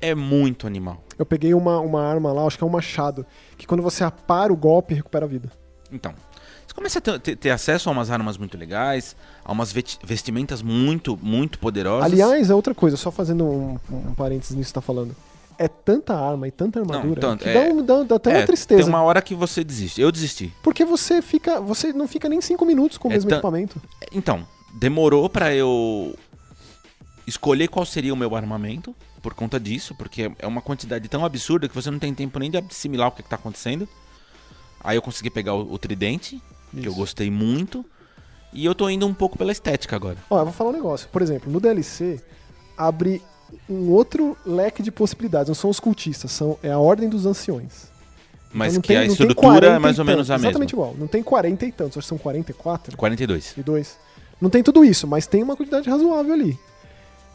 É 0.00 0.14
muito 0.14 0.66
animal. 0.66 1.02
Eu 1.18 1.26
peguei 1.26 1.54
uma, 1.54 1.78
uma 1.80 2.02
arma 2.02 2.32
lá, 2.32 2.44
acho 2.44 2.56
que 2.58 2.64
é 2.64 2.66
um 2.66 2.70
machado, 2.70 3.24
que 3.56 3.66
quando 3.66 3.82
você 3.82 4.04
apara 4.04 4.52
o 4.52 4.56
golpe, 4.56 4.94
recupera 4.94 5.24
a 5.24 5.28
vida. 5.28 5.50
Então, 5.90 6.12
você 6.66 6.74
começa 6.74 6.98
a 6.98 7.02
ter, 7.02 7.18
ter- 7.20 7.36
ter 7.36 7.50
acesso 7.50 7.88
a 7.88 7.92
umas 7.92 8.10
armas 8.10 8.36
muito 8.36 8.56
legais, 8.58 9.16
a 9.44 9.50
umas 9.52 9.72
vestimentas 9.72 10.60
muito, 10.62 11.18
muito 11.22 11.58
poderosas. 11.58 12.10
Aliás, 12.12 12.50
é 12.50 12.54
outra 12.54 12.74
coisa, 12.74 12.96
só 12.96 13.10
fazendo 13.10 13.44
um, 13.44 13.78
um 13.90 14.14
parênteses 14.14 14.54
nisso 14.54 14.68
que 14.68 14.70
você 14.70 14.74
tá 14.74 14.80
falando. 14.82 15.14
É 15.58 15.66
tanta 15.66 16.14
arma 16.14 16.46
e 16.46 16.52
tanta 16.52 16.78
armadura 16.78 17.20
tanto, 17.20 17.42
que 17.42 17.48
é- 17.48 17.54
dá, 17.54 17.60
um, 17.74 17.84
dá, 17.84 18.02
dá 18.04 18.14
até 18.14 18.30
é, 18.30 18.36
uma 18.38 18.46
tristeza. 18.46 18.80
Tem 18.80 18.88
uma 18.88 19.02
hora 19.02 19.20
que 19.20 19.34
você 19.34 19.64
desiste. 19.64 20.00
Eu 20.00 20.12
desisti. 20.12 20.54
Porque 20.62 20.84
você 20.84 21.20
fica. 21.20 21.60
Você 21.60 21.92
não 21.92 22.06
fica 22.06 22.28
nem 22.28 22.40
cinco 22.40 22.64
minutos 22.64 22.96
com 22.96 23.08
o 23.08 23.10
É 23.10 23.14
mesmo 23.14 23.30
equipamento. 23.30 23.82
Então, 24.12 24.46
demorou 24.72 25.28
pra 25.28 25.52
eu 25.52 26.14
escolher 27.26 27.68
qual 27.68 27.84
seria 27.84 28.14
o 28.14 28.16
meu 28.16 28.34
armamento 28.36 28.94
por 29.20 29.34
conta 29.34 29.58
disso, 29.58 29.94
porque 29.96 30.30
é 30.38 30.46
uma 30.46 30.62
quantidade 30.62 31.08
tão 31.08 31.24
absurda 31.24 31.68
que 31.68 31.74
você 31.74 31.90
não 31.90 31.98
tem 31.98 32.14
tempo 32.14 32.38
nem 32.38 32.50
de 32.50 32.56
assimilar 32.58 33.08
o 33.08 33.12
que, 33.12 33.22
que 33.22 33.28
tá 33.28 33.36
acontecendo. 33.36 33.88
Aí 34.80 34.96
eu 34.96 35.02
consegui 35.02 35.28
pegar 35.28 35.54
o, 35.54 35.72
o 35.72 35.78
tridente, 35.78 36.40
que 36.70 36.86
eu 36.86 36.92
Isso. 36.92 36.94
gostei 36.94 37.30
muito, 37.30 37.84
e 38.52 38.64
eu 38.64 38.74
tô 38.74 38.88
indo 38.88 39.06
um 39.06 39.12
pouco 39.12 39.36
pela 39.36 39.52
estética 39.52 39.96
agora. 39.96 40.16
Ó, 40.30 40.38
eu 40.38 40.44
vou 40.44 40.52
falar 40.54 40.70
um 40.70 40.72
negócio. 40.72 41.08
Por 41.10 41.20
exemplo, 41.20 41.52
no 41.52 41.60
DLC, 41.60 42.22
abre 42.76 43.20
um 43.68 43.90
outro 43.90 44.36
leque 44.46 44.82
de 44.82 44.90
possibilidades. 44.90 45.48
Não 45.48 45.54
são 45.54 45.70
os 45.70 45.80
cultistas, 45.80 46.30
são, 46.32 46.58
é 46.62 46.70
a 46.70 46.78
Ordem 46.78 47.08
dos 47.08 47.26
Anciões. 47.26 47.88
Mas 48.52 48.72
Então 48.72 48.82
que 48.82 48.88
tem- 48.88 48.96
a 48.96 49.04
estrutura 49.04 49.34
40 49.34 49.66
é 49.66 49.78
mais 49.78 49.98
ou 49.98 50.04
menos 50.04 50.30
a 50.30 50.34
mesma. 50.34 50.48
Exatamente 50.48 50.72
igual. 50.72 50.94
Não 50.98 51.06
tem 51.06 51.22
40 51.22 51.66
e 51.66 51.72
tantos, 51.72 51.98
acho 51.98 52.06
que 52.06 52.08
são 52.08 52.18
44 52.18 52.96
42. 52.96 53.54
e 53.56 53.62
2. 53.62 53.98
Não 54.40 54.48
tem 54.48 54.62
tudo 54.62 54.84
isso, 54.84 55.06
mas 55.06 55.26
tem 55.26 55.42
uma 55.42 55.54
quantidade 55.56 55.88
razoável 55.90 56.32
ali. 56.32 56.58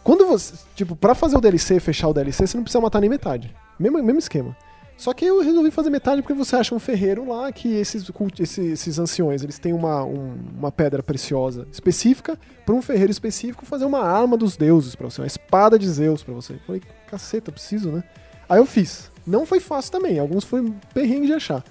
Quando 0.04 0.26
você. 0.26 0.54
Tipo, 0.76 0.95
pra 0.95 1.13
fazer 1.13 1.38
o 1.38 1.41
DLC, 1.41 1.80
fechar 1.80 2.08
o 2.10 2.13
DLC, 2.13 2.47
você 2.47 2.58
não 2.58 2.63
precisa 2.63 2.82
matar 2.82 2.99
nem 2.99 3.10
metade. 3.10 3.54
Mesmo, 3.80 4.02
mesmo 4.02 4.19
esquema. 4.19 4.56
Só 4.95 5.12
que 5.13 5.25
eu 5.25 5.41
resolvi 5.41 5.69
fazer 5.71 5.89
metade 5.89 6.21
porque 6.21 6.34
você 6.34 6.56
acha 6.56 6.73
um 6.73 6.79
ferreiro 6.79 7.27
lá 7.27 7.51
que 7.51 7.73
esses, 7.75 8.06
esses, 8.39 8.58
esses 8.58 8.99
anciões 8.99 9.43
eles 9.43 9.60
têm 9.60 9.73
uma, 9.73 10.03
um- 10.06 10.36
uma 10.58 10.71
pedra 10.71 11.01
preciosa 11.03 11.67
específica 11.71 12.38
pra 12.65 12.73
um 12.75 12.82
ferreiro 12.82 13.12
específico 13.12 13.65
fazer 13.65 13.86
uma 13.86 13.99
arma 13.99 14.38
dos 14.38 14.56
deuses 14.56 14.95
pra 14.95 15.10
você, 15.10 15.19
uma 15.21 15.27
espada 15.27 15.77
de 15.77 15.89
Zeus 15.89 16.23
pra 16.23 16.34
você. 16.34 16.53
Eu 16.53 16.60
Falei, 16.65 16.82
caceta, 17.08 17.51
preciso, 17.51 17.91
né? 17.91 18.03
Aí 18.47 18.60
eu 18.60 18.65
fiz. 18.65 19.12
Não 19.25 19.45
foi 19.45 19.60
fácil 19.60 19.91
também, 19.91 20.19
alguns 20.19 20.43
foi 20.43 20.71
perrengue 20.93 21.27
de 21.27 21.34
achar. 21.34 21.63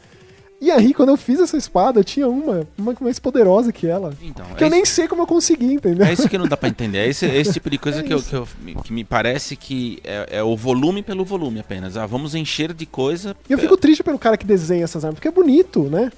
E 0.63 0.71
aí, 0.71 0.95
quando 0.95 1.09
eu 1.09 1.17
fiz 1.17 1.41
essa 1.41 1.57
espada, 1.57 1.99
eu 1.99 2.05
tinha 2.05 2.29
uma, 2.29 2.65
uma 2.79 2.95
mais 3.01 3.19
poderosa 3.19 3.73
que 3.73 3.85
ela. 3.85 4.15
Então, 4.23 4.47
Que 4.57 4.63
é 4.63 4.67
eu 4.69 4.71
nem 4.71 4.85
sei 4.85 5.09
como 5.09 5.23
eu 5.23 5.27
consegui, 5.27 5.73
entendeu? 5.75 6.07
É 6.07 6.13
isso 6.13 6.29
que 6.29 6.39
não 6.39 6.47
dá 6.47 6.57
pra 6.57 6.69
entender. 6.69 6.99
É 6.99 7.09
esse, 7.09 7.27
é 7.27 7.37
esse 7.37 7.55
tipo 7.55 7.69
de 7.69 7.79
coisa 7.79 7.99
É 8.01 8.03
que, 8.05 8.15
eu, 8.15 8.23
que, 8.23 8.33
eu- 8.33 8.47
que 8.85 8.93
me 8.93 9.03
parece 9.03 9.57
que 9.57 9.99
é, 10.05 10.39
é 10.39 10.43
o 10.45 10.57
volume 10.57 11.03
pelo 11.03 11.25
volume 11.25 11.59
apenas. 11.59 11.97
Ah, 11.97 12.07
vamos 12.07 12.37
encher 12.37 12.73
de 12.73 12.87
coisa. 12.87 13.37
E 13.51 13.53
eu 13.53 13.59
fico 13.59 13.77
triste 13.77 14.05
pelo 14.05 14.21
cara 14.21 14.37
que 14.37 14.47
desenha 14.47 14.85
essas 14.85 15.05
armas, 15.05 15.17
porque 15.17 15.27
é 15.27 15.33
bonito, 15.33 15.83
né? 15.91 16.13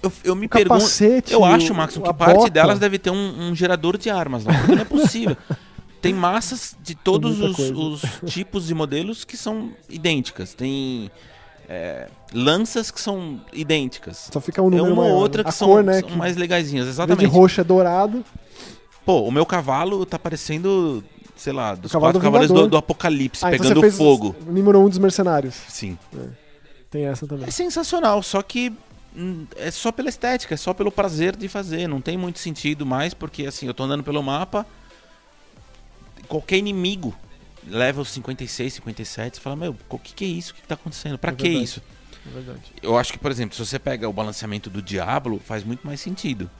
Eu, 0.00 0.12
eu 0.22 0.36
me 0.36 0.46
pergunto. 0.46 0.84
Eu 1.28 1.44
acho, 1.44 1.74
Max, 1.74 1.94
que 1.94 2.14
parte 2.14 2.36
bota. 2.36 2.50
delas 2.50 2.78
deve 2.78 2.96
ter 2.96 3.10
um, 3.10 3.48
um 3.48 3.56
gerador 3.56 3.98
de 3.98 4.08
armas 4.08 4.44
lá, 4.44 4.54
porque 4.54 4.72
não 4.76 4.82
é 4.82 4.84
possível. 4.84 5.36
Tem 6.00 6.12
massas 6.14 6.76
de 6.80 6.94
todos 6.94 7.40
os, 7.40 7.58
os 7.58 8.02
tipos 8.30 8.66
de 8.68 8.74
modelos 8.74 9.24
que 9.24 9.36
são 9.36 9.70
idênticas. 9.88 10.52
Tem 10.54 11.10
é, 11.68 12.08
lanças 12.32 12.90
que 12.90 13.00
são 13.00 13.40
idênticas. 13.52 14.28
Só 14.32 14.40
fica 14.40 14.62
um 14.62 14.68
É 14.68 14.70
número 14.70 14.92
uma 14.92 15.02
ou 15.02 15.08
maior, 15.08 15.20
outra 15.22 15.42
né? 15.42 15.44
que 15.44 15.48
A 15.50 15.52
são, 15.52 15.68
cor, 15.68 15.82
né, 15.82 16.00
são 16.00 16.08
que 16.10 16.16
mais 16.16 16.36
legaisinhas, 16.36 16.86
vez 16.86 16.96
exatamente. 16.96 17.20
de 17.20 17.26
roxo 17.26 17.60
é 17.60 17.64
dourado. 17.64 18.24
Pô, 19.04 19.20
o 19.22 19.30
meu 19.30 19.44
cavalo 19.44 20.04
tá 20.06 20.18
parecendo, 20.18 21.04
sei 21.36 21.52
lá, 21.52 21.74
dos 21.74 21.92
cavalo 21.92 22.12
quatro 22.12 22.20
do 22.20 22.22
cavaleiros 22.22 22.54
do, 22.54 22.68
do 22.68 22.76
Apocalipse, 22.76 23.44
Ah, 23.44 23.48
então 23.48 23.60
pegando 23.60 23.80
você 23.80 23.86
fez 23.86 23.96
fogo. 23.96 24.34
O 24.46 24.52
número 24.52 24.80
um 24.80 24.88
dos 24.88 24.98
mercenários. 24.98 25.54
Sim. 25.68 25.98
Tem 26.90 27.06
essa 27.06 27.26
também. 27.26 27.46
É 27.48 27.50
sensacional, 27.50 28.22
só 28.22 28.40
que 28.40 28.72
hum, 29.16 29.46
é 29.56 29.70
só 29.70 29.92
pela 29.92 30.08
estética, 30.08 30.54
é 30.54 30.56
só 30.56 30.72
pelo 30.72 30.90
prazer 30.90 31.36
de 31.36 31.48
fazer. 31.48 31.86
Não 31.86 32.00
tem 32.00 32.16
muito 32.16 32.38
sentido 32.38 32.86
mais, 32.86 33.12
porque 33.12 33.46
assim, 33.46 33.66
eu 33.66 33.74
tô 33.74 33.82
andando 33.82 34.02
pelo 34.04 34.22
mapa, 34.22 34.64
qualquer 36.28 36.56
inimigo 36.56 37.14
level 37.68 38.04
56, 38.04 38.74
57, 38.74 39.36
você 39.36 39.40
fala, 39.42 39.56
meu, 39.56 39.76
o 39.88 39.98
que, 39.98 40.14
que 40.14 40.24
é 40.24 40.28
isso? 40.28 40.52
O 40.52 40.54
que, 40.54 40.62
que 40.62 40.68
tá 40.68 40.74
acontecendo? 40.74 41.18
Pra 41.18 41.30
É 41.32 41.34
que 41.34 41.42
verdade. 41.44 41.64
isso? 41.64 41.82
É 42.26 42.30
verdade. 42.30 42.60
Eu 42.82 42.96
acho 42.98 43.12
que, 43.12 43.18
por 43.18 43.30
exemplo, 43.30 43.54
se 43.56 43.64
você 43.64 43.78
pega 43.78 44.08
o 44.08 44.12
balanceamento 44.12 44.70
do 44.70 44.80
Diablo, 44.82 45.40
faz 45.44 45.62
muito 45.64 45.86
mais 45.86 46.00
sentido. 46.00 46.50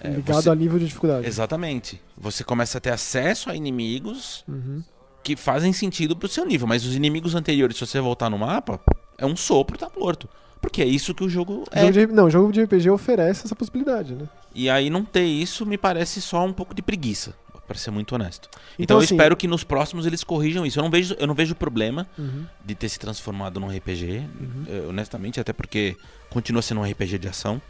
É, 0.00 0.08
Ligado 0.10 0.42
você- 0.42 0.50
a 0.50 0.54
nível 0.54 0.78
de 0.78 0.86
dificuldade. 0.86 1.26
Exatamente. 1.26 2.00
Você 2.16 2.42
começa 2.42 2.78
a 2.78 2.80
ter 2.80 2.90
acesso 2.90 3.50
a 3.50 3.54
inimigos 3.56 4.42
Uhum. 4.48 4.82
que 5.22 5.36
fazem 5.36 5.72
sentido 5.72 6.16
pro 6.16 6.28
seu 6.28 6.44
nível, 6.44 6.66
mas 6.66 6.84
os 6.84 6.94
inimigos 6.96 7.34
anteriores, 7.34 7.76
se 7.76 7.86
você 7.86 8.00
voltar 8.00 8.28
no 8.30 8.38
mapa, 8.38 8.80
é 9.18 9.24
um 9.26 9.36
sopro, 9.36 9.78
tá 9.78 9.88
morto. 9.96 10.28
Porque 10.60 10.80
é 10.80 10.86
isso 10.86 11.12
que 11.14 11.24
o 11.24 11.28
jogo 11.28 11.64
é. 11.72 11.80
Jogo 11.80 11.92
de, 11.92 12.06
não, 12.08 12.30
jogo 12.30 12.52
de 12.52 12.62
RPG 12.62 12.88
oferece 12.90 13.44
essa 13.46 13.54
possibilidade, 13.54 14.14
né? 14.14 14.28
E 14.54 14.70
aí 14.70 14.90
não 14.90 15.04
ter 15.04 15.24
isso 15.24 15.66
me 15.66 15.76
parece 15.76 16.20
só 16.22 16.44
um 16.44 16.52
pouco 16.52 16.72
de 16.74 16.80
preguiça, 16.82 17.34
pra 17.66 17.76
ser 17.78 17.90
muito 17.90 18.14
honesto. 18.14 18.48
Então, 18.52 18.62
Então, 18.78 18.96
eu 18.98 19.02
assim- 19.04 19.14
espero 19.14 19.36
que 19.36 19.46
nos 19.48 19.64
próximos 19.64 20.04
eles 20.06 20.22
corrijam 20.24 20.64
isso. 20.66 20.78
Eu 20.78 20.82
não 20.82 20.90
vejo, 20.90 21.14
eu 21.18 21.26
não 21.26 21.34
vejo 21.34 21.54
problema 21.54 22.06
Uhum. 22.18 22.44
de 22.64 22.74
ter 22.74 22.88
se 22.88 22.98
transformado 22.98 23.58
num 23.60 23.68
RPG, 23.70 24.24
eh, 24.68 24.86
honestamente, 24.88 25.40
até 25.40 25.52
porque 25.52 25.96
continua 26.30 26.60
sendo 26.62 26.80
um 26.80 26.84
RPG 26.84 27.18
de 27.18 27.28
ação. 27.28 27.60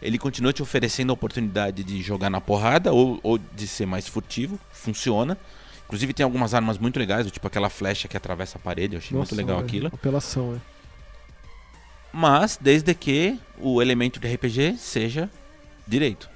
Ele 0.00 0.18
continua 0.18 0.52
te 0.52 0.62
oferecendo 0.62 1.10
a 1.10 1.14
oportunidade 1.14 1.84
de 1.84 2.02
jogar 2.02 2.28
na 2.28 2.40
porrada 2.40 2.92
ou, 2.92 3.20
ou 3.22 3.38
de 3.38 3.66
ser 3.68 3.86
mais 3.86 4.08
furtivo. 4.08 4.58
Funciona. 4.72 5.38
Inclusive 5.84 6.12
tem 6.12 6.24
algumas 6.24 6.54
armas 6.54 6.78
muito 6.78 6.98
legais, 6.98 7.30
tipo 7.30 7.46
aquela 7.46 7.68
flecha 7.68 8.08
que 8.08 8.16
atravessa 8.16 8.58
a 8.58 8.60
parede. 8.60 8.94
Eu 8.94 8.98
achei 8.98 9.16
muito 9.16 9.34
legal 9.34 9.58
aquilo. 9.60 9.88
Apelação, 9.88 10.54
é. 10.56 10.72
Mas 12.12 12.58
desde 12.60 12.94
que 12.94 13.38
o 13.58 13.80
elemento 13.80 14.18
de 14.20 14.26
RPG 14.28 14.76
seja 14.76 15.30
direito. 15.86 16.28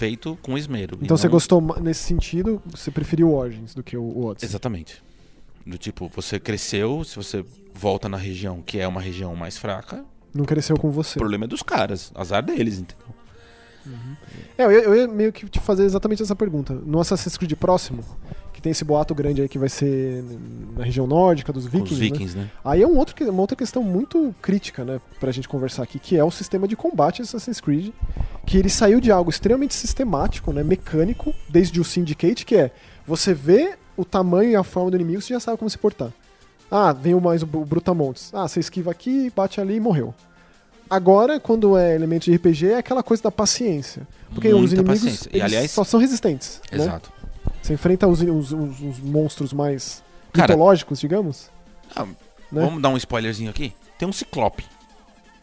Feito 0.00 0.38
com 0.40 0.56
esmero. 0.56 0.98
Então 1.02 1.14
você 1.14 1.26
não- 1.26 1.32
gostou 1.32 1.60
nesse 1.78 2.00
sentido, 2.04 2.62
você 2.66 2.90
preferiu 2.90 3.28
o 3.28 3.34
Origins 3.34 3.74
do 3.74 3.82
que 3.82 3.96
o 3.98 4.02
o 4.02 4.24
Odyssey. 4.24 4.48
Exatamente. 4.48 5.02
Do 5.66 5.76
tipo, 5.76 6.10
você 6.16 6.40
cresceu, 6.40 7.04
se 7.04 7.14
você 7.16 7.44
volta 7.74 8.08
na 8.08 8.16
região 8.16 8.62
que 8.62 8.78
é 8.80 8.88
uma 8.88 9.00
região 9.00 9.36
mais 9.36 9.58
fraca, 9.58 10.02
Não 10.34 10.46
cresceu 10.46 10.74
com 10.78 10.88
o 10.88 10.90
você. 10.90 11.18
problema 11.18 11.44
é 11.44 11.48
dos 11.48 11.62
caras. 11.62 12.10
Azar 12.14 12.42
deles, 12.42 12.78
entendeu? 12.78 13.06
É, 14.56 14.64
eu 14.64 14.70
eu 14.70 14.94
ia 14.96 15.06
meio 15.06 15.32
que 15.32 15.46
te 15.48 15.60
fazer 15.60 15.84
exatamente 15.84 16.22
essa 16.22 16.34
pergunta. 16.34 16.72
No 16.74 16.98
Assassin's 17.00 17.36
Creed 17.36 17.52
próximo, 17.54 18.02
que 18.60 18.64
tem 18.64 18.70
esse 18.72 18.84
boato 18.84 19.14
grande 19.14 19.40
aí 19.40 19.48
que 19.48 19.58
vai 19.58 19.68
ser 19.70 20.22
na 20.76 20.84
região 20.84 21.06
nórdica 21.06 21.50
dos 21.52 21.64
vikings, 21.66 21.94
os 21.94 21.98
né? 22.00 22.04
vikings, 22.06 22.36
né? 22.36 22.50
Aí 22.62 22.82
é 22.82 22.86
um 22.86 22.96
outro, 22.98 23.14
uma 23.30 23.40
outra 23.40 23.56
questão 23.56 23.82
muito 23.82 24.34
crítica, 24.42 24.84
né, 24.84 25.00
pra 25.18 25.32
gente 25.32 25.48
conversar 25.48 25.82
aqui, 25.82 25.98
que 25.98 26.16
é 26.16 26.22
o 26.22 26.30
sistema 26.30 26.68
de 26.68 26.76
combate 26.76 27.22
Assassin's 27.22 27.60
Creed, 27.60 27.90
que 28.46 28.58
ele 28.58 28.68
saiu 28.68 29.00
de 29.00 29.10
algo 29.10 29.30
extremamente 29.30 29.74
sistemático, 29.74 30.52
né, 30.52 30.62
mecânico, 30.62 31.34
desde 31.48 31.80
o 31.80 31.84
Syndicate, 31.84 32.44
que 32.44 32.54
é 32.54 32.70
você 33.06 33.32
vê 33.32 33.72
o 33.96 34.04
tamanho 34.04 34.50
e 34.50 34.56
a 34.56 34.62
forma 34.62 34.90
do 34.90 34.96
inimigo, 34.96 35.22
você 35.22 35.32
já 35.32 35.40
sabe 35.40 35.56
como 35.58 35.68
se 35.70 35.78
portar. 35.78 36.12
Ah, 36.70 36.92
vem 36.92 37.14
o 37.14 37.20
mais 37.20 37.42
o 37.42 37.46
Bru- 37.46 37.64
Brutamontes. 37.64 38.30
Ah, 38.32 38.46
você 38.46 38.60
esquiva 38.60 38.90
aqui, 38.90 39.32
bate 39.34 39.60
ali 39.60 39.76
e 39.76 39.80
morreu. 39.80 40.14
Agora, 40.88 41.38
quando 41.40 41.76
é 41.78 41.94
elemento 41.94 42.24
de 42.24 42.34
RPG, 42.34 42.68
é 42.72 42.76
aquela 42.78 43.02
coisa 43.02 43.22
da 43.22 43.30
paciência. 43.30 44.06
Porque 44.32 44.48
os 44.48 44.58
Muita 44.60 44.74
inimigos 44.76 45.00
paciência. 45.00 45.30
E, 45.32 45.40
aliás- 45.42 45.70
só 45.70 45.82
são 45.84 45.98
resistentes. 45.98 46.60
né? 46.70 46.78
Você 47.62 47.74
enfrenta 47.74 48.06
os, 48.06 48.20
os- 48.22 48.52
os- 48.52 48.80
os 48.80 48.98
monstros 49.00 49.52
mais 49.52 50.02
Cara- 50.32 50.52
mitológicos, 50.54 51.00
digamos. 51.00 51.50
Ah, 51.94 52.04
Né? 52.04 52.64
Vamos 52.64 52.82
dar 52.82 52.88
um 52.88 52.96
spoilerzinho 52.96 53.48
aqui? 53.50 53.72
Tem 53.96 54.08
um 54.08 54.12
ciclope. 54.12 54.64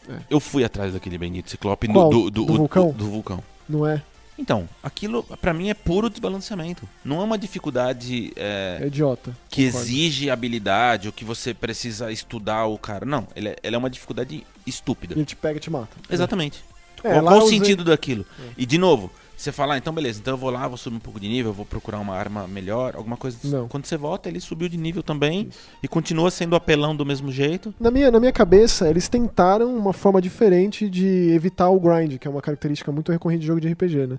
É. 0.08 0.18
Eu 0.28 0.38
fui 0.40 0.62
atrás 0.64 0.92
daquele 0.92 1.16
bendito 1.16 1.48
ciclope 1.50 1.88
no- 1.88 2.08
do, 2.10 2.30
do, 2.30 2.44
Do 2.44 2.54
vulcão? 2.56 2.90
do 2.90 3.06
vulcão. 3.10 3.42
Não 3.68 3.86
é? 3.86 4.02
Então, 4.38 4.68
aquilo 4.82 5.22
pra 5.40 5.52
mim 5.54 5.68
é 5.68 5.74
puro 5.74 6.08
desbalanceamento. 6.10 6.86
Não 7.04 7.20
é 7.20 7.24
uma 7.24 7.36
dificuldade 7.38 8.32
é, 8.36 8.78
É 8.82 8.86
idiota. 8.86 9.34
que 9.50 9.66
concordo. 9.66 9.86
exige 9.86 10.30
habilidade 10.30 11.08
ou 11.08 11.12
que 11.12 11.24
você 11.24 11.52
precisa 11.52 12.12
estudar 12.12 12.66
o 12.66 12.78
cara. 12.78 13.04
Não, 13.04 13.26
ele 13.34 13.48
é, 13.48 13.56
ele 13.62 13.74
é 13.74 13.78
uma 13.78 13.90
dificuldade 13.90 14.46
estúpida. 14.66 15.14
Ele 15.14 15.24
te 15.24 15.34
pega 15.34 15.56
e 15.56 15.60
te 15.60 15.70
mata. 15.70 15.96
Exatamente. 16.10 16.62
É, 17.02 17.12
qual 17.14 17.24
qual 17.24 17.40
o 17.40 17.44
usei- 17.44 17.58
sentido 17.58 17.84
daquilo? 17.84 18.24
E 18.56 18.64
de 18.64 18.76
novo, 18.78 19.10
você 19.38 19.52
fala, 19.52 19.74
ah, 19.74 19.78
então 19.78 19.92
beleza, 19.92 20.18
então 20.20 20.34
eu 20.34 20.38
vou 20.38 20.50
lá, 20.50 20.66
vou 20.66 20.76
subir 20.76 20.96
um 20.96 21.00
pouco 21.00 21.20
de 21.20 21.28
nível, 21.28 21.52
vou 21.52 21.64
procurar 21.64 22.00
uma 22.00 22.12
arma 22.12 22.48
melhor, 22.48 22.96
alguma 22.96 23.16
coisa. 23.16 23.38
Não. 23.44 23.68
Quando 23.68 23.86
você 23.86 23.96
volta, 23.96 24.28
ele 24.28 24.40
subiu 24.40 24.68
de 24.68 24.76
nível 24.76 25.00
também 25.00 25.48
e 25.80 25.86
continua 25.86 26.28
sendo 26.28 26.56
apelão 26.56 26.94
do 26.94 27.06
mesmo 27.06 27.30
jeito. 27.30 27.72
Na 27.78 27.88
minha, 27.88 28.10
na 28.10 28.18
minha 28.18 28.32
cabeça, 28.32 28.90
eles 28.90 29.08
tentaram 29.08 29.76
uma 29.76 29.92
forma 29.92 30.20
diferente 30.20 30.90
de 30.90 31.30
evitar 31.30 31.70
o 31.70 31.78
grind, 31.78 32.18
que 32.18 32.26
é 32.26 32.30
uma 32.30 32.42
característica 32.42 32.90
muito 32.90 33.12
recorrente 33.12 33.42
de 33.42 33.46
jogo 33.46 33.60
de 33.60 33.68
RPG, 33.68 34.08
né? 34.08 34.18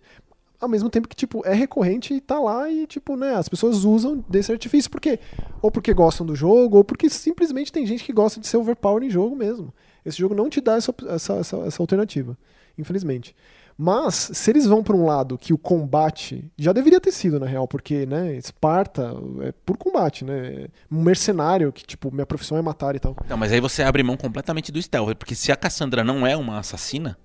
Ao 0.57 0.69
mesmo 0.69 0.89
tempo 0.89 1.07
que, 1.07 1.15
tipo, 1.17 1.45
é 1.45 1.53
recorrente 1.53 2.13
e 2.13 2.21
tá 2.21 2.39
lá 2.39 2.69
e, 2.69 2.87
tipo, 2.87 3.17
né, 3.17 3.35
as 3.35 3.49
pessoas 3.49 3.83
usam 3.83 4.23
desse 4.29 4.53
artifício 4.53 4.89
porque 4.89 5.19
ou 5.61 5.69
porque 5.69 5.93
gostam 5.93 6.25
do 6.25 6.35
jogo, 6.35 6.77
ou 6.77 6.83
porque 6.83 7.09
simplesmente 7.09 7.73
tem 7.73 7.85
gente 7.85 8.05
que 8.05 8.13
gosta 8.13 8.39
de 8.39 8.47
ser 8.47 8.55
overpower 8.55 9.03
em 9.03 9.09
jogo 9.09 9.35
mesmo. 9.35 9.73
Esse 10.05 10.17
jogo 10.17 10.33
não 10.33 10.49
te 10.49 10.61
dá 10.61 10.75
essa, 10.75 10.95
essa, 11.09 11.33
essa, 11.33 11.57
essa 11.57 11.83
alternativa, 11.83 12.37
infelizmente. 12.77 13.35
Mas, 13.81 14.31
se 14.33 14.51
eles 14.51 14.65
vão 14.65 14.83
pra 14.83 14.93
um 14.93 15.05
lado 15.05 15.37
que 15.37 15.53
o 15.53 15.57
combate 15.57 16.51
já 16.57 16.73
deveria 16.73 16.99
ter 16.99 17.13
sido, 17.13 17.39
na 17.39 17.45
real, 17.45 17.65
porque, 17.65 18.05
né, 18.05 18.35
Esparta 18.35 19.13
é 19.39 19.53
por 19.65 19.77
combate, 19.77 20.25
né? 20.25 20.67
Um 20.91 21.01
mercenário 21.01 21.71
que, 21.71 21.85
tipo, 21.85 22.11
minha 22.11 22.25
profissão 22.25 22.57
é 22.57 22.61
matar 22.61 22.93
e 22.97 22.99
tal. 22.99 23.15
Não, 23.29 23.37
mas 23.37 23.53
aí 23.53 23.61
você 23.61 23.81
abre 23.81 24.03
mão 24.03 24.17
completamente 24.17 24.69
do 24.69 24.81
stealth, 24.81 25.15
porque 25.15 25.33
se 25.33 25.49
a 25.49 25.55
Cassandra 25.55 26.03
não 26.03 26.27
é 26.27 26.35
uma 26.35 26.59
assassina, 26.59 27.17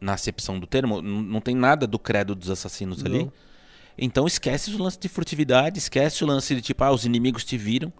na 0.00 0.14
acepção 0.14 0.58
do 0.58 0.66
termo, 0.66 1.00
não 1.00 1.40
tem 1.40 1.54
nada 1.54 1.86
do 1.86 2.00
credo 2.00 2.34
dos 2.34 2.50
assassinos 2.50 3.04
ali. 3.04 3.24
Não. 3.24 3.32
Então 3.96 4.26
esquece 4.26 4.74
o 4.74 4.82
lance 4.82 4.98
de 4.98 5.08
furtividade, 5.08 5.78
esquece 5.78 6.24
o 6.24 6.26
lance 6.26 6.52
de 6.52 6.62
tipo, 6.62 6.82
ah, 6.82 6.90
os 6.90 7.04
inimigos 7.04 7.44
te 7.44 7.56
viram. 7.56 7.92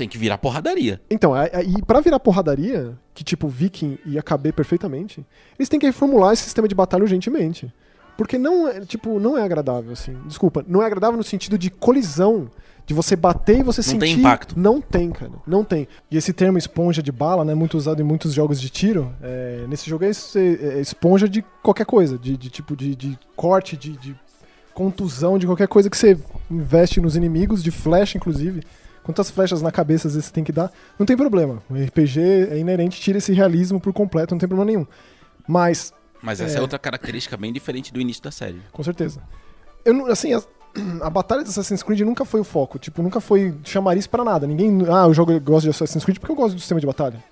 Tem 0.00 0.08
que 0.08 0.16
virar 0.16 0.38
porradaria. 0.38 0.98
Então, 1.10 1.34
a- 1.34 1.42
a- 1.42 1.62
e 1.62 1.82
pra 1.82 2.00
virar 2.00 2.18
porradaria, 2.18 2.96
que 3.12 3.22
tipo 3.22 3.46
Viking 3.48 3.98
ia 4.06 4.22
caber 4.22 4.54
perfeitamente, 4.54 5.22
eles 5.58 5.68
têm 5.68 5.78
que 5.78 5.84
reformular 5.84 6.32
esse 6.32 6.44
sistema 6.44 6.66
de 6.66 6.74
batalha 6.74 7.02
urgentemente. 7.02 7.70
Porque 8.16 8.38
não 8.38 8.66
é, 8.66 8.80
tipo, 8.80 9.20
não 9.20 9.36
é 9.36 9.42
agradável, 9.42 9.92
assim. 9.92 10.16
Desculpa, 10.26 10.64
não 10.66 10.82
é 10.82 10.86
agradável 10.86 11.16
no 11.18 11.22
sentido 11.22 11.58
de 11.58 11.68
colisão, 11.70 12.50
de 12.86 12.94
você 12.94 13.14
bater 13.14 13.58
e 13.60 13.62
você 13.62 13.80
Não 13.80 13.84
sentir... 13.84 14.00
tem 14.00 14.12
impacto. 14.18 14.58
Não 14.58 14.80
tem, 14.80 15.10
cara. 15.10 15.32
Não 15.46 15.62
tem. 15.62 15.86
E 16.10 16.16
esse 16.16 16.32
termo 16.32 16.56
esponja 16.58 17.02
de 17.02 17.12
bala, 17.12 17.44
né, 17.44 17.54
muito 17.54 17.76
usado 17.76 18.00
em 18.00 18.04
muitos 18.04 18.32
jogos 18.32 18.60
de 18.60 18.68
tiro, 18.70 19.14
é, 19.22 19.64
nesse 19.68 19.88
jogo 19.88 20.04
é, 20.04 20.08
é 20.08 20.80
esponja 20.80 21.28
de 21.28 21.42
qualquer 21.62 21.84
coisa, 21.86 22.18
de, 22.18 22.36
de 22.38 22.48
tipo 22.50 22.74
de, 22.74 22.96
de 22.96 23.18
corte, 23.36 23.76
de, 23.76 23.92
de 23.98 24.16
contusão, 24.74 25.38
de 25.38 25.46
qualquer 25.46 25.68
coisa 25.68 25.88
que 25.90 25.96
você 25.96 26.18
investe 26.50 27.00
nos 27.00 27.16
inimigos, 27.16 27.62
de 27.62 27.70
flecha, 27.70 28.16
inclusive. 28.18 28.62
Quantas 29.10 29.28
flechas 29.30 29.60
na 29.60 29.72
cabeça 29.72 30.06
às 30.06 30.14
vezes 30.14 30.26
você 30.28 30.32
tem 30.32 30.44
que 30.44 30.52
dar, 30.52 30.70
não 30.96 31.04
tem 31.04 31.16
problema. 31.16 31.60
O 31.68 31.74
RPG 31.74 32.20
é 32.50 32.58
inerente, 32.58 33.00
tira 33.00 33.18
esse 33.18 33.32
realismo 33.32 33.80
por 33.80 33.92
completo, 33.92 34.34
não 34.34 34.38
tem 34.38 34.48
problema 34.48 34.70
nenhum. 34.70 34.86
Mas, 35.48 35.92
Mas 36.22 36.40
essa 36.40 36.56
é, 36.56 36.58
É. 36.58 36.60
outra 36.62 36.78
característica 36.78 37.36
bem 37.36 37.52
diferente 37.52 37.92
do 37.92 38.00
início 38.00 38.22
da 38.22 38.30
série. 38.30 38.60
com 38.72 38.82
certeza. 38.84 39.20
Eu 39.84 40.06
assim, 40.06 40.32
a, 40.32 40.40
a 41.02 41.10
batalha 41.10 41.42
de 41.42 41.48
Assassin's 41.50 41.82
Creed 41.82 42.00
nunca 42.02 42.24
foi 42.24 42.40
o 42.40 42.44
foco, 42.44 42.78
tipo, 42.78 43.02
nunca 43.02 43.20
foi 43.20 43.52
chamariz 43.64 44.06
pra 44.06 44.22
nada. 44.22 44.46
Ninguém, 44.46 44.78
ah, 44.88 45.06
eu 45.06 45.14
jogo, 45.14 45.32
eu 45.32 45.40
gosto 45.40 45.64
de 45.64 45.70
Assassin's 45.70 46.04
Creed 46.04 46.18
porque 46.20 46.30
eu 46.30 46.36
gosto 46.36 46.54
do 46.54 46.60
sistema 46.60 46.80
de 46.80 46.86
batalha. 46.86 47.22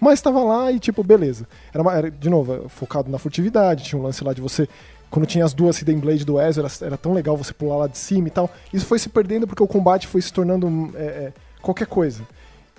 Mas 0.00 0.20
tava 0.20 0.42
lá 0.44 0.70
e, 0.70 0.78
tipo, 0.78 1.02
beleza. 1.02 1.48
Era, 1.72 1.82
uma- 1.82 1.94
era, 1.94 2.10
de 2.10 2.28
novo, 2.28 2.68
focado 2.68 3.10
na 3.10 3.18
furtividade, 3.18 3.84
tinha 3.84 3.98
um 3.98 4.02
lance 4.02 4.22
lá 4.22 4.32
de 4.34 4.40
você. 4.40 4.68
Quando 5.14 5.26
tinha 5.26 5.44
as 5.44 5.54
duas 5.54 5.80
Hidden 5.80 6.00
Blade 6.00 6.24
do 6.24 6.40
Ezio, 6.40 6.64
era, 6.64 6.72
era 6.80 6.96
tão 6.98 7.12
legal 7.12 7.36
você 7.36 7.54
pular 7.54 7.76
lá 7.76 7.86
de 7.86 7.96
cima 7.96 8.26
e 8.26 8.30
tal. 8.32 8.50
Isso 8.72 8.84
foi 8.84 8.98
se 8.98 9.08
perdendo 9.08 9.46
porque 9.46 9.62
o 9.62 9.66
combate 9.68 10.08
foi 10.08 10.20
se 10.20 10.32
tornando 10.32 10.90
é, 10.96 11.04
é, 11.04 11.32
qualquer 11.62 11.86
coisa. 11.86 12.26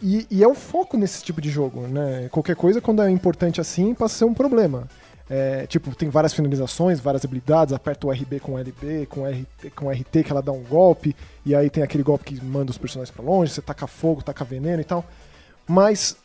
E, 0.04 0.28
e 0.30 0.44
é 0.44 0.48
o 0.48 0.54
foco 0.54 0.98
nesse 0.98 1.24
tipo 1.24 1.40
de 1.40 1.50
jogo, 1.50 1.88
né? 1.88 2.28
Qualquer 2.30 2.58
coisa, 2.58 2.82
quando 2.82 3.02
é 3.02 3.10
importante 3.10 3.62
assim, 3.62 3.94
passa 3.94 4.16
a 4.16 4.18
ser 4.18 4.26
um 4.26 4.34
problema. 4.34 4.86
É, 5.30 5.66
tipo, 5.66 5.96
tem 5.96 6.10
várias 6.10 6.34
finalizações, 6.34 7.00
várias 7.00 7.24
habilidades, 7.24 7.74
aperta 7.74 8.06
o 8.06 8.12
RB 8.12 8.42
com 8.42 8.60
LB, 8.60 9.06
com 9.06 9.26
RT, 9.26 9.70
com 9.74 9.90
RT 9.90 10.24
que 10.26 10.30
ela 10.30 10.42
dá 10.42 10.52
um 10.52 10.62
golpe, 10.62 11.16
e 11.46 11.56
aí 11.56 11.70
tem 11.70 11.84
aquele 11.84 12.04
golpe 12.04 12.26
que 12.26 12.44
manda 12.44 12.70
os 12.70 12.78
personagens 12.78 13.16
pra 13.16 13.24
longe, 13.24 13.54
você 13.54 13.62
taca 13.62 13.88
fogo, 13.88 14.22
taca 14.22 14.44
veneno 14.44 14.82
e 14.82 14.84
tal. 14.84 15.06
Mas, 15.66 16.18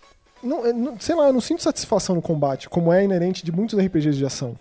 é, 0.42 0.72
não- 0.72 0.98
sei 0.98 1.14
lá, 1.14 1.28
eu 1.28 1.32
não 1.32 1.40
sinto 1.40 1.62
satisfação 1.62 2.16
no 2.16 2.20
combate, 2.20 2.68
como 2.68 2.92
é 2.92 3.04
inerente 3.04 3.44
de 3.44 3.52
muitos 3.52 3.78
RPGs 3.78 4.18
de 4.18 4.26
ação. 4.26 4.56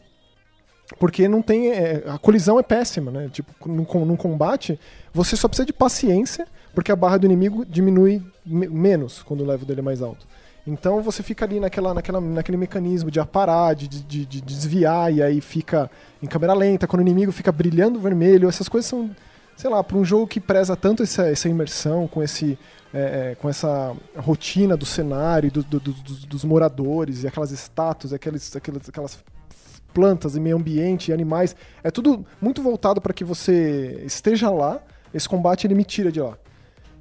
Porque 0.97 1.27
não 1.27 1.41
tem. 1.41 1.71
é, 1.71 2.03
a 2.07 2.17
colisão 2.17 2.59
é 2.59 2.63
péssima, 2.63 3.11
né? 3.11 3.29
Tipo, 3.31 3.51
num, 3.69 3.85
num 4.05 4.15
combate, 4.15 4.79
você 5.13 5.35
só 5.35 5.47
precisa 5.47 5.65
de 5.65 5.73
paciência, 5.73 6.47
porque 6.73 6.91
a 6.91 6.95
barra 6.95 7.17
do 7.17 7.25
inimigo 7.25 7.63
diminui 7.65 8.21
me- 8.45 8.67
menos 8.67 9.21
quando 9.21 9.41
o 9.41 9.45
level 9.45 9.65
dele 9.67 9.81
é 9.81 9.83
mais 9.83 10.01
alto. 10.01 10.25
Então 10.67 11.01
você 11.01 11.23
fica 11.23 11.45
ali 11.45 11.59
naquela, 11.59 11.93
naquela, 11.93 12.19
naquele 12.19 12.57
mecanismo 12.57 13.09
de 13.09 13.19
aparar, 13.19 13.75
de, 13.75 13.87
de, 13.87 14.25
de 14.25 14.41
desviar, 14.41 15.11
e 15.13 15.21
aí 15.21 15.41
fica 15.41 15.89
em 16.21 16.27
câmera 16.27 16.53
lenta, 16.53 16.87
quando 16.87 16.99
o 16.99 17.07
inimigo 17.07 17.31
fica 17.31 17.51
brilhando 17.51 17.99
vermelho. 17.99 18.47
Essas 18.49 18.67
coisas 18.67 18.89
são, 18.89 19.09
sei 19.55 19.69
lá, 19.69 19.83
para 19.83 19.97
um 19.97 20.03
jogo 20.05 20.27
que 20.27 20.39
preza 20.39 20.75
tanto 20.75 21.01
essa, 21.03 21.27
essa 21.27 21.47
imersão, 21.47 22.07
com, 22.07 22.21
esse, 22.21 22.57
é, 22.93 23.31
é, 23.31 23.35
com 23.35 23.47
essa 23.49 23.95
rotina 24.17 24.75
do 24.75 24.85
cenário, 24.85 25.51
do, 25.51 25.63
do- 25.63 25.79
do- 25.79 25.93
dos, 26.27 26.43
moradores, 26.43 27.23
e 27.23 27.27
aquelas 27.27 27.51
estátuas, 27.51 28.11
aquelas, 28.11 28.55
aquelas 28.55 29.19
plantas 29.93 30.35
e 30.35 30.39
meio 30.39 30.55
ambiente 30.57 31.09
e 31.09 31.13
animais. 31.13 31.55
É 31.83 31.89
tudo 31.91 32.25
muito 32.41 32.61
voltado 32.61 32.99
para 33.01 33.13
que 33.13 33.23
você 33.23 34.01
esteja 34.05 34.49
lá. 34.49 34.79
Esse 35.13 35.27
combate 35.27 35.65
ele 35.67 35.75
me 35.75 35.83
tira 35.83 36.11
de 36.11 36.21
lá. 36.21 36.37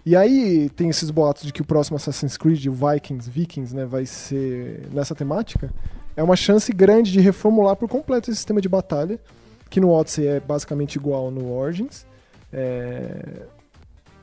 E 0.06 0.16
aí 0.16 0.70
tem 0.70 0.88
esses 0.88 1.10
boatos 1.10 1.42
de 1.44 1.52
que 1.52 1.60
o 1.60 1.64
próximo 1.64 1.96
Assassin's 1.96 2.36
Creed, 2.36 2.66
o 2.66 2.72
Vikings, 2.72 3.28
Vikings, 3.30 3.74
né, 3.76 3.84
vai 3.84 4.06
ser 4.06 4.88
nessa 4.92 5.14
temática. 5.14 5.70
É 6.16 6.22
uma 6.22 6.36
chance 6.36 6.72
grande 6.72 7.12
de 7.12 7.20
reformular 7.20 7.76
por 7.76 7.88
completo 7.88 8.30
esse 8.30 8.36
sistema 8.38 8.60
de 8.60 8.68
batalha, 8.68 9.20
que 9.68 9.80
no 9.80 9.90
Odyssey 9.90 10.26
é 10.26 10.40
basicamente 10.40 10.96
igual 10.96 11.30
no 11.30 11.52
Origins. 11.52 12.06
É, 12.52 13.42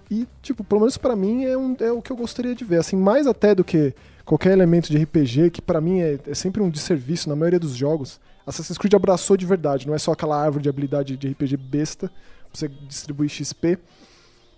E, 0.09 0.27
tipo, 0.41 0.63
pelo 0.63 0.81
menos 0.81 0.97
pra 0.97 1.15
mim 1.15 1.45
é, 1.45 1.57
um- 1.57 1.75
é 1.79 1.91
o 1.91 1.99
que 1.99 2.11
eu 2.11 2.15
gostaria 2.15 2.53
de 2.53 2.63
ver. 2.63 2.77
Assim, 2.79 2.95
mais 2.95 3.25
até 3.25 3.55
do 3.55 3.63
que 3.63 3.91
qualquer 4.25 4.51
elemento 4.51 4.91
de 4.91 4.97
RPG, 4.97 5.51
que 5.51 5.61
pra 5.61 5.79
mim 5.79 6.01
é, 6.01 6.19
é 6.27 6.33
sempre 6.33 6.61
um 6.61 6.69
desserviço 6.69 7.29
na 7.29 7.35
maioria 7.35 7.59
dos 7.59 7.75
jogos. 7.75 8.19
Assassin's 8.45 8.77
Creed 8.77 8.93
abraçou 8.93 9.37
de 9.37 9.45
verdade, 9.45 9.87
não 9.87 9.93
é 9.93 9.97
só 9.97 10.11
aquela 10.11 10.41
árvore 10.41 10.63
de 10.63 10.69
habilidade 10.69 11.15
de 11.15 11.27
RPG 11.29 11.57
besta 11.57 12.07
pra 12.07 12.49
você 12.53 12.67
distribuir 12.67 13.29
XP. 13.29 13.77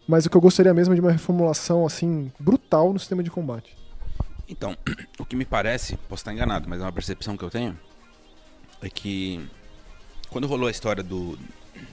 Mas 0.07 0.25
o 0.25 0.29
que 0.29 0.37
eu 0.37 0.41
gostaria 0.41 0.73
mesmo 0.73 0.93
é 0.93 0.95
de 0.95 1.01
uma 1.01 1.11
reformulação, 1.11 1.85
assim, 1.85 2.31
brutal 2.39 2.93
no 2.93 2.99
sistema 2.99 3.21
de 3.21 3.29
combate. 3.29 3.75
Então, 4.47 4.77
o 5.19 5.25
que 5.25 5.35
me 5.35 5.43
parece, 5.43 5.97
posso 6.07 6.21
estar 6.21 6.33
enganado, 6.33 6.69
mas 6.69 6.79
é 6.79 6.83
uma 6.83 6.93
percepção 6.93 7.35
que 7.35 7.43
eu 7.43 7.49
tenho, 7.49 7.77
é 8.81 8.89
que 8.89 9.45
quando 10.29 10.47
rolou 10.47 10.67
a 10.67 10.71
história 10.71 11.03
do, 11.03 11.37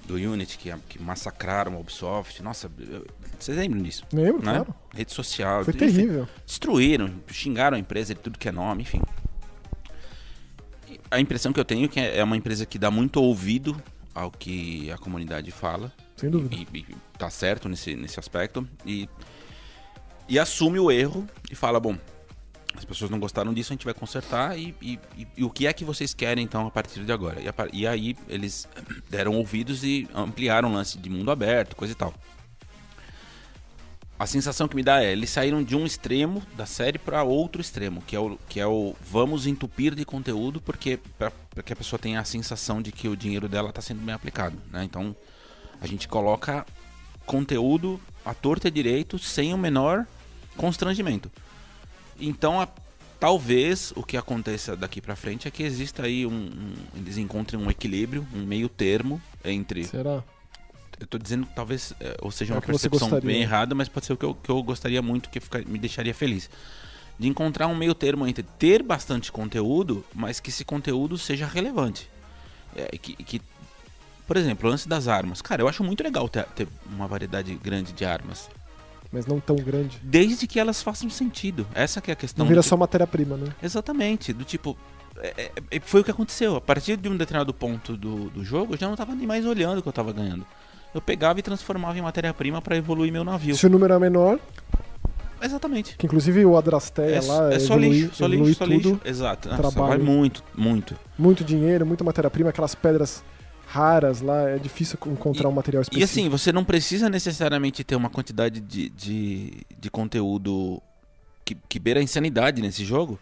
do 0.06 0.14
Unity, 0.14 0.58
que, 0.58 0.72
que 0.88 1.02
massacraram 1.02 1.74
a 1.74 1.78
Ubisoft, 1.78 2.42
nossa, 2.42 2.70
vocês 3.38 3.56
lembram 3.56 3.82
disso? 3.82 4.04
Lembro, 4.12 4.44
né? 4.44 4.52
claro. 4.52 4.74
Rede 4.94 5.12
social. 5.12 5.64
Foi 5.64 5.74
enfim, 5.74 5.86
terrível. 5.86 6.28
Destruíram, 6.46 7.10
xingaram 7.28 7.76
a 7.76 7.80
empresa 7.80 8.14
de 8.14 8.20
tudo 8.20 8.38
que 8.38 8.48
é 8.48 8.52
nome, 8.52 8.82
enfim. 8.82 9.00
A 11.10 11.20
impressão 11.20 11.52
que 11.52 11.60
eu 11.60 11.64
tenho 11.64 11.84
é 11.84 11.88
que 11.88 12.00
é 12.00 12.22
uma 12.24 12.36
empresa 12.36 12.66
que 12.66 12.78
dá 12.78 12.90
muito 12.90 13.20
ouvido 13.20 13.80
ao 14.14 14.30
que 14.30 14.90
a 14.90 14.98
comunidade 14.98 15.50
fala. 15.50 15.92
Sem 16.16 16.30
dúvida. 16.30 16.54
E, 16.54 16.78
e 16.78 16.86
tá 17.18 17.28
certo 17.30 17.68
nesse, 17.68 17.94
nesse 17.96 18.18
aspecto. 18.18 18.66
E, 18.86 19.08
e 20.28 20.38
assume 20.38 20.78
o 20.78 20.90
erro 20.90 21.26
e 21.50 21.54
fala, 21.54 21.78
bom, 21.80 21.98
as 22.76 22.84
pessoas 22.84 23.10
não 23.10 23.18
gostaram 23.20 23.52
disso, 23.54 23.72
a 23.72 23.74
gente 23.74 23.84
vai 23.84 23.94
consertar 23.94 24.58
e, 24.58 24.74
e- 24.82 24.98
e- 25.16 25.26
e 25.36 25.44
o 25.44 25.50
que 25.50 25.66
é 25.66 25.72
que 25.72 25.84
vocês 25.84 26.12
querem 26.12 26.44
então 26.44 26.66
a 26.66 26.70
partir 26.70 27.04
de 27.04 27.12
agora? 27.12 27.40
E, 27.40 27.48
a 27.48 27.54
e 27.72 27.86
aí 27.86 28.16
eles 28.28 28.68
deram 29.08 29.36
ouvidos 29.36 29.84
e 29.84 30.08
ampliaram 30.14 30.70
o 30.70 30.74
lance 30.74 30.98
de 30.98 31.08
mundo 31.08 31.30
aberto, 31.30 31.76
coisa 31.76 31.92
e 31.92 31.96
tal. 31.96 32.12
A 34.16 34.26
sensação 34.26 34.68
que 34.68 34.76
me 34.76 34.82
dá 34.82 35.02
é, 35.02 35.10
eles 35.10 35.28
saíram 35.30 35.62
de 35.62 35.74
um 35.74 35.84
extremo 35.84 36.40
da 36.56 36.66
série 36.66 36.98
para 36.98 37.24
outro 37.24 37.60
extremo, 37.60 38.00
que 38.06 38.14
é 38.14 38.18
o 38.20 38.38
que 38.48 38.60
é 38.60 38.66
o 38.66 38.94
vamos 39.00 39.44
entupir 39.46 39.92
de 39.94 40.04
conteúdo 40.04 40.60
porque 40.60 41.00
para 41.18 41.32
que 41.64 41.72
a 41.72 41.76
pessoa 41.76 41.98
tenha 41.98 42.20
a 42.20 42.24
sensação 42.24 42.80
de 42.80 42.92
que 42.92 43.08
o 43.08 43.16
dinheiro 43.16 43.48
dela 43.48 43.70
está 43.70 43.82
sendo 43.82 44.00
bem 44.00 44.14
aplicado, 44.14 44.56
né? 44.70 44.84
Então 44.84 45.16
a 45.80 45.86
gente 45.86 46.06
coloca 46.06 46.64
conteúdo 47.26 48.00
à 48.24 48.32
torta 48.32 48.68
e 48.68 48.70
direito 48.70 49.18
sem 49.18 49.52
o 49.52 49.58
menor 49.58 50.06
constrangimento. 50.56 51.30
Então, 52.18 52.60
a- 52.60 52.68
talvez 53.18 53.92
o 53.96 54.02
que 54.02 54.16
aconteça 54.16 54.76
daqui 54.76 55.00
pra 55.00 55.16
frente 55.16 55.48
é 55.48 55.50
que 55.50 55.62
exista 55.62 56.04
aí 56.04 56.26
um, 56.26 56.30
um- 56.32 56.74
eles 56.96 57.16
encontrem 57.16 57.60
um 57.60 57.70
equilíbrio, 57.70 58.26
um 58.34 58.44
meio 58.44 58.68
termo 58.68 59.20
entre 59.44 59.84
Será? 59.84 60.22
eu 61.00 61.06
tô 61.06 61.18
dizendo 61.18 61.46
que 61.46 61.54
talvez, 61.54 61.92
é, 62.00 62.16
ou 62.20 62.30
seja, 62.30 62.54
É 62.54 62.56
uma 62.56 62.62
percepção 62.62 63.08
bem 63.20 63.42
errada, 63.42 63.74
mas 63.74 63.88
pode 63.88 64.06
ser 64.06 64.12
o 64.12 64.16
que 64.16 64.24
eu, 64.24 64.34
que 64.34 64.50
eu 64.50 64.62
gostaria 64.62 65.02
muito, 65.02 65.28
que 65.28 65.40
fica- 65.40 65.62
me 65.66 65.78
deixaria 65.78 66.14
feliz. 66.14 66.48
De 67.18 67.28
encontrar 67.28 67.66
um 67.68 67.74
meio 67.76 67.94
termo 67.94 68.26
entre 68.26 68.42
ter 68.58 68.82
bastante 68.82 69.30
conteúdo, 69.30 70.04
mas 70.14 70.40
que 70.40 70.50
esse 70.50 70.64
conteúdo 70.64 71.16
seja 71.16 71.46
relevante. 71.46 72.08
É, 72.76 72.96
que, 72.98 73.14
que, 73.14 73.40
por 74.26 74.36
exemplo, 74.36 74.66
o 74.68 74.70
lance 74.70 74.88
das 74.88 75.06
armas. 75.06 75.40
Cara, 75.40 75.62
eu 75.62 75.68
acho 75.68 75.84
muito 75.84 76.02
legal 76.02 76.28
ter, 76.28 76.44
ter 76.46 76.66
uma 76.90 77.06
variedade 77.06 77.54
grande 77.54 77.92
de 77.92 78.04
armas. 78.04 78.48
Mas 79.14 79.26
não 79.26 79.38
tão 79.38 79.54
grande. 79.54 79.98
Desde 80.02 80.44
que 80.48 80.58
elas 80.58 80.82
façam 80.82 81.08
sentido. 81.08 81.64
Essa 81.72 82.00
que 82.00 82.10
é 82.10 82.14
a 82.14 82.16
questão. 82.16 82.44
Não 82.44 82.48
vira 82.48 82.62
só 82.62 82.76
matéria-prima, 82.76 83.36
né? 83.36 83.46
Exatamente, 83.62 84.32
do 84.32 84.42
tipo. 84.44 84.76
é- 85.18 85.52
é- 85.70 85.80
foi 85.80 86.00
o 86.00 86.04
que 86.04 86.10
aconteceu. 86.10 86.56
A 86.56 86.60
partir 86.60 86.96
de 86.96 87.08
um 87.08 87.16
determinado 87.16 87.54
ponto 87.54 87.96
do, 87.96 88.28
do 88.30 88.44
jogo, 88.44 88.74
eu 88.74 88.78
já 88.78 88.88
não 88.88 88.96
tava 88.96 89.14
nem 89.14 89.26
mais 89.26 89.46
olhando 89.46 89.78
o 89.78 89.82
que 89.82 89.88
eu 89.88 89.92
tava 89.92 90.12
ganhando. 90.12 90.44
Eu 90.92 91.00
pegava 91.00 91.38
e 91.38 91.42
transformava 91.42 91.96
em 91.96 92.02
matéria-prima 92.02 92.60
para 92.60 92.76
evoluir 92.76 93.12
meu 93.12 93.22
navio. 93.24 93.56
Se 93.56 93.66
o 93.66 93.70
número 93.70 93.94
é 93.94 93.98
menor, 94.00 94.38
Exatamente. 95.40 95.96
que 95.96 96.06
inclusive 96.06 96.44
o 96.44 96.56
Adrasteia 96.56 97.16
É, 97.16 97.20
lá 97.20 97.52
é 97.54 97.58
só 97.58 97.74
evolui, 97.74 97.88
lixo, 98.00 98.14
só 98.16 98.24
evolui 98.26 98.46
lixo, 98.48 98.58
só 98.58 98.64
tudo. 98.64 98.74
lixo. 98.90 99.00
Exato. 99.04 99.48
Nossa, 99.48 99.60
trabalho. 99.62 99.88
vai 99.88 99.98
muito, 99.98 100.42
muito. 100.56 100.96
Muito 101.18 101.44
dinheiro, 101.44 101.84
muita 101.86 102.02
matéria-prima, 102.04 102.50
aquelas 102.50 102.74
pedras 102.74 103.22
raras 103.66 104.20
lá, 104.20 104.48
é 104.50 104.58
difícil 104.58 104.98
encontrar 105.06 105.48
E- 105.48 105.52
um 105.52 105.54
material 105.54 105.80
E 105.80 105.84
específico. 105.84 106.04
assim, 106.10 106.28
você 106.28 106.52
não 106.52 106.64
precisa 106.64 107.08
necessariamente 107.08 107.82
ter 107.82 107.96
uma 107.96 108.10
quantidade 108.10 108.60
de, 108.60 108.88
de, 108.90 109.62
de 109.78 109.90
conteúdo 109.90 110.80
que, 111.44 111.54
que 111.68 111.78
beira 111.78 112.00
a 112.00 112.02
insanidade 112.02 112.62
nesse 112.62 112.84
jogo 112.84 113.18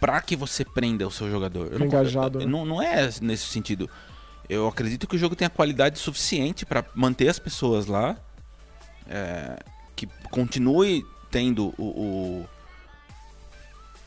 pra 0.00 0.20
que 0.20 0.36
você 0.36 0.64
prenda 0.64 1.06
o 1.06 1.10
seu 1.10 1.30
jogador. 1.30 1.72
Eu 1.72 1.78
não- 1.78 1.86
Engajado, 1.86 2.38
né? 2.40 2.46
não, 2.46 2.64
não 2.64 2.82
é 2.82 3.08
nesse 3.20 3.46
sentido. 3.46 3.88
Eu 4.48 4.68
acredito 4.68 5.06
que 5.08 5.16
o 5.16 5.18
jogo 5.18 5.34
tenha 5.34 5.50
qualidade 5.50 5.98
suficiente 5.98 6.64
pra 6.64 6.84
manter 6.94 7.28
as 7.28 7.38
pessoas 7.38 7.86
lá, 7.86 8.16
é, 9.08 9.58
que 9.94 10.06
continue 10.30 11.04
tendo 11.30 11.74
o, 11.76 11.84
o, 11.84 12.46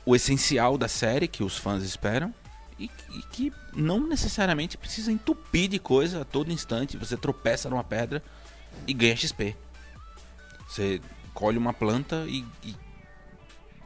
o 0.05 0.16
essencial 0.16 0.78
da 0.78 0.88
série 0.88 1.28
que 1.28 1.43
os 1.43 1.57
fãs 1.57 1.84
esperam. 1.84 2.34
E, 2.80 2.90
e 3.14 3.22
que 3.32 3.54
não 3.76 4.00
necessariamente 4.00 4.78
precisa 4.78 5.12
entupir 5.12 5.68
de 5.68 5.80
coisa 5.80 6.22
a 6.22 6.26
todo 6.26 6.52
instante. 6.52 6.98
Você 6.98 7.18
tropeça 7.18 7.70
numa 7.70 7.84
pedra 7.84 8.24
e 8.88 8.94
ganha 8.94 9.16
XP. 9.16 9.56
Você 10.68 11.02
colhe 11.34 11.58
uma 11.58 11.74
planta 11.74 12.26
e, 12.28 12.46
e 12.64 12.76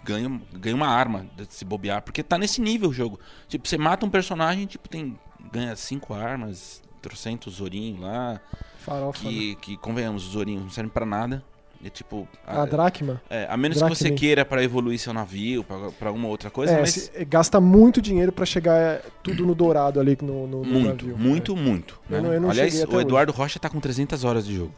ganha, 0.04 0.41
ganha 0.54 0.76
uma 0.76 0.88
arma 0.88 1.28
de 1.36 1.52
se 1.54 1.66
bobear. 1.66 2.02
Porque 2.02 2.22
tá 2.22 2.38
nesse 2.38 2.62
nível 2.62 2.89
o 2.89 2.94
jogo. 2.94 3.20
Tipo, 3.48 3.68
você 3.68 3.78
mata 3.78 4.06
um 4.06 4.10
personagem, 4.10 4.66
tipo, 4.66 4.88
tem. 4.88 5.18
Ganha 5.52 5.76
cinco 5.76 6.14
armas, 6.14 6.82
trocentos 7.02 7.60
ourinhos 7.60 8.00
lá. 8.00 8.39
Farofa, 8.80 9.24
né? 9.24 9.30
Que, 9.30 9.56
que, 9.56 9.78
convenhamos, 9.78 10.28
os 10.28 10.36
ourinhos 10.36 10.64
não 10.64 10.70
servem 10.70 10.91
pra 10.91 11.06
nada. 11.06 11.44
É 11.86 11.90
tipo. 11.90 12.28
A 12.48 12.66
dracma. 12.66 13.22
é, 13.30 13.46
a 13.50 13.58
menos 13.58 13.82
que 13.82 13.90
você 13.90 14.12
queira 14.12 14.46
pra 14.46 14.64
evoluir 14.64 14.98
seu 14.98 15.14
navio, 15.14 15.66
pra 16.00 16.12
uma 16.12 16.28
outra 16.30 16.50
coisa, 16.50 16.74
É, 16.74 16.80
mas. 16.80 17.12
é, 17.14 17.26
gasta 17.26 17.60
muito 17.60 18.02
dinheiro 18.02 18.32
pra 18.32 18.46
chegar 18.46 18.78
é, 18.78 19.02
tudo 19.22 19.46
no 19.46 19.54
dourado 19.54 20.00
ali 20.00 20.18
no, 20.22 20.48
no, 20.48 20.64
no 20.64 20.66
Muito, 20.66 21.06
navio. 21.08 21.18
muito, 21.18 21.56
muito. 21.56 22.00
Eu 22.10 22.16
né? 22.18 22.28
não- 22.28 22.34
eu 22.34 22.42
não 22.42 22.50
Aliás, 22.50 22.84
o 22.86 23.02
Eduardo 23.02 23.32
Rocha 23.34 23.60
tá 23.60 23.70
com 23.70 23.80
300 23.80 24.24
horas 24.24 24.46
de 24.46 24.56
jogo. 24.56 24.74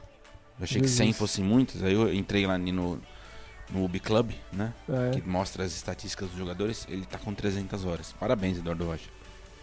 Eu 0.60 0.64
achei 0.64 0.82
que 0.82 0.88
100 0.88 1.08
Jesus. 1.08 1.18
fossem 1.18 1.44
muitas, 1.46 1.84
aí 1.84 1.94
eu 1.94 2.12
entrei 2.14 2.48
lá 2.48 2.58
no, 2.58 3.00
no 3.70 3.84
Ubi 3.86 4.00
Club, 4.00 4.32
né? 4.52 4.74
É. 4.90 5.12
Que 5.12 5.22
mostra 5.30 5.64
as 5.64 5.76
estatísticas 5.76 6.30
dos 6.30 6.38
jogadores. 6.38 6.88
Ele 6.90 7.06
tá 7.06 7.18
com 7.20 7.34
300 7.34 7.86
horas. 7.86 8.14
Parabéns, 8.20 8.58
Eduardo 8.58 8.86
Rocha. 8.86 9.10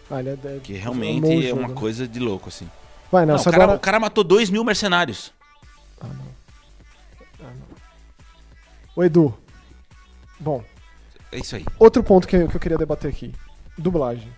Ah, 0.09 0.21
é, 0.21 0.29
é- 0.29 0.59
Que 0.61 0.73
realmente 0.73 1.27
é 1.29 1.49
jogo, 1.49 1.59
uma 1.61 1.67
né? 1.69 1.73
coisa 1.73 2.07
de 2.07 2.19
louco, 2.19 2.47
assim. 2.49 2.69
Vai, 3.11 3.25
Não, 3.25 3.33
Nelson, 3.35 3.49
o, 3.49 3.51
cara, 3.51 3.63
agora... 3.63 3.77
o 3.77 3.81
cara 3.81 3.99
matou 3.99 4.23
2 4.23 4.49
mil 4.49 4.63
mercenários. 4.63 5.33
Ah, 5.99 6.07
não. 6.07 6.42
Ô, 8.95 9.03
Edu. 9.03 9.35
Bom, 10.39 10.63
É 11.31 11.37
isso 11.39 11.55
aí. 11.55 11.65
outro 11.79 12.03
ponto 12.03 12.27
que 12.27 12.35
eu, 12.35 12.47
que 12.47 12.55
eu 12.55 12.59
queria 12.59 12.77
debater 12.77 13.09
aqui. 13.09 13.33
Dublagem. 13.77 14.31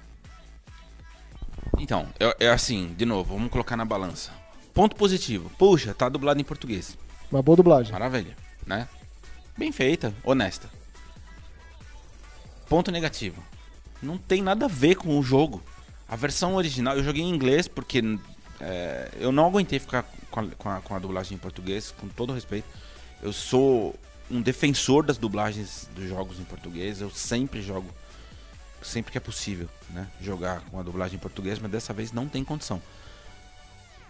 Então, 1.80 2.08
é, 2.20 2.46
é 2.46 2.50
assim, 2.50 2.94
de 2.98 3.06
novo, 3.06 3.34
vamos 3.36 3.52
colocar 3.52 3.76
na 3.76 3.84
balança. 3.86 4.32
Ponto 4.74 4.96
positivo. 4.96 5.50
Puxa, 5.58 5.94
tá 5.94 6.08
dublado 6.08 6.40
em 6.40 6.44
português. 6.44 6.98
Uma 7.32 7.42
boa 7.42 7.56
dublagem. 7.56 7.92
Maravilha, 7.92 8.36
né? 8.66 8.88
Bem 9.58 9.72
feita, 9.72 10.14
honesta. 10.24 10.70
Ponto 12.70 12.92
negativo. 12.92 13.44
Não 14.02 14.18
tem 14.18 14.42
nada 14.42 14.66
a 14.66 14.70
ver 14.70 14.96
com 14.96 15.18
o 15.18 15.24
jogo. 15.24 15.62
A 16.08 16.16
versão 16.16 16.56
original, 16.56 16.96
eu 16.96 17.04
joguei 17.04 17.24
em 17.24 17.30
inglês 17.30 17.68
porque 17.68 18.02
é, 18.60 19.12
eu 19.20 19.32
não 19.32 19.48
aguentei 19.48 19.80
ficar 19.80 20.06
com 20.30 20.40
a, 20.42 20.48
com, 20.58 20.70
a, 20.70 20.82
com 20.82 20.96
a 20.96 21.00
dublagem 21.00 21.36
em 21.36 21.40
português, 21.40 21.92
com 21.92 22.08
todo 22.08 22.34
respeito. 22.34 22.68
Eu 23.22 23.34
sou 23.34 23.96
um 24.30 24.42
defensor 24.42 25.04
das 25.04 25.18
dublagens 25.18 25.90
dos 25.96 26.08
jogos 26.08 26.40
em 26.40 26.44
português. 26.44 27.02
Eu 27.02 27.10
sempre 27.10 27.62
jogo, 27.62 27.90
sempre 28.82 29.12
que 29.12 29.18
é 29.18 29.22
possível, 29.22 29.70
né? 29.90 30.08
Jogar 30.22 30.62
com 30.62 30.80
a 30.80 30.84
dublagem 30.84 31.18
em 31.18 31.20
português, 31.20 31.60
mas 31.60 31.72
dessa 31.72 31.94
vez 31.94 32.12
não 32.12 32.28
tem 32.28 32.44
condição. 32.44 32.82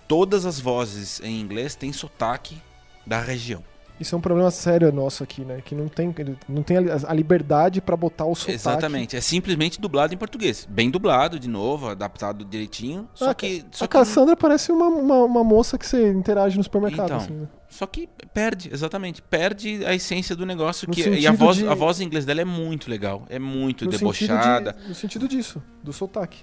Todas 0.07 0.45
as 0.45 0.59
vozes 0.59 1.19
em 1.21 1.39
inglês 1.41 1.75
têm 1.75 1.91
sotaque 1.91 2.61
da 3.05 3.19
região. 3.19 3.63
Isso 3.97 4.13
é 4.13 4.17
um 4.17 4.21
problema 4.21 4.51
sério 4.51 4.91
nosso 4.91 5.23
aqui, 5.23 5.45
né? 5.45 5.61
Que 5.63 5.73
não 5.73 5.87
tem, 5.87 6.13
não 6.49 6.61
tem 6.61 6.75
a 6.77 7.13
liberdade 7.13 7.79
pra 7.79 7.95
botar 7.95 8.25
o 8.25 8.35
sotaque. 8.35 8.55
Exatamente, 8.55 9.15
é 9.15 9.21
simplesmente 9.21 9.79
dublado 9.79 10.13
em 10.13 10.17
português. 10.17 10.67
Bem 10.69 10.89
dublado, 10.91 11.39
de 11.39 11.47
novo, 11.47 11.87
adaptado 11.87 12.43
direitinho. 12.43 13.07
Só 13.13 13.29
Ah, 13.29 13.33
que. 13.33 13.63
Só 13.71 13.85
a 13.85 13.87
que, 13.87 13.93
Cassandra 13.93 14.35
parece 14.35 14.71
uma, 14.71 14.87
uma, 14.87 15.23
uma 15.23 15.43
moça 15.45 15.77
que 15.77 15.87
você 15.87 16.09
interage 16.11 16.57
no 16.57 16.63
supermercado. 16.63 17.05
Então, 17.05 17.17
assim, 17.17 17.33
né? 17.33 17.47
só 17.69 17.85
que 17.87 18.09
perde, 18.33 18.69
exatamente. 18.73 19.21
Perde 19.21 19.85
a 19.85 19.93
essência 19.95 20.35
do 20.35 20.45
negócio. 20.45 20.89
No 20.89 20.93
Que, 20.93 21.07
e 21.09 21.25
a 21.25 21.31
voz, 21.31 21.55
de- 21.55 21.65
a 21.67 21.73
voz 21.73 22.01
em 22.01 22.03
inglês 22.03 22.25
dela 22.25 22.41
é 22.41 22.45
muito 22.45 22.89
legal. 22.89 23.23
É 23.29 23.39
muito 23.39 23.85
No 23.85 23.91
debochada. 23.91 24.71
Sentido 24.71 24.81
de, 24.83 24.89
no 24.89 24.95
sentido 24.95 25.27
disso, 25.29 25.63
do 25.81 25.93
sotaque. 25.93 26.39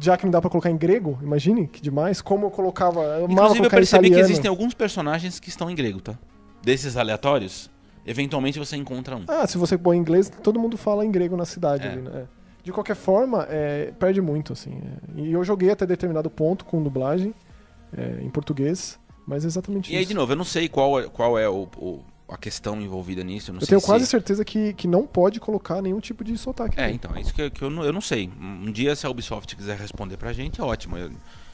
Já 0.00 0.16
que 0.16 0.24
não 0.24 0.30
dá 0.30 0.40
pra 0.40 0.48
colocar 0.50 0.70
em 0.70 0.76
grego, 0.78 1.18
imagine 1.22 1.66
que 1.66 1.80
demais. 1.82 2.22
Como 2.22 2.46
eu 2.46 2.50
colocava. 2.50 3.00
Eu 3.02 3.30
Inclusive, 3.30 3.64
eu 3.66 3.70
percebi 3.70 4.02
que 4.04 4.08
italiano. 4.08 4.30
existem 4.30 4.48
alguns 4.48 4.72
personagens 4.72 5.38
que 5.38 5.50
estão 5.50 5.70
em 5.70 5.74
grego, 5.74 6.00
tá? 6.00 6.18
Desses 6.66 6.96
aleatórios, 6.96 7.70
eventualmente 8.04 8.58
você 8.58 8.76
encontra 8.76 9.16
um. 9.16 9.24
Ah, 9.28 9.46
se 9.46 9.56
você 9.56 9.78
põe 9.78 9.96
em 9.96 10.00
inglês, 10.00 10.28
todo 10.42 10.58
mundo 10.58 10.76
fala 10.76 11.04
em 11.06 11.10
grego 11.12 11.36
na 11.36 11.44
cidade 11.44 11.86
É. 11.86 11.92
ali, 11.92 12.02
né? 12.02 12.10
É. 12.14 12.24
De 12.64 12.72
qualquer 12.72 12.96
forma, 12.96 13.46
é, 13.48 13.92
perde 13.98 14.20
muito, 14.20 14.52
assim. 14.52 14.72
é. 15.16 15.20
E 15.20 15.32
eu 15.32 15.44
joguei 15.44 15.70
até 15.70 15.86
determinado 15.86 16.28
ponto 16.28 16.64
com 16.64 16.82
dublagem 16.82 17.32
é, 17.96 18.20
em 18.20 18.28
português, 18.30 18.98
mas 19.24 19.44
é 19.44 19.46
exatamente 19.46 19.90
E 19.90 19.92
isso. 19.92 19.98
aí, 20.00 20.04
de 20.06 20.14
novo, 20.14 20.32
eu 20.32 20.36
não 20.36 20.44
sei 20.44 20.68
qual 20.68 20.98
é, 20.98 21.08
qual 21.08 21.38
é 21.38 21.48
o, 21.48 21.68
o- 21.76 22.02
a 22.28 22.36
questão 22.36 22.80
envolvida 22.80 23.22
nisso. 23.22 23.52
Eu, 23.52 23.60
eu 23.60 23.66
tenho 23.68 23.80
se- 23.80 23.86
quase 23.86 24.04
certeza 24.04 24.44
que, 24.44 24.72
que 24.74 24.88
não 24.88 25.06
pode 25.06 25.38
colocar 25.38 25.80
nenhum 25.80 26.00
tipo 26.00 26.24
de 26.24 26.36
sotaque. 26.36 26.80
É, 26.80 26.86
aqui. 26.86 26.94
então, 26.96 27.14
é 27.14 27.20
isso 27.20 27.32
que, 27.32 27.42
eu- 27.42 27.50
que 27.52 27.62
eu, 27.62 27.70
não, 27.70 27.84
eu 27.84 27.92
não 27.92 28.00
sei. 28.00 28.28
Um 28.40 28.72
dia, 28.72 28.96
se 28.96 29.06
a 29.06 29.10
Ubisoft 29.10 29.54
quiser 29.54 29.78
responder 29.78 30.16
pra 30.16 30.32
gente, 30.32 30.60
é 30.60 30.64
ótimo. 30.64 30.98
Eu- 30.98 31.12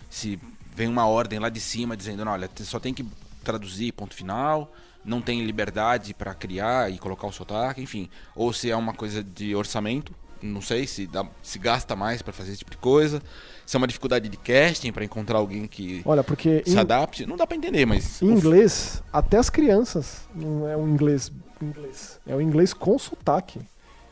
se 0.08 0.40
vem 0.74 0.88
uma 0.88 1.06
ordem 1.06 1.38
lá 1.38 1.50
de 1.50 1.60
cima 1.60 1.94
dizendo, 1.94 2.24
não, 2.24 2.32
olha, 2.32 2.48
só 2.60 2.80
tem 2.80 2.94
que 2.94 3.04
traduzir, 3.44 3.92
ponto 3.92 4.14
final, 4.14 4.72
não 5.04 5.20
tem 5.20 5.44
liberdade 5.44 6.14
pra 6.14 6.34
criar 6.34 6.90
e 6.92 6.98
colocar 6.98 7.26
o 7.26 7.32
sotaque, 7.32 7.82
enfim. 7.82 8.08
Ou 8.36 8.52
se 8.52 8.70
é 8.70 8.76
uma 8.76 8.92
coisa 8.94 9.22
de 9.22 9.54
orçamento, 9.54 10.14
Não 10.40 10.60
sei 10.60 10.88
se, 10.88 11.06
dá, 11.06 11.24
se 11.40 11.56
gasta 11.56 11.94
mais 11.94 12.20
pra 12.20 12.32
fazer 12.32 12.50
esse 12.50 12.58
tipo 12.58 12.72
de 12.72 12.76
coisa. 12.76 13.22
Se 13.64 13.76
é 13.76 13.78
uma 13.78 13.86
dificuldade 13.86 14.28
de 14.28 14.36
casting 14.36 14.90
pra 14.90 15.04
encontrar 15.04 15.38
alguém 15.38 15.68
que 15.68 16.02
Olha, 16.04 16.24
porque 16.24 16.64
se 16.66 16.74
em, 16.74 16.78
adapte. 16.78 17.24
Não 17.26 17.36
dá 17.36 17.46
pra 17.46 17.56
entender, 17.56 17.86
mas. 17.86 18.20
em 18.20 18.26
inglês, 18.26 19.02
até 19.12 19.36
as 19.38 19.48
crianças 19.48 20.28
não 20.34 20.66
é 20.68 20.76
um 20.76 20.88
inglês 20.88 21.30
inglês. 21.60 22.18
É 22.26 22.34
o 22.34 22.40
inglês 22.40 22.74
com 22.74 22.98
sotaque. 22.98 23.60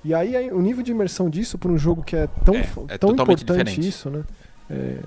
E 0.05 0.15
aí 0.15 0.51
o 0.53 0.61
nível 0.63 0.85
de 0.85 0.93
imersão 0.93 1.29
disso 1.29 1.59
para 1.59 1.71
um 1.73 1.77
jogo 1.77 2.01
que 2.05 2.15
é 2.15 2.29
tão, 2.45 2.55
É, 2.55 2.61
é 2.95 2.97
tão 2.99 3.11
importante 3.11 3.45
diferente. 3.45 3.89
isso, 3.89 4.09
né? 4.09 4.23
É, 4.71 5.01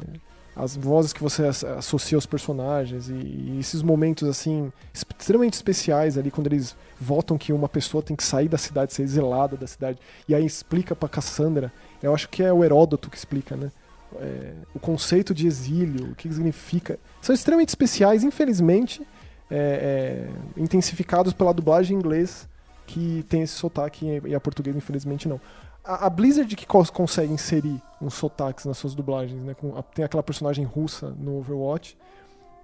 as 0.56 0.76
vozes 0.76 1.14
que 1.14 1.22
você 1.22 1.46
as- 1.46 1.64
associa 1.64 2.18
aos 2.18 2.26
personagens 2.26 3.10
e, 3.10 3.14
e 3.14 3.58
esses 3.60 3.82
momentos 3.82 4.28
assim 4.30 4.72
extremamente 4.94 5.54
especiais 5.54 6.18
ali 6.18 6.30
quando 6.30 6.48
eles 6.48 6.76
votam 7.00 7.38
que 7.38 7.52
uma 7.52 7.68
pessoa 7.68 8.04
tem 8.04 8.16
que 8.16 8.24
sair 8.24 8.48
da 8.48 8.58
cidade, 8.58 8.94
ser 8.94 9.04
exilada 9.04 9.58
da 9.58 9.68
cidade 9.68 9.98
e 10.28 10.36
aí 10.36 10.46
explica 10.46 10.96
para 10.96 11.10
Cassandra. 11.10 11.72
Eu 12.02 12.14
acho 12.14 12.30
que 12.30 12.44
é 12.44 12.54
o 12.54 12.64
Heródoto 12.64 13.10
que 13.10 13.18
explica, 13.18 13.56
né? 13.56 13.72
É, 14.18 14.54
o 14.76 14.80
conceito 14.80 15.34
de 15.34 15.48
exílio, 15.48 16.12
o 16.12 16.16
que 16.16 16.32
significa. 16.32 17.00
São 17.20 17.34
extremamente 17.34 17.70
especiais, 17.70 18.24
infelizmente, 18.24 19.02
é, 19.50 20.28
é, 20.56 20.62
intensificados 20.62 21.34
pela 21.34 21.52
dublagem 21.52 21.96
em 21.96 22.00
inglês, 22.00 22.48
que 22.86 23.26
tem 23.28 23.42
esse 23.42 23.54
sotaque 23.54 24.22
e 24.26 24.36
a 24.36 24.40
portuguesa, 24.40 24.78
infelizmente, 24.78 25.28
não. 25.28 25.42
A, 25.84 26.06
a 26.06 26.10
Blizzard 26.10 26.56
que 26.56 26.66
consegue 26.66 27.32
inserir 27.34 27.82
uns 28.02 28.14
sotaques 28.14 28.66
nas 28.66 28.78
suas 28.78 28.96
dublagens, 28.96 29.42
né? 29.44 29.54
com 29.54 29.78
a- 29.78 29.84
tem 29.84 30.04
aquela 30.06 30.24
personagem 30.24 30.64
russa 30.66 31.10
no 31.12 31.38
Overwatch. 31.38 31.98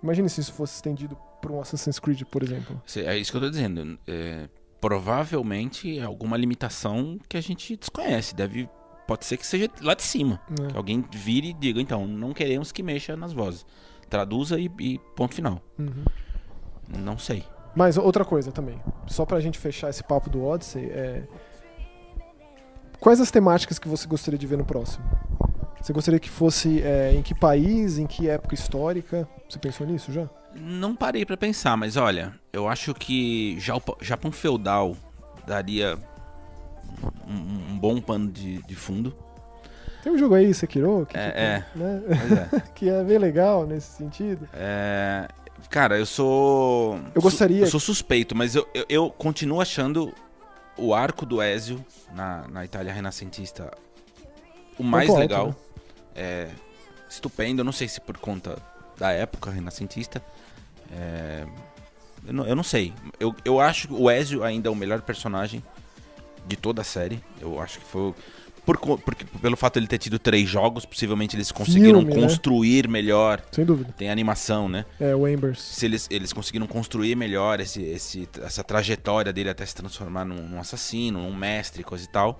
Imagine 0.01 0.29
se 0.29 0.39
isso 0.41 0.53
fosse 0.53 0.75
estendido 0.75 1.17
para 1.41 1.51
um 1.51 1.59
Assassin's 1.59 1.99
Creed, 1.99 2.23
por 2.23 2.41
exemplo. 2.43 2.81
É 2.95 3.17
isso 3.17 3.31
que 3.31 3.37
eu 3.37 3.41
tô 3.41 3.49
dizendo. 3.49 3.99
É, 4.07 4.47
provavelmente 4.79 5.97
é 5.99 6.03
alguma 6.03 6.37
limitação 6.37 7.17
que 7.27 7.35
a 7.35 7.41
gente 7.41 7.75
desconhece. 7.75 8.35
Deve. 8.35 8.69
Pode 9.07 9.25
ser 9.25 9.37
que 9.37 9.45
seja 9.47 9.69
lá 9.81 9.93
de 9.95 10.03
cima. 10.03 10.39
Que 10.69 10.77
alguém 10.77 11.03
vire 11.11 11.49
e 11.49 11.53
diga, 11.53 11.81
então, 11.81 12.05
não 12.05 12.31
queremos 12.31 12.71
que 12.71 12.83
mexa 12.83 13.17
nas 13.17 13.33
vozes. 13.33 13.65
Traduza 14.07 14.59
e, 14.59 14.69
e 14.79 14.99
ponto 15.15 15.33
final. 15.33 15.61
Uhum. 15.79 16.05
Não 16.99 17.17
sei. 17.17 17.43
Mas 17.75 17.97
outra 17.97 18.23
coisa 18.23 18.51
também, 18.51 18.79
só 19.07 19.25
pra 19.25 19.39
gente 19.39 19.57
fechar 19.57 19.89
esse 19.89 20.03
papo 20.03 20.29
do 20.29 20.43
Odyssey, 20.43 20.85
é... 20.91 21.23
quais 22.99 23.19
as 23.19 23.31
temáticas 23.31 23.79
que 23.79 23.87
você 23.87 24.07
gostaria 24.07 24.37
de 24.37 24.45
ver 24.47 24.57
no 24.57 24.65
próximo? 24.65 25.03
Você 25.81 25.93
gostaria 25.93 26.19
que 26.19 26.29
fosse 26.29 26.81
é, 26.81 27.13
em 27.13 27.21
que 27.21 27.33
país, 27.33 27.97
em 27.97 28.05
que 28.05 28.29
época 28.29 28.53
histórica? 28.53 29.27
Você 29.49 29.57
pensou 29.57 29.87
nisso 29.87 30.11
já? 30.11 30.29
Não 30.55 30.95
parei 30.95 31.25
pra 31.25 31.37
pensar, 31.37 31.77
mas 31.77 31.95
olha, 31.95 32.33
eu 32.51 32.67
acho 32.67 32.93
que 32.93 33.57
Japão 34.01 34.31
feudal 34.31 34.95
daria 35.47 35.97
um, 37.27 37.73
um 37.73 37.79
bom 37.79 38.01
pano 38.01 38.29
de, 38.29 38.61
de 38.63 38.75
fundo. 38.75 39.15
Tem 40.03 40.11
um 40.13 40.17
jogo 40.17 40.35
aí, 40.35 40.53
Sekiro, 40.53 41.05
que, 41.09 41.17
É, 41.17 41.63
fica, 41.73 41.83
né? 41.85 42.01
Pois 42.07 42.31
é. 42.31 42.63
que 42.75 42.89
é 42.89 43.03
bem 43.03 43.17
legal 43.17 43.65
nesse 43.65 43.97
sentido. 43.97 44.47
É, 44.53 45.27
Cara, 45.69 45.99
eu 45.99 46.05
sou. 46.05 46.99
Eu 47.13 47.21
gostaria- 47.21 47.61
Eu 47.63 47.67
sou 47.67 47.79
suspeito, 47.79 48.35
mas 48.35 48.55
eu, 48.55 48.67
eu, 48.73 48.85
eu 48.89 49.09
continuo 49.09 49.59
achando 49.61 50.13
o 50.79 50.93
arco 50.93 51.25
do 51.25 51.41
Ezio 51.41 51.83
na, 52.13 52.47
na 52.47 52.65
Itália 52.65 52.93
renascentista 52.93 53.71
o 54.77 54.83
mais 54.83 55.09
alto, 55.09 55.19
legal. 55.19 55.47
né? 55.47 55.55
É 56.15 56.49
estupendo. 57.09 57.63
Não 57.63 57.71
sei 57.71 57.87
se 57.87 57.99
por 57.99 58.17
conta 58.17 58.57
da 58.97 59.11
época 59.11 59.49
renascentista. 59.49 60.23
É, 60.91 61.45
eu, 62.25 62.33
não, 62.33 62.45
eu 62.45 62.55
não 62.55 62.63
sei. 62.63 62.93
Eu, 63.19 63.35
eu 63.43 63.59
acho 63.59 63.87
que 63.87 63.93
o 63.93 64.09
Ezio 64.09 64.43
ainda 64.43 64.69
é 64.69 64.71
o 64.71 64.75
melhor 64.75 65.01
personagem 65.01 65.63
de 66.45 66.55
toda 66.55 66.81
a 66.81 66.85
série. 66.85 67.23
Eu 67.39 67.59
acho 67.59 67.79
que 67.79 67.85
foi. 67.85 68.13
Por, 68.77 68.99
porque, 68.99 69.25
pelo 69.41 69.57
fato 69.57 69.73
de 69.73 69.79
ele 69.79 69.87
ter 69.87 69.97
tido 69.97 70.19
três 70.19 70.47
jogos, 70.47 70.85
possivelmente 70.85 71.35
eles 71.35 71.51
conseguiram 71.51 72.01
Filme, 72.01 72.13
né? 72.15 72.21
construir 72.21 72.87
melhor. 72.87 73.41
Sem 73.51 73.65
dúvida. 73.65 73.91
Tem 73.97 74.11
animação, 74.11 74.69
né? 74.69 74.85
É, 74.99 75.15
o 75.15 75.27
Embers. 75.27 75.59
Se 75.59 75.85
eles, 75.85 76.07
eles 76.11 76.31
conseguiram 76.31 76.67
construir 76.67 77.15
melhor 77.15 77.59
esse, 77.59 77.81
esse, 77.81 78.29
essa 78.43 78.63
trajetória 78.63 79.33
dele 79.33 79.49
até 79.49 79.65
se 79.65 79.73
transformar 79.73 80.23
num, 80.23 80.47
num 80.47 80.59
assassino, 80.59 81.19
num 81.23 81.35
mestre, 81.35 81.83
coisa 81.83 82.05
e 82.05 82.07
tal. 82.07 82.39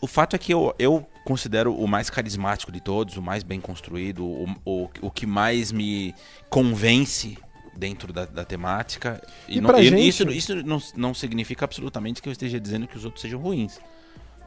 O 0.00 0.06
fato 0.06 0.36
é 0.36 0.38
que 0.38 0.52
eu, 0.52 0.74
eu 0.78 1.06
considero 1.24 1.74
o 1.74 1.88
mais 1.88 2.08
carismático 2.10 2.70
de 2.70 2.80
todos, 2.80 3.16
o 3.16 3.22
mais 3.22 3.42
bem 3.42 3.60
construído, 3.60 4.24
o, 4.24 4.54
o, 4.64 4.90
o 5.00 5.10
que 5.10 5.26
mais 5.26 5.72
me 5.72 6.14
convence 6.48 7.36
dentro 7.76 8.12
da, 8.12 8.24
da 8.26 8.44
temática. 8.44 9.20
E 9.48 9.60
não- 9.60 9.70
pra 9.70 9.82
gente- 9.82 10.06
isso, 10.06 10.28
isso 10.30 10.54
não, 10.64 10.80
não 10.94 11.14
significa 11.14 11.64
absolutamente 11.64 12.20
que 12.20 12.28
eu 12.28 12.32
esteja 12.32 12.60
dizendo 12.60 12.86
que 12.86 12.96
os 12.96 13.04
outros 13.04 13.22
sejam 13.22 13.40
ruins. 13.40 13.78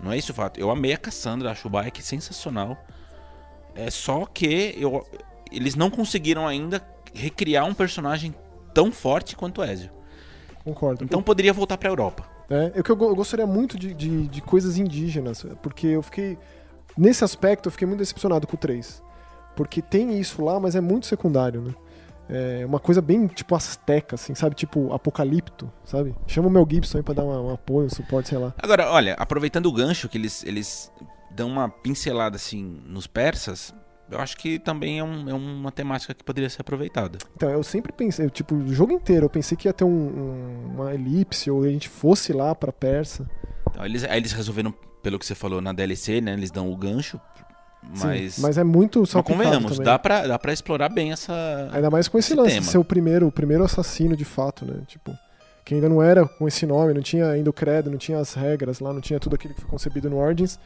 Não 0.02 0.12
é 0.12 0.18
isso 0.18 0.32
o 0.32 0.36
fato. 0.36 0.60
Eu 0.60 0.72
amei 0.72 0.94
a 0.94 0.98
Cassandra, 0.98 1.52
acho 1.52 1.68
o 1.68 1.72
Bike 1.72 2.02
sensacional. 2.02 2.78
É 3.76 3.90
só 3.90 4.26
que 4.26 4.76
eu, 4.78 5.06
eles 5.52 5.76
não 5.76 5.90
conseguiram 5.90 6.48
ainda 6.48 6.82
recriar 7.14 7.66
um 7.66 7.74
personagem 7.74 8.34
tão 8.74 8.92
forte 8.92 9.36
quanto 9.36 9.62
o 9.62 9.64
Ezio. 9.64 9.92
Concordo. 10.64 11.04
Então 11.04 11.22
poderia 11.22 11.54
voltar 11.54 11.78
pra 11.78 11.90
Europa. 11.90 12.26
É, 12.50 12.72
eu, 12.76 12.84
que 12.84 12.92
eu, 12.92 13.02
eu 13.02 13.16
gostaria 13.16 13.48
muito 13.48 13.78
de, 13.78 13.94
de, 13.94 14.28
de 14.28 14.42
coisas 14.42 14.78
indígenas, 14.78 15.46
porque 15.62 15.88
eu 15.88 16.02
fiquei. 16.02 16.38
Nesse 16.98 17.24
aspecto, 17.24 17.68
eu 17.68 17.72
fiquei 17.72 17.88
muito 17.88 18.00
decepcionado 18.00 18.46
com 18.46 18.56
o 18.56 18.60
3. 18.60 19.02
Porque 19.56 19.82
tem 19.82 20.20
isso 20.20 20.44
lá, 20.44 20.60
mas 20.60 20.76
é 20.76 20.82
muito 20.82 21.06
secundário, 21.06 21.62
né? 21.62 21.74
É 22.34 22.66
uma 22.66 22.80
coisa 22.80 23.02
bem 23.02 23.28
tipo 23.28 23.54
asteca, 23.56 24.16
assim, 24.16 24.34
sabe? 24.34 24.56
Tipo 24.56 24.94
apocalipto, 24.94 25.70
sabe? 25.84 26.16
Chama 26.28 26.48
o 26.48 26.52
Mel 26.52 26.66
Gibson 26.70 26.98
aí 27.00 27.04
pra 27.04 27.14
dar 27.14 27.26
uma- 27.26 27.42
um 27.42 27.54
apoio, 27.54 27.88
um 27.88 27.90
suporte, 27.90 28.30
sei 28.30 28.38
lá. 28.38 28.54
Agora, 28.58 28.90
olha, 28.90 29.16
aproveitando 29.16 29.66
o 29.66 29.72
gancho 29.74 30.08
que 30.08 30.18
eles, 30.18 30.44
eles 30.46 30.92
dão 31.30 31.50
uma 31.50 31.68
pincelada 31.70 32.38
assim 32.38 32.82
nos 32.86 33.06
persas, 33.06 33.74
eu 34.10 34.20
acho 34.20 34.38
que 34.38 34.60
também 34.60 35.00
é, 35.00 35.04
um- 35.04 35.30
é 35.30 35.34
uma 35.34 35.72
temática 35.72 36.14
que 36.14 36.24
poderia 36.24 36.50
ser 36.50 36.62
aproveitada. 36.62 37.18
Então, 37.36 37.50
eu 37.50 37.64
sempre 37.64 37.92
pensei, 37.92 38.30
tipo, 38.30 38.56
o 38.56 38.74
jogo 38.74 38.94
inteiro, 38.94 39.26
eu 39.26 39.30
pensei 39.30 39.58
que 39.58 39.68
ia 39.68 39.74
ter 39.74 39.84
um- 39.84 39.90
um- 39.90 40.72
uma 40.76 40.94
elipse, 40.94 41.52
ou 41.52 41.64
a 41.64 41.68
gente 41.70 41.90
fosse 41.90 42.32
lá 42.34 42.56
pra 42.56 42.72
Persa. 42.72 43.30
Então, 43.70 43.86
eles, 43.86 44.04
aí 44.06 44.18
eles 44.18 44.32
resolveram, 44.32 44.74
pelo 45.04 45.18
que 45.20 45.26
você 45.26 45.34
falou 45.36 45.62
na 45.62 45.72
DLC, 45.74 46.20
né? 46.22 46.34
Eles 46.34 46.52
dão 46.52 46.72
o 46.72 46.76
gancho, 46.78 47.20
Sim, 47.94 48.08
mas. 48.08 48.40
mas 48.40 48.58
é 48.58 48.64
muito 48.64 49.00
mas 49.00 49.10
salpicado 49.10 49.44
convenhamos, 49.44 49.72
também. 49.74 49.86
dá 49.86 50.00
pra, 50.00 50.28
dá 50.28 50.40
pra 50.40 50.54
explorar 50.54 50.90
bem 50.90 51.12
essa. 51.12 51.70
Ainda 51.74 51.90
mais 51.90 52.08
com 52.08 52.18
esse, 52.18 52.34
esse 52.34 52.40
lance 52.40 52.54
tema. 52.54 52.66
de 52.66 52.72
ser 52.72 52.78
o 52.78 52.84
primeiro, 52.84 53.28
o 53.28 53.32
primeiro 53.32 53.64
assassino 53.64 54.16
de 54.16 54.26
fato, 54.26 54.66
né? 54.66 54.82
Tipo, 54.88 55.12
que 55.66 55.76
ainda 55.76 55.90
não 55.90 56.02
era 56.02 56.28
com 56.28 56.48
esse 56.48 56.66
nome, 56.66 56.94
não 56.94 57.02
tinha 57.02 57.28
ainda 57.30 57.50
o 57.50 57.54
credo, 57.54 57.90
não 57.90 57.98
tinha 57.98 58.20
as 58.20 58.34
regras 58.34 58.80
lá, 58.80 58.94
não 58.94 59.02
tinha 59.02 59.20
tudo 59.20 59.36
aquilo 59.36 59.54
que 59.54 59.62
foi 59.62 59.70
concebido 59.70 60.10
no 60.10 60.18
Origins. 60.18 60.60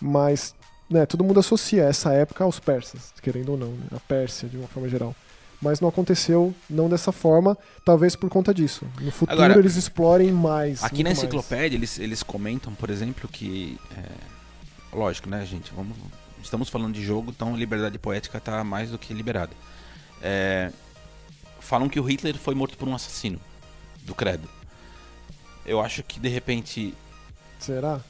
Mas, 0.00 0.54
né, 0.90 1.06
todo 1.06 1.24
mundo 1.24 1.40
associa 1.40 1.84
essa 1.84 2.12
época 2.12 2.44
aos 2.44 2.60
persas, 2.60 3.12
querendo 3.22 3.52
ou 3.52 3.58
não, 3.58 3.68
né? 3.68 3.86
A 3.94 4.00
Pérsia, 4.00 4.48
de 4.48 4.56
uma 4.56 4.68
forma 4.68 4.88
geral. 4.88 5.14
Mas 5.60 5.80
não 5.80 5.88
aconteceu, 5.88 6.54
não 6.68 6.88
dessa 6.88 7.10
forma, 7.12 7.56
talvez 7.84 8.14
por 8.14 8.28
conta 8.28 8.52
disso. 8.52 8.86
No 9.00 9.10
futuro 9.10 9.42
Agora, 9.42 9.58
eles 9.58 9.74
explorem 9.76 10.30
mais. 10.30 10.84
Aqui 10.84 11.02
na 11.02 11.08
muito 11.08 11.16
mais. 11.16 11.18
enciclopédia 11.18 11.76
eles, 11.76 11.98
eles 11.98 12.22
comentam, 12.22 12.74
por 12.74 12.90
exemplo, 12.90 13.26
que. 13.26 13.78
é, 13.96 14.02
lógico, 14.94 15.30
né, 15.30 15.46
gente? 15.46 15.72
Vamos, 15.74 15.96
estamos 16.46 16.68
falando 16.68 16.94
de 16.94 17.04
jogo, 17.04 17.30
então 17.30 17.56
liberdade 17.56 17.98
poética 17.98 18.40
tá 18.40 18.62
mais 18.64 18.90
do 18.90 18.98
que 18.98 19.12
liberada. 19.12 19.52
É, 20.22 20.72
falam 21.60 21.88
que 21.88 22.00
o 22.00 22.02
Hitler 22.02 22.36
foi 22.36 22.54
morto 22.54 22.76
por 22.76 22.88
um 22.88 22.94
assassino 22.94 23.40
do 24.02 24.14
credo. 24.14 24.48
Eu 25.64 25.80
acho 25.80 26.02
que 26.02 26.20
de 26.20 26.28
repente 26.28 26.94
Será? 27.58 28.00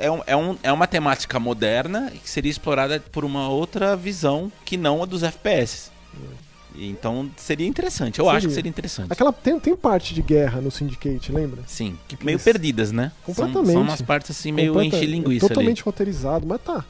é, 0.00 0.10
um, 0.10 0.22
é, 0.26 0.34
um, 0.34 0.58
é 0.62 0.72
uma 0.72 0.86
temática 0.86 1.38
moderna 1.38 2.10
e 2.14 2.18
que 2.18 2.28
seria 2.28 2.50
explorada 2.50 2.98
por 2.98 3.24
uma 3.24 3.48
outra 3.48 3.94
visão 3.94 4.50
que 4.64 4.76
não 4.76 5.02
a 5.02 5.06
dos 5.06 5.22
FPS. 5.22 5.90
E 6.14 6.49
Então 6.76 7.30
seria 7.36 7.66
interessante, 7.66 8.18
eu 8.20 8.28
acho 8.28 8.38
que 8.38 8.42
Seria. 8.42 8.54
seria 8.54 8.68
interessante. 8.70 9.12
Aquela, 9.12 9.32
tem, 9.32 9.58
tem 9.58 9.76
parte 9.76 10.14
de 10.14 10.22
guerra 10.22 10.60
no 10.60 10.70
Syndicate, 10.70 11.32
lembra? 11.32 11.62
Sim, 11.66 11.98
Que 12.08 12.16
meio 12.24 12.36
eles- 12.36 12.44
perdidas, 12.44 12.92
né? 12.92 13.12
São, 13.26 13.34
Completamente. 13.34 13.72
são 13.72 13.82
umas 13.82 14.00
partes 14.02 14.30
assim 14.30 14.52
meio 14.52 14.72
Completa- 14.74 14.96
enche 14.96 15.06
linguiça 15.06 15.48
Totalmente 15.48 15.82
roteirizado, 15.82 16.46
mas 16.46 16.60
tá. 16.62 16.84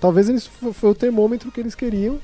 Talvez 0.00 0.28
eles 0.28 0.46
fo- 0.46 0.72
foi 0.72 0.90
o 0.90 0.94
termômetro 0.94 1.50
que 1.50 1.58
eles 1.60 1.74
queriam. 1.74 2.18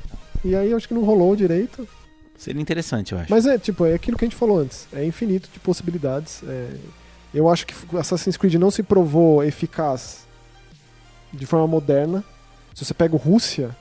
E 0.44 0.54
aí 0.54 0.70
eu 0.70 0.76
acho 0.76 0.86
que 0.88 0.94
não 0.94 1.04
rolou 1.04 1.34
direito. 1.36 1.80
ali. 1.82 1.88
Seria 2.36 2.60
interessante, 2.62 3.12
eu 3.12 3.18
acho. 3.18 3.30
Mas 3.30 3.46
é, 3.46 3.56
tipo, 3.58 3.84
é 3.86 3.94
aquilo 3.94 4.16
que 4.16 4.24
a 4.24 4.28
gente 4.28 4.36
falou 4.36 4.58
antes. 4.58 4.86
É 4.92 5.04
infinito 5.04 5.48
de 5.52 5.58
possibilidades. 5.60 6.42
é, 6.46 6.68
Eu 7.34 7.48
acho 7.48 7.66
que 7.66 7.74
Assassin's 7.96 8.36
Creed 8.36 8.54
não 8.56 8.70
se 8.70 8.82
provou 8.82 9.42
eficaz 9.42 10.26
de 11.32 11.46
forma 11.46 11.66
moderna. 11.66 12.22
Se 12.74 12.84
você 12.84 12.92
pega 12.92 13.14
o 13.14 13.18
Rússia, 13.18 13.74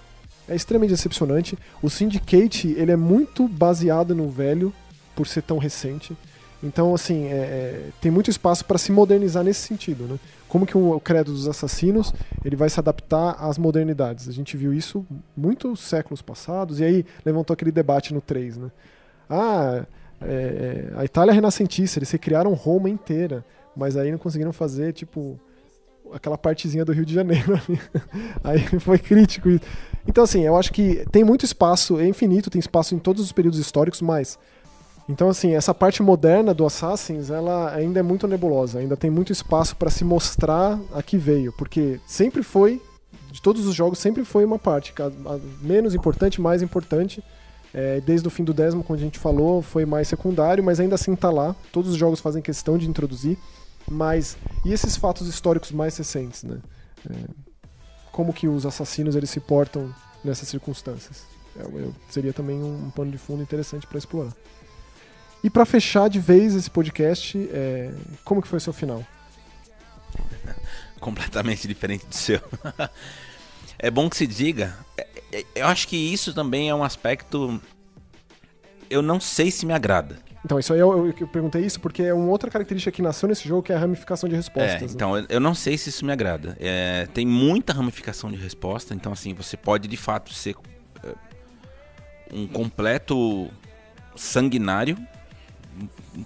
é 0.48 0.56
extremamente 0.56 0.92
decepcionante. 0.92 1.58
O 1.82 1.90
Syndicate, 1.90 2.74
ele 2.78 2.92
é 2.92 2.96
muito 2.96 3.48
baseado 3.48 4.14
no 4.16 4.30
velho, 4.30 4.74
por 5.16 5.28
ser 5.28 5.42
tão 5.44 5.58
recente. 5.58 6.16
Então, 6.64 6.94
assim, 6.94 7.26
é- 7.26 7.32
é, 7.36 7.90
tem 8.00 8.12
muito 8.12 8.30
espaço 8.30 8.64
para 8.66 8.78
se 8.78 8.92
modernizar 8.92 9.44
nesse 9.44 9.62
sentido, 9.62 10.04
né? 10.06 10.20
Como 10.48 10.66
que 10.66 10.78
o, 10.78 10.92
o 10.96 11.00
credo 11.00 11.32
dos 11.32 11.48
assassinos 11.48 12.14
ele 12.46 12.56
vai 12.56 12.70
se 12.70 12.80
adaptar 12.80 13.32
às 13.40 13.58
modernidades. 13.58 14.28
A 14.28 14.32
gente 14.32 14.56
viu 14.56 14.74
isso 14.74 15.06
muitos 15.36 15.80
séculos 15.80 16.22
passados, 16.22 16.80
e 16.80 16.84
aí 16.84 17.06
levantou 17.26 17.54
aquele 17.54 17.72
debate 17.72 18.14
no 18.14 18.22
3, 18.22 18.58
né? 18.58 18.72
Ah, 19.30 19.86
é, 20.22 20.92
é, 20.94 21.00
a 21.00 21.04
Itália 21.04 21.32
é 21.32 21.36
renascentista, 21.36 21.98
eles 21.98 22.12
recriaram 22.12 22.54
Roma 22.54 22.90
inteira, 22.90 23.44
mas 23.76 23.98
aí 23.98 24.12
não 24.12 24.18
conseguiram 24.20 24.54
fazer, 24.54 24.94
tipo, 24.94 25.40
aquela 26.14 26.38
partezinha 26.38 26.86
do 26.86 26.92
Rio 26.92 27.06
de 27.06 27.14
Janeiro. 27.14 27.60
Aí 28.44 28.60
foi 28.80 28.98
crítico 28.98 29.50
isso. 29.50 29.62
Então, 30.08 30.24
assim, 30.24 30.42
eu 30.42 30.58
acho 30.58 30.72
que 30.74 31.06
tem 31.12 31.24
muito 31.24 31.46
espaço, 31.46 32.00
é 32.00 32.08
infinito, 32.08 32.50
tem 32.50 32.60
espaço 32.60 32.96
em 32.96 33.00
todos 33.00 33.24
os 33.24 33.32
períodos 33.32 33.60
históricos, 33.60 34.02
mas. 34.02 34.38
Então, 35.10 35.30
assim, 35.30 35.56
essa 35.56 35.74
parte 35.74 36.02
moderna 36.02 36.54
do 36.54 36.66
Assassins, 36.66 37.30
ela 37.30 37.74
ainda 37.74 38.00
é 38.00 38.04
muito 38.04 38.28
nebulosa, 38.28 38.80
ainda 38.80 38.96
tem 38.96 39.10
muito 39.10 39.32
espaço 39.32 39.76
para 39.76 39.90
se 39.90 40.06
mostrar 40.06 40.80
a 40.94 41.04
que 41.04 41.18
veio, 41.18 41.52
porque 41.54 42.00
sempre 42.06 42.44
foi, 42.44 42.82
de 43.32 43.42
todos 43.42 43.66
os 43.66 43.76
jogos, 43.76 44.00
sempre 44.00 44.24
foi 44.24 44.46
uma 44.46 44.60
parte, 44.60 44.94
menos 45.62 45.94
importante, 45.96 46.40
mais 46.40 46.62
importante. 46.62 47.24
É, 47.74 48.02
desde 48.02 48.28
o 48.28 48.32
fim 48.32 48.44
do 48.44 48.54
décimo, 48.54 48.84
como 48.84 48.98
a 48.98 49.02
gente 49.02 49.18
falou, 49.18 49.62
foi 49.62 49.86
mais 49.86 50.08
secundário, 50.08 50.64
mas 50.64 50.80
ainda 50.80 50.96
assim 50.96 51.16
tá 51.16 51.30
lá. 51.30 51.56
Todos 51.72 51.92
os 51.92 51.98
jogos 51.98 52.20
fazem 52.20 52.42
questão 52.42 52.78
de 52.78 52.88
introduzir. 52.88 53.38
Mas 53.90 54.38
e 54.66 54.72
esses 54.72 54.96
fatos 54.96 55.28
históricos 55.28 55.72
mais 55.72 55.98
recentes, 55.98 56.44
né? 56.44 56.60
É, 57.10 57.16
como 58.12 58.34
que 58.34 58.48
os 58.48 58.66
assassinos 58.66 59.16
eles 59.16 59.30
se 59.30 59.40
portam 59.40 59.94
nessas 60.24 60.48
circunstâncias? 60.48 61.24
É, 61.56 61.64
seria 62.10 62.34
também 62.34 62.62
um, 62.62 62.92
pano 62.92 63.12
de 63.12 63.18
fundo 63.18 63.42
interessante 63.42 63.88
para 63.88 63.98
explorar. 63.98 64.34
E 65.44 65.50
para 65.50 65.66
fechar 65.66 66.10
de 66.10 66.20
vez 66.20 66.54
esse 66.54 66.70
podcast, 66.70 67.38
é, 67.52 67.92
como 68.24 68.42
que 68.42 68.48
foi 68.48 68.58
o 68.58 68.62
seu 68.62 68.74
final? 68.74 69.04
Completamente 71.00 71.68
diferente 71.68 72.06
do 72.06 72.16
seu. 72.16 72.40
é 73.80 73.90
bom 73.90 74.10
que 74.10 74.18
se 74.18 74.28
diga. 74.28 74.78
É, 74.98 75.46
eu 75.56 75.68
acho 75.68 75.88
que 75.88 75.96
isso 75.96 76.34
também 76.34 76.70
é 76.70 76.76
um 76.76 76.84
aspecto. 76.84 77.60
Eu 78.90 79.02
não 79.02 79.20
sei 79.20 79.50
se 79.50 79.66
me 79.66 79.74
agrada. 79.74 80.20
Então, 80.44 80.58
isso 80.58 80.74
aí 80.74 80.80
eu, 80.80 81.08
eu, 81.08 81.14
eu, 81.20 81.28
perguntei 81.28 81.64
isso 81.64 81.80
porque 81.80 82.02
é 82.02 82.14
uma 82.14 82.30
outra 82.30 82.50
característica 82.50 82.92
que 82.92 83.02
nasceu 83.02 83.30
nesse 83.30 83.48
jogo, 83.48 83.62
que 83.62 83.72
é 83.72 83.76
a 83.76 83.80
ramificação 83.80 84.28
de 84.28 84.36
respostas. 84.36 84.82
É, 84.82 84.86
né? 84.86 84.88
então, 84.90 85.26
eu 85.30 85.40
não 85.40 85.54
sei 85.54 85.78
se 85.78 85.90
isso 85.90 86.04
me 86.04 86.12
agrada. 86.12 86.58
É, 86.60 87.08
tem 87.14 87.26
muita 87.26 87.74
ramificação 87.74 88.32
de 88.32 88.38
resposta, 88.38 88.96
então, 88.96 89.12
assim, 89.14 89.34
você 89.34 89.56
pode 89.56 89.88
de 89.88 89.98
fato 89.98 90.34
ser 90.34 90.56
é, 91.04 91.14
um 92.34 92.48
completo 92.48 93.50
sanguinário, 94.16 94.98
um 96.18 96.24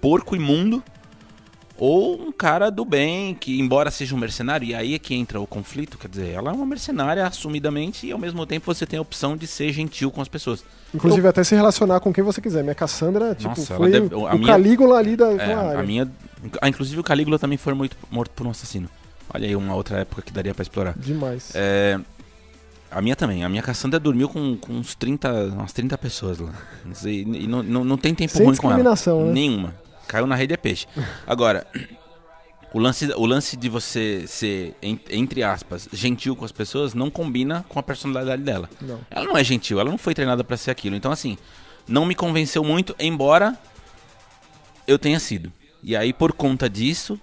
porco 0.00 0.36
imundo, 0.36 0.82
ou 1.76 2.20
um 2.20 2.30
cara 2.30 2.70
do 2.70 2.84
bem, 2.84 3.34
que 3.34 3.60
embora 3.60 3.90
seja 3.90 4.14
um 4.14 4.18
mercenário, 4.18 4.66
e 4.66 4.74
aí 4.74 4.94
é 4.94 4.98
que 4.98 5.14
entra 5.14 5.40
o 5.40 5.46
conflito, 5.46 5.98
quer 5.98 6.08
dizer, 6.08 6.30
ela 6.30 6.50
é 6.50 6.54
uma 6.54 6.66
mercenária 6.66 7.26
assumidamente 7.26 8.06
e 8.06 8.12
ao 8.12 8.18
mesmo 8.18 8.46
tempo 8.46 8.72
você 8.72 8.86
tem 8.86 8.98
a 8.98 9.02
opção 9.02 9.36
de 9.36 9.46
ser 9.46 9.72
gentil 9.72 10.10
com 10.10 10.20
as 10.20 10.28
pessoas. 10.28 10.64
Inclusive 10.94 11.26
Eu... 11.26 11.30
até 11.30 11.42
se 11.42 11.54
relacionar 11.54 11.98
com 12.00 12.12
quem 12.12 12.22
você 12.22 12.40
quiser. 12.40 12.62
Minha 12.62 12.74
Cassandra, 12.74 13.34
tipo, 13.34 13.48
Nossa, 13.48 13.74
foi 13.74 13.90
deve... 13.90 14.14
o 14.14 14.32
minha... 14.34 14.46
Calígula 14.46 14.98
ali 14.98 15.16
da, 15.16 15.32
é, 15.32 15.52
área. 15.52 15.80
A 15.80 15.82
minha... 15.82 16.08
Ah, 16.60 16.68
inclusive 16.68 17.00
o 17.00 17.04
Calígula 17.04 17.38
também 17.38 17.58
foi 17.58 17.74
muito 17.74 17.96
morto 18.10 18.30
por 18.36 18.46
um 18.46 18.50
assassino. 18.50 18.88
Olha 19.32 19.48
aí 19.48 19.56
uma 19.56 19.74
outra 19.74 19.98
época 19.98 20.22
que 20.22 20.32
daria 20.32 20.54
para 20.54 20.62
explorar. 20.62 20.94
Demais. 20.96 21.50
É... 21.54 21.98
A 22.90 23.02
minha 23.02 23.16
também. 23.16 23.42
A 23.42 23.48
minha 23.48 23.62
Cassandra 23.62 23.98
dormiu 23.98 24.28
com, 24.28 24.56
com 24.56 24.74
uns 24.74 24.94
30, 24.94 25.46
umas 25.46 25.72
30 25.72 25.98
pessoas 25.98 26.38
lá. 26.38 26.52
E, 27.04 27.22
e 27.22 27.46
não, 27.48 27.60
não, 27.60 27.84
não 27.84 27.96
tem 27.96 28.14
tempo 28.14 28.32
Sem 28.32 28.46
ruim 28.46 28.54
com 28.54 28.70
ela. 28.70 28.84
Né? 28.84 29.32
Nenhuma. 29.32 29.74
Caiu 30.06 30.26
na 30.26 30.34
rede 30.34 30.54
é 30.54 30.56
peixe. 30.56 30.86
Agora, 31.26 31.66
o 32.72 32.78
lance, 32.78 33.06
o 33.16 33.24
lance 33.24 33.56
de 33.56 33.68
você 33.68 34.26
ser, 34.26 34.74
entre 34.82 35.42
aspas, 35.42 35.88
gentil 35.92 36.34
com 36.34 36.44
as 36.44 36.52
pessoas 36.52 36.92
não 36.92 37.08
combina 37.08 37.64
com 37.68 37.78
a 37.78 37.82
personalidade 37.82 38.42
dela. 38.42 38.68
Não. 38.80 38.98
Ela 39.10 39.24
não 39.24 39.36
é 39.36 39.44
gentil, 39.44 39.78
ela 39.78 39.90
não 39.90 39.98
foi 39.98 40.12
treinada 40.12 40.42
para 40.42 40.56
ser 40.56 40.70
aquilo. 40.72 40.96
Então, 40.96 41.12
assim, 41.12 41.38
não 41.86 42.04
me 42.04 42.14
convenceu 42.14 42.64
muito, 42.64 42.94
embora 42.98 43.56
eu 44.86 44.98
tenha 44.98 45.20
sido. 45.20 45.52
E 45.82 45.94
aí, 45.94 46.12
por 46.12 46.32
conta 46.32 46.68
disso, 46.68 47.18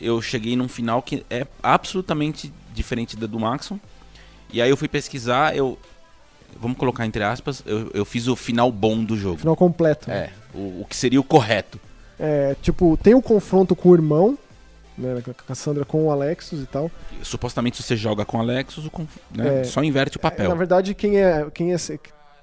eu 0.00 0.22
cheguei 0.22 0.56
num 0.56 0.68
final 0.68 1.02
que 1.02 1.24
é 1.28 1.46
absolutamente 1.62 2.52
diferente 2.72 3.16
da 3.16 3.26
do 3.26 3.38
Maxon. 3.38 3.78
E 4.52 4.62
aí 4.62 4.70
eu 4.70 4.76
fui 4.76 4.88
pesquisar, 4.88 5.56
eu. 5.56 5.78
Vamos 6.56 6.78
colocar 6.78 7.04
entre 7.04 7.22
aspas, 7.22 7.62
eu, 7.66 7.90
eu 7.92 8.04
fiz 8.04 8.28
o 8.28 8.36
final 8.36 8.70
bom 8.70 9.02
do 9.02 9.16
jogo. 9.16 9.38
Final 9.38 9.56
completo. 9.56 10.10
É, 10.10 10.30
o, 10.54 10.82
o 10.82 10.86
que 10.88 10.94
seria 10.94 11.20
o 11.20 11.24
correto. 11.24 11.80
É, 12.18 12.54
tipo, 12.62 12.96
tem 12.96 13.14
um 13.14 13.20
confronto 13.20 13.74
com 13.74 13.90
o 13.90 13.94
irmão, 13.94 14.38
né, 14.96 15.20
com 15.24 15.30
a 15.30 15.34
Cassandra 15.34 15.84
com 15.84 16.06
o 16.06 16.10
Alexus 16.10 16.62
e 16.62 16.66
tal. 16.66 16.90
Supostamente 17.22 17.82
você 17.82 17.96
joga 17.96 18.24
com 18.24 18.38
o 18.38 18.40
Alexus, 18.40 18.88
né, 19.34 19.60
é, 19.60 19.64
só 19.64 19.82
inverte 19.82 20.16
o 20.16 20.20
papel. 20.20 20.46
É, 20.46 20.48
na 20.48 20.54
verdade, 20.54 20.94
quem 20.94 21.18
é, 21.18 21.48
quem 21.52 21.74
é 21.74 21.76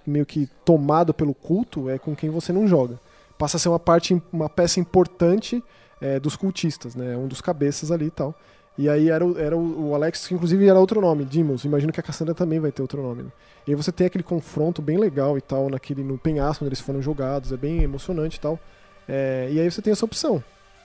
meio 0.06 0.26
que 0.26 0.50
tomado 0.66 1.14
pelo 1.14 1.34
culto 1.34 1.90
é 1.90 1.98
com 1.98 2.16
quem 2.16 2.30
você 2.30 2.52
não 2.52 2.68
joga. 2.68 3.00
Passa 3.38 3.58
a 3.58 3.60
ser 3.60 3.70
uma 3.70 3.80
parte, 3.80 4.22
uma 4.32 4.50
peça 4.50 4.80
importante 4.80 5.64
é, 6.00 6.20
dos 6.20 6.36
cultistas, 6.36 6.96
né? 6.96 7.16
Um 7.16 7.28
dos 7.28 7.42
cabeças 7.42 7.92
ali 7.92 8.08
e 8.08 8.12
tal. 8.12 8.36
E 8.78 8.90
aí 8.90 9.10
era, 9.10 9.26
o, 9.26 9.38
era 9.38 9.56
o, 9.56 9.90
o 9.90 9.96
Alex, 9.96 10.28
que 10.28 10.34
inclusive 10.34 10.68
era 10.68 10.80
outro 10.80 11.02
nome, 11.02 11.26
Dimos. 11.26 11.66
Imagino 11.66 11.92
que 11.92 12.00
a 12.00 12.04
Cassandra 12.04 12.34
também 12.34 12.60
vai 12.60 12.72
ter 12.72 12.82
outro 12.82 13.02
nome. 13.02 13.24
Né? 13.24 13.30
E 13.68 13.72
aí 13.72 13.76
você 13.76 13.92
tem 13.92 14.08
aquele 14.08 14.24
confronto 14.24 14.82
bem 14.82 14.98
legal 14.98 15.38
e 15.38 15.42
tal, 15.42 15.70
naquele, 15.70 16.04
no 16.04 16.18
penhasco 16.18 16.64
onde 16.64 16.70
eles 16.70 16.80
foram 16.80 17.02
jogados, 17.02 17.52
é 17.52 17.58
bem 17.58 17.84
emocionante 17.84 18.38
e 18.38 18.40
tal. 18.40 18.60
É, 19.14 19.50
e 19.52 19.60
aí 19.60 19.70
você 19.70 19.82
tem 19.82 19.92
essa 19.92 20.06
opção. 20.06 20.42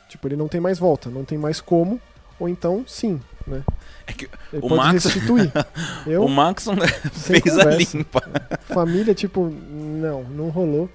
Tipo, 0.09 0.27
ele 0.27 0.37
não 0.37 0.49
tem 0.49 0.61
mais 0.61 0.81
volta, 0.81 1.09
não 1.09 1.25
tem 1.25 1.39
mais 1.39 1.61
como, 1.61 2.01
ou 2.41 2.49
então 2.49 2.85
sim, 2.87 3.21
né? 3.47 3.63
É 4.05 4.13
que 4.13 4.29
ele 4.53 4.63
o 4.63 4.69
Max 4.69 5.05
restituir. 5.05 5.53
Eu, 6.07 6.25
o 6.25 6.29
Max 6.29 6.67
fez 7.13 7.43
conversa. 7.43 7.69
a 7.69 7.77
limpa. 7.77 8.23
Família, 8.63 9.15
tipo, 9.15 9.49
não, 9.49 10.25
não 10.25 10.49
rolou. 10.49 10.91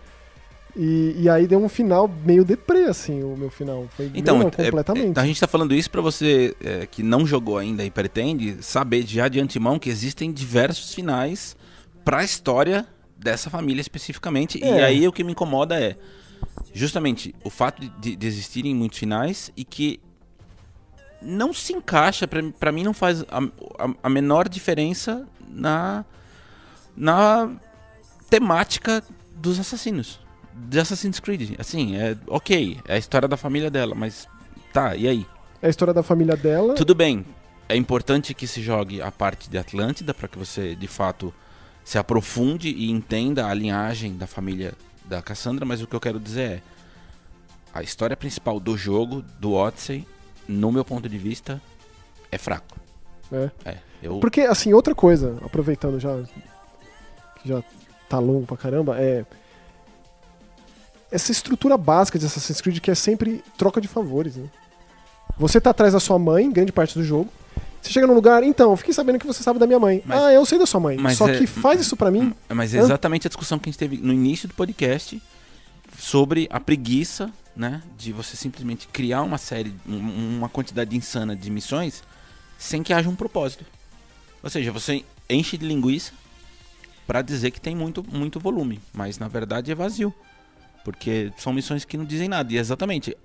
E, 0.76 1.16
e 1.18 1.30
aí 1.30 1.48
deu 1.48 1.62
um 1.62 1.68
final 1.68 2.10
meio 2.26 2.46
deprê, 2.46 2.84
assim, 2.84 3.24
o 3.24 3.36
meu 3.36 3.50
final. 3.50 3.88
Foi 3.96 4.12
então, 4.14 4.38
não, 4.38 4.48
é, 4.48 4.52
completamente. 4.52 5.18
É, 5.18 5.22
a 5.22 5.26
gente 5.26 5.40
tá 5.40 5.48
falando 5.48 5.74
isso 5.74 5.90
para 5.90 6.02
você 6.02 6.56
é, 6.64 6.86
que 6.86 7.04
não 7.04 7.26
jogou 7.26 7.58
ainda 7.58 7.84
e 7.84 7.92
pretende 7.92 8.58
saber 8.62 9.06
já 9.06 9.28
de 9.28 9.40
antemão 9.40 9.80
que 9.80 9.90
existem 9.90 10.32
diversos 10.32 10.94
finais 10.94 11.56
para 12.06 12.20
a 12.20 12.24
história 12.24 12.86
dessa 13.18 13.50
família 13.50 13.82
especificamente. 13.82 14.64
É. 14.64 14.78
E 14.78 14.82
aí 14.82 15.08
o 15.08 15.12
que 15.12 15.24
me 15.24 15.34
incomoda 15.34 15.78
é 15.80 15.98
justamente 16.74 17.36
o 17.44 17.50
fato 17.50 17.82
de, 18.00 18.16
de 18.16 18.28
existirem 18.28 18.74
muitos 18.74 19.00
finais 19.00 19.52
e 19.56 19.64
que 19.64 20.00
não 21.22 21.54
se 21.54 21.74
encaixa, 21.74 22.28
para 22.28 22.72
mim 22.72 22.84
não 22.84 22.94
faz 22.94 23.22
a, 23.24 23.40
a, 23.78 23.94
a, 24.04 24.10
menor 24.10 24.50
diferença 24.50 25.28
na, 25.48 26.04
na 26.96 27.52
temática 28.30 29.04
dos 29.36 29.60
assassinos. 29.60 30.20
De 30.54 30.80
Assassin's 30.80 31.20
Creed. 31.20 31.60
Assim, 31.60 31.96
é 31.96 32.18
ok, 32.28 32.80
é 32.88 32.96
a 32.96 32.98
história 32.98 33.28
da 33.28 33.38
família 33.38 33.70
dela, 33.70 33.96
mas 33.96 34.28
tá, 34.74 34.96
e 34.96 35.08
aí? 35.08 35.26
É 35.62 35.68
a 35.68 35.70
história 35.70 35.94
da 35.94 36.04
família 36.04 36.36
dela. 36.36 36.74
Tudo 36.76 36.96
bem, 36.96 37.26
é 37.70 37.76
importante 37.76 38.34
que 38.34 38.48
se 38.48 38.62
jogue 38.62 39.02
a 39.02 39.12
parte 39.12 39.50
de 39.50 39.58
Atlântida 39.58 40.14
para 40.14 40.28
que 40.28 40.38
você 40.38 40.76
de 40.76 40.88
fato 40.88 41.34
se 41.84 41.98
aprofunde 41.98 42.70
e 42.70 42.92
entenda 42.92 43.48
a 43.48 43.54
linhagem 43.54 44.18
da 44.18 44.28
família 44.28 44.74
da 45.12 45.22
Cassandra, 45.22 45.66
mas 45.66 45.82
o 45.82 45.88
que 45.88 45.94
eu 45.94 46.00
quero 46.00 46.20
dizer 46.20 46.42
é 46.42 46.62
a 47.74 47.84
história 47.84 48.16
principal 48.16 48.60
do 48.60 48.78
jogo, 48.78 49.22
do 49.40 49.54
Odyssey, 49.54 50.08
no 50.48 50.72
meu 50.72 50.86
ponto 50.86 51.08
de 51.08 51.18
vista, 51.18 51.62
é 52.32 52.38
fraco. 52.38 52.80
É. 53.32 53.52
é 53.66 53.78
eu... 54.02 54.20
Porque, 54.20 54.42
assim, 54.42 54.74
outra 54.74 54.96
coisa, 54.96 55.38
aproveitando 55.44 56.00
já 56.00 56.24
que 57.42 57.50
já 57.50 57.62
tá 58.08 58.20
longo 58.20 58.46
pra 58.46 58.56
caramba, 58.56 59.00
é 59.00 59.26
essa 61.12 61.32
estrutura 61.32 61.76
básica 61.78 62.18
de 62.18 62.26
Assassin's 62.26 62.62
Creed 62.62 62.80
que 62.80 62.90
é 62.90 62.96
sempre 62.96 63.44
troca 63.58 63.82
de 63.82 63.88
favores, 63.90 64.38
né? 64.38 64.50
Você 65.38 65.60
tá 65.60 65.72
atrás 65.72 65.92
da 65.92 66.00
sua 66.00 66.18
mãe, 66.18 66.50
grande 66.50 66.72
parte 66.72 66.98
do 66.98 67.04
jogo. 67.04 67.30
Você 67.82 67.92
chega 67.92 68.06
num 68.06 68.14
lugar, 68.14 68.44
então, 68.44 68.76
fiquei 68.78 68.94
sabendo 68.94 69.18
que 69.18 69.26
você 69.26 69.42
sabe 69.42 69.58
da 69.58 69.66
minha 69.66 69.80
mãe. 69.80 70.04
Mas, 70.06 70.22
ah, 70.22 70.32
eu 70.32 70.46
sei 70.46 70.60
da 70.60 70.66
sua 70.66 70.80
mãe. 70.80 70.98
Só 71.16 71.28
é, 71.28 71.38
que 71.38 71.48
faz 71.48 71.82
isso 71.82 71.98
para 71.98 72.12
mim. 72.12 72.34
Mas 72.50 72.74
é 72.76 72.80
exatamente 72.80 73.28
a 73.28 73.30
discussão 73.30 73.58
que 73.58 73.70
a 73.70 73.72
gente 73.72 73.80
teve 73.80 73.98
no 73.98 74.14
início 74.14 74.48
do 74.48 74.54
podcast 74.54 75.22
sobre 75.98 76.48
a 76.52 76.60
preguiça, 76.60 77.32
né, 77.56 77.82
de 77.98 78.14
você 78.14 78.38
simplesmente 78.38 78.88
criar 78.88 79.24
uma 79.24 79.38
série, 79.38 79.74
uma 79.86 80.48
quantidade 80.48 80.96
insana 80.96 81.36
de 81.36 81.50
missões 81.50 82.04
sem 82.58 82.84
que 82.84 82.94
haja 82.94 83.10
um 83.10 83.16
propósito. 83.16 83.66
Ou 84.44 84.50
seja, 84.50 84.72
você 84.72 85.04
enche 85.30 85.58
de 85.58 85.66
linguiça 85.66 86.14
para 87.08 87.22
dizer 87.22 87.52
que 87.52 87.60
tem 87.60 87.76
muito, 87.76 88.06
muito 88.10 88.40
volume, 88.40 88.80
mas 88.94 89.18
na 89.18 89.28
verdade 89.28 89.72
é 89.72 89.76
vazio. 89.76 90.14
Porque 90.84 91.32
são 91.38 91.54
missões 91.54 91.86
que 91.86 91.98
não 91.98 92.06
dizem 92.06 92.28
nada. 92.28 92.52
E 92.54 92.58
exatamente, 92.58 93.16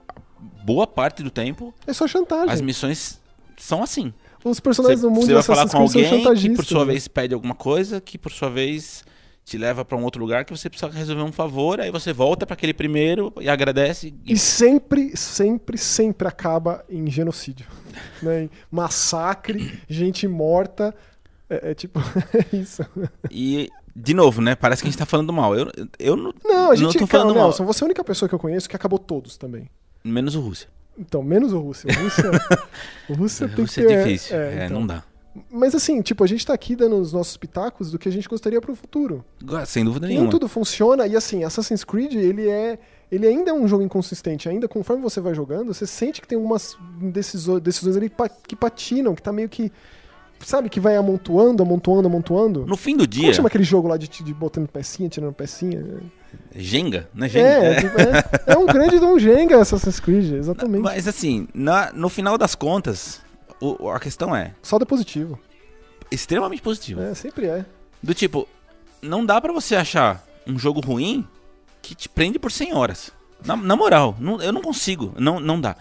boa 0.65 0.87
parte 0.87 1.23
do 1.23 1.31
tempo. 1.31 1.73
É 1.87 1.93
só 1.93 2.07
chantagem. 2.07 2.51
As 2.51 2.61
missões 2.61 3.21
são 3.57 3.83
assim. 3.83 4.13
Os 4.51 4.61
personagens 4.61 5.01
do 5.01 5.11
mundo 5.11 5.27
Você 5.27 5.33
vai 5.33 5.43
falar 5.43 5.69
com 5.69 5.79
alguém 5.79 6.37
que 6.37 6.51
por 6.55 6.65
sua 6.65 6.85
né? 6.85 6.93
vez 6.93 7.09
pede 7.09 7.35
alguma 7.35 7.55
coisa, 7.55 8.01
que 8.01 8.17
por 8.17 8.31
sua 8.31 8.49
vez 8.49 9.05
te 9.45 9.59
leva 9.59 9.85
para 9.85 9.97
um 9.97 10.05
outro 10.05 10.21
lugar 10.21 10.45
que 10.45 10.57
você 10.57 10.71
precisa 10.71 10.91
resolver 10.91 11.23
um 11.23 11.33
favor, 11.33 11.81
aí 11.81 11.91
você 11.91 12.13
volta 12.13 12.47
para 12.47 12.55
aquele 12.55 12.73
primeiro 12.73 13.33
e 13.41 13.49
agradece. 13.49 14.15
E... 14.25 14.35
e... 14.35 14.39
sempre, 14.39 15.17
sempre, 15.17 15.77
sempre 15.77 16.29
acaba 16.29 16.85
em 16.89 17.11
genocídio. 17.11 17.67
né? 18.23 18.45
Em 18.45 18.51
massacre, 18.71 19.81
gente 19.89 20.29
morta. 20.29 20.95
É, 21.51 21.71
é 21.71 21.75
tipo, 21.75 22.01
é 22.35 22.57
isso. 22.57 22.85
E, 23.31 23.69
de 23.95 24.15
novo, 24.15 24.41
né? 24.41 24.55
Parece 24.55 24.83
que 24.83 24.89
a 24.89 24.91
gente 24.91 24.99
tá 24.99 25.07
falando 25.07 25.33
mal. 25.33 25.57
Eu, 25.57 25.71
eu 25.99 26.17
não, 26.17 26.33
não, 26.45 26.71
a 26.71 26.75
gente, 26.77 26.85
não 26.85 26.93
tô 26.93 27.07
falando 27.07 27.29
cara, 27.29 27.41
mal. 27.41 27.49
Nelson, 27.49 27.65
você 27.65 27.83
é 27.83 27.85
a 27.85 27.87
única 27.87 28.05
pessoa 28.05 28.29
que 28.29 28.35
eu 28.35 28.39
conheço 28.39 28.69
que 28.69 28.77
acabou 28.77 28.99
todos 28.99 29.37
também. 29.37 29.69
Menos 30.05 30.37
o 30.37 30.41
Rússia. 30.41 30.69
Então, 30.99 31.23
menos 31.23 31.53
o 31.53 31.59
Rússia. 31.59 31.89
O 31.91 32.03
Rússia, 32.03 32.31
o 33.09 33.15
Rússia 33.15 33.49
tem 33.49 33.57
Rússia 33.65 33.87
que 33.87 33.93
é 33.93 33.97
ter... 33.97 34.05
difícil. 34.05 34.37
É, 34.37 34.65
então. 34.65 34.81
não 34.81 34.87
dá. 34.87 35.05
Mas 35.51 35.75
assim, 35.75 36.01
tipo, 36.01 36.25
a 36.25 36.27
gente 36.27 36.47
tá 36.47 36.55
aqui 36.55 36.75
dando 36.75 36.97
os 36.97 37.13
nossos 37.13 37.37
pitacos 37.37 37.91
do 37.91 37.99
que 37.99 38.09
a 38.09 38.13
gente 38.13 38.29
gostaria 38.29 38.61
pro 38.61 38.75
futuro. 38.75 39.25
Sem 39.67 39.85
dúvida 39.85 40.07
Nem 40.07 40.17
nenhuma. 40.17 40.31
tudo 40.31 40.49
funciona, 40.49 41.07
e 41.07 41.17
assim, 41.17 41.45
Assassin's 41.45 41.85
Creed, 41.85 42.15
ele 42.15 42.49
é. 42.49 42.79
Ele 43.13 43.25
ainda 43.25 43.51
é 43.51 43.55
um 43.55 43.69
jogo 43.69 43.85
inconsistente, 43.85 44.49
ainda 44.49 44.67
conforme 44.67 45.01
você 45.01 45.21
vai 45.21 45.33
jogando, 45.33 45.73
você 45.73 45.87
sente 45.87 46.21
que 46.21 46.27
tem 46.27 46.37
algumas 46.37 46.77
decisões, 47.01 47.63
decisões 47.63 47.97
ali 47.97 48.11
que 48.49 48.57
patinam, 48.57 49.15
que 49.15 49.23
tá 49.23 49.33
meio 49.33 49.49
que. 49.49 49.71
Sabe, 50.41 50.69
que 50.69 50.79
vai 50.79 50.97
amontoando, 50.97 51.63
amontoando, 51.63 52.09
amontoando. 52.09 52.67
No 52.67 52.77
fim 52.77 52.95
do 52.95 53.05
Como 53.05 53.09
dia, 53.09 53.33
chama 53.33 53.49
aquele 53.49 53.65
jogo 53.65 53.89
lá 53.89 53.97
de, 53.97 54.07
de 54.09 54.35
botando 54.35 54.69
pecinha, 54.69 55.09
tirando 55.09 55.33
pecinha? 55.33 55.83
Jenga, 56.55 57.09
né? 57.15 57.29
Jenga. 57.29 57.47
É, 57.49 57.73
É. 57.73 57.81
tipo, 57.81 58.01
é, 58.01 58.55
é 58.55 58.59
um 58.59 58.67
grande 58.67 58.99
de 58.99 59.05
um 59.05 59.19
Jenga 59.19 59.61
Assassin's 59.61 60.01
Creed, 60.01 60.33
exatamente. 60.35 60.83
Mas 60.83 61.07
assim, 61.09 61.47
na- 61.55 61.93
no 61.93 62.09
final 62.09 62.37
das 62.39 62.55
contas, 62.55 63.21
o- 63.61 63.89
a 63.91 63.99
questão 64.01 64.35
é 64.35 64.53
Saldo 64.63 64.85
é 64.85 64.87
positivo. 64.87 65.39
extremamente 66.11 66.63
positiva. 66.63 67.03
É, 67.05 67.15
sempre 67.15 67.47
é. 67.47 67.65
Do 68.03 68.15
tipo, 68.15 68.49
não 69.03 69.25
dá 69.25 69.41
pra 69.41 69.53
você 69.53 69.75
achar 69.77 70.25
um 70.47 70.59
jogo 70.59 70.81
ruim 70.81 71.27
que 71.83 71.95
te 71.95 72.09
prende 72.09 72.39
por 72.39 72.51
100 72.53 72.75
horas. 72.75 73.11
Na, 73.45 73.57
na 73.57 73.77
moral, 73.77 74.17
não- 74.19 74.41
eu 74.41 74.53
não 74.53 74.63
consigo. 74.63 75.13
Não, 75.19 75.39
não 75.41 75.61
dá. 75.61 75.77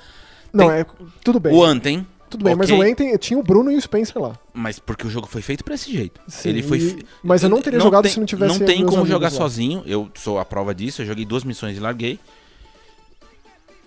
Não, 0.51 0.67
Tem- 0.69 0.79
é. 0.79 0.85
Tudo 1.23 1.39
bem. 1.39 1.53
O 1.53 1.63
Anthem, 1.63 2.05
Tudo 2.29 2.43
bem, 2.43 2.55
mas 2.55 2.69
ok. 2.69 2.79
o 2.79 2.87
Enten 2.87 3.17
tinha 3.17 3.39
o 3.39 3.43
Bruno 3.43 3.71
e 3.71 3.75
o 3.77 3.81
Spencer 3.81 4.21
lá. 4.21 4.37
mas 4.53 4.79
porque 4.79 5.05
o 5.05 5.09
jogo 5.09 5.27
foi 5.27 5.41
feito 5.41 5.63
pra 5.63 5.75
esse 5.75 5.91
jeito. 5.91 6.19
Sim, 6.27 6.49
Ele 6.49 6.63
foi. 6.63 6.79
fe- 6.79 7.05
mas 7.23 7.43
eu 7.43 7.49
não 7.49 7.61
teria 7.61 7.79
jogado 7.79 8.03
tem- 8.03 8.11
se 8.13 8.19
não 8.19 8.25
tivesse 8.25 8.59
Não 8.59 8.65
tem 8.65 8.85
como 8.85 9.05
jogar 9.05 9.27
lá. 9.31 9.37
sozinho. 9.37 9.83
Eu 9.85 10.09
sou 10.15 10.39
a 10.39 10.45
prova 10.45 10.73
disso. 10.73 11.01
Eu 11.01 11.05
joguei 11.05 11.23
duas 11.25 11.43
missões 11.43 11.77
e 11.77 11.79
larguei. 11.79 12.19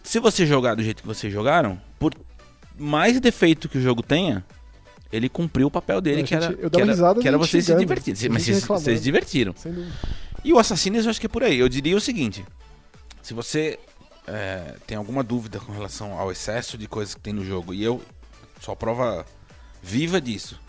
Se 0.03 0.19
você 0.19 0.47
jogar 0.47 0.75
do 0.75 0.83
jeito 0.83 1.03
que 1.03 1.07
vocês 1.09 1.33
jogaram, 1.33 1.81
por 1.99 2.15
mais 2.79 3.21
defeito 3.21 3.69
que 3.69 3.77
o 3.77 3.81
jogo 3.81 4.03
tenha, 4.03 4.45
ele 5.13 5.29
cumpriu 5.29 5.67
o 5.67 5.71
papel 5.71 6.01
dele, 6.01 6.23
A 6.23 6.25
que 6.25 6.35
era, 6.35 6.47
gente- 6.47 6.57
que 6.57 6.65
era, 6.81 7.15
que 7.15 7.29
era 7.29 7.37
gente 7.37 7.51
vocês 7.51 7.65
se 7.67 7.75
divertirem. 7.75 8.31
Mas 8.31 8.43
gente 8.45 8.55
vocês, 8.61 8.67
vocês 8.83 8.99
se 8.99 9.05
divertiram. 9.05 9.55
Sem 9.57 9.73
dúvida. 9.73 9.93
E 10.45 10.53
o 10.53 10.59
Assassinos 10.59 11.05
eu 11.05 11.11
acho 11.11 11.21
que 11.21 11.27
é 11.27 11.29
por 11.29 11.43
aí. 11.43 11.59
Eu 11.59 11.69
diria 11.69 11.97
o 11.97 12.01
seguinte: 12.01 12.45
se 13.21 13.35
você 13.35 13.79
é, 14.27 14.75
tem 14.87 14.97
alguma 14.97 15.23
dúvida 15.23 15.59
com 15.59 15.73
relação 15.73 16.19
ao 16.19 16.31
excesso 16.33 16.79
de 16.79 16.87
coisas 16.87 17.15
que 17.15 17.21
tem 17.21 17.33
no 17.33 17.45
jogo, 17.45 17.75
e 17.75 17.83
eu 17.83 18.01
a 18.67 18.77
prova 18.77 19.25
viva 19.81 20.21
disso, 20.21 20.61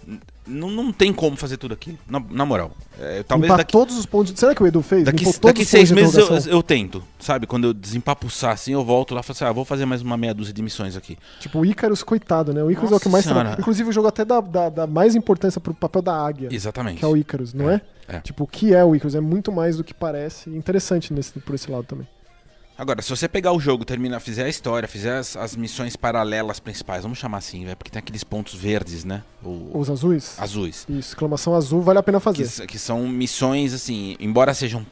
não, 0.48 0.70
não 0.70 0.92
tem 0.94 1.12
como 1.12 1.36
fazer 1.36 1.58
tudo 1.58 1.74
aquilo, 1.74 1.98
na, 2.08 2.20
na 2.30 2.46
moral. 2.46 2.72
É, 3.00 3.24
talvez 3.24 3.52
daqui, 3.56 3.72
todos 3.72 3.98
os 3.98 4.06
pontos. 4.06 4.32
de- 4.34 4.40
Será 4.40 4.54
que 4.54 4.62
o 4.62 4.68
Edu 4.68 4.82
fez? 4.84 5.04
daqui, 5.04 5.26
daqui 5.42 5.66
seis 5.66 5.92
meses 5.92 6.16
eu, 6.16 6.52
eu 6.54 6.64
tento, 6.64 7.04
sabe? 7.20 7.48
Quando 7.48 7.66
eu 7.66 7.74
desempapuçar 7.74 8.52
assim, 8.52 8.74
eu 8.74 8.84
volto 8.86 9.14
lá 9.16 9.22
e 9.22 9.24
falo 9.24 9.36
assim: 9.36 9.46
ah, 9.46 9.52
vou 9.52 9.66
fazer 9.66 9.86
mais 9.86 10.02
uma 10.04 10.16
meia 10.16 10.34
dúzia 10.34 10.54
de 10.54 10.62
missões 10.62 10.96
aqui. 10.96 11.18
Tipo, 11.40 11.60
o 11.60 11.66
Icarus, 11.66 12.04
coitado, 12.04 12.54
né? 12.54 12.64
O 12.64 12.70
Icarus 12.72 12.92
é 12.92 12.94
o 12.94 12.96
Nossa 12.96 13.04
que 13.04 13.10
mais 13.10 13.26
senhora. 13.26 13.42
trabalha. 13.42 13.62
Inclusive, 13.62 13.90
o 13.90 13.92
jogo 13.92 14.08
até 14.08 14.24
dá, 14.24 14.40
dá, 14.42 14.70
dá 14.70 14.88
mais 14.88 15.16
importância 15.16 15.60
pro 15.60 15.74
papel 15.74 16.02
da 16.04 16.16
águia, 16.16 16.50
Exatamente. 16.52 17.00
que 17.00 17.06
é 17.06 17.08
o 17.08 17.18
Icarus, 17.18 17.54
não 17.54 17.70
é? 17.70 17.82
é. 18.08 18.20
Tipo, 18.22 18.44
o 18.44 18.48
que 18.48 18.74
é 18.74 18.84
o 18.86 18.96
Icarus? 18.96 19.16
É 19.16 19.20
muito 19.22 19.52
mais 19.52 19.78
do 19.78 19.84
que 19.84 19.94
parece. 19.94 20.50
Interessante 20.52 21.12
nesse, 21.14 21.32
por 21.40 21.56
esse 21.56 21.70
lado 21.70 21.84
também. 21.86 22.08
Agora, 22.80 23.02
se 23.02 23.10
você 23.10 23.28
pegar 23.28 23.52
o 23.52 23.60
jogo, 23.60 23.84
terminar, 23.84 24.22
fizer 24.22 24.46
a 24.46 24.48
história, 24.50 24.88
fizer 24.88 25.18
as, 25.18 25.36
as 25.36 25.54
missões 25.54 25.98
paralelas 25.98 26.62
principais, 26.62 27.04
vamos 27.04 27.18
chamar 27.18 27.40
assim, 27.40 27.66
velho, 27.66 27.76
porque 27.76 27.92
tem 27.92 28.00
aqueles 28.00 28.24
pontos 28.24 28.56
verdes, 28.56 29.04
né? 29.04 29.22
O- 29.44 29.78
Os 29.78 29.90
azuis? 29.90 30.36
azuis. 30.40 30.86
Isso, 30.88 31.10
exclamação 31.12 31.54
azul, 31.54 31.82
vale 31.82 32.00
a 32.00 32.04
pena 32.04 32.20
que, 32.20 32.24
fazer. 32.24 32.44
s- 32.44 32.66
que 32.66 32.80
são 32.80 33.06
missões, 33.06 33.74
assim, 33.74 34.16
embora 34.18 34.54
sejam 34.54 34.86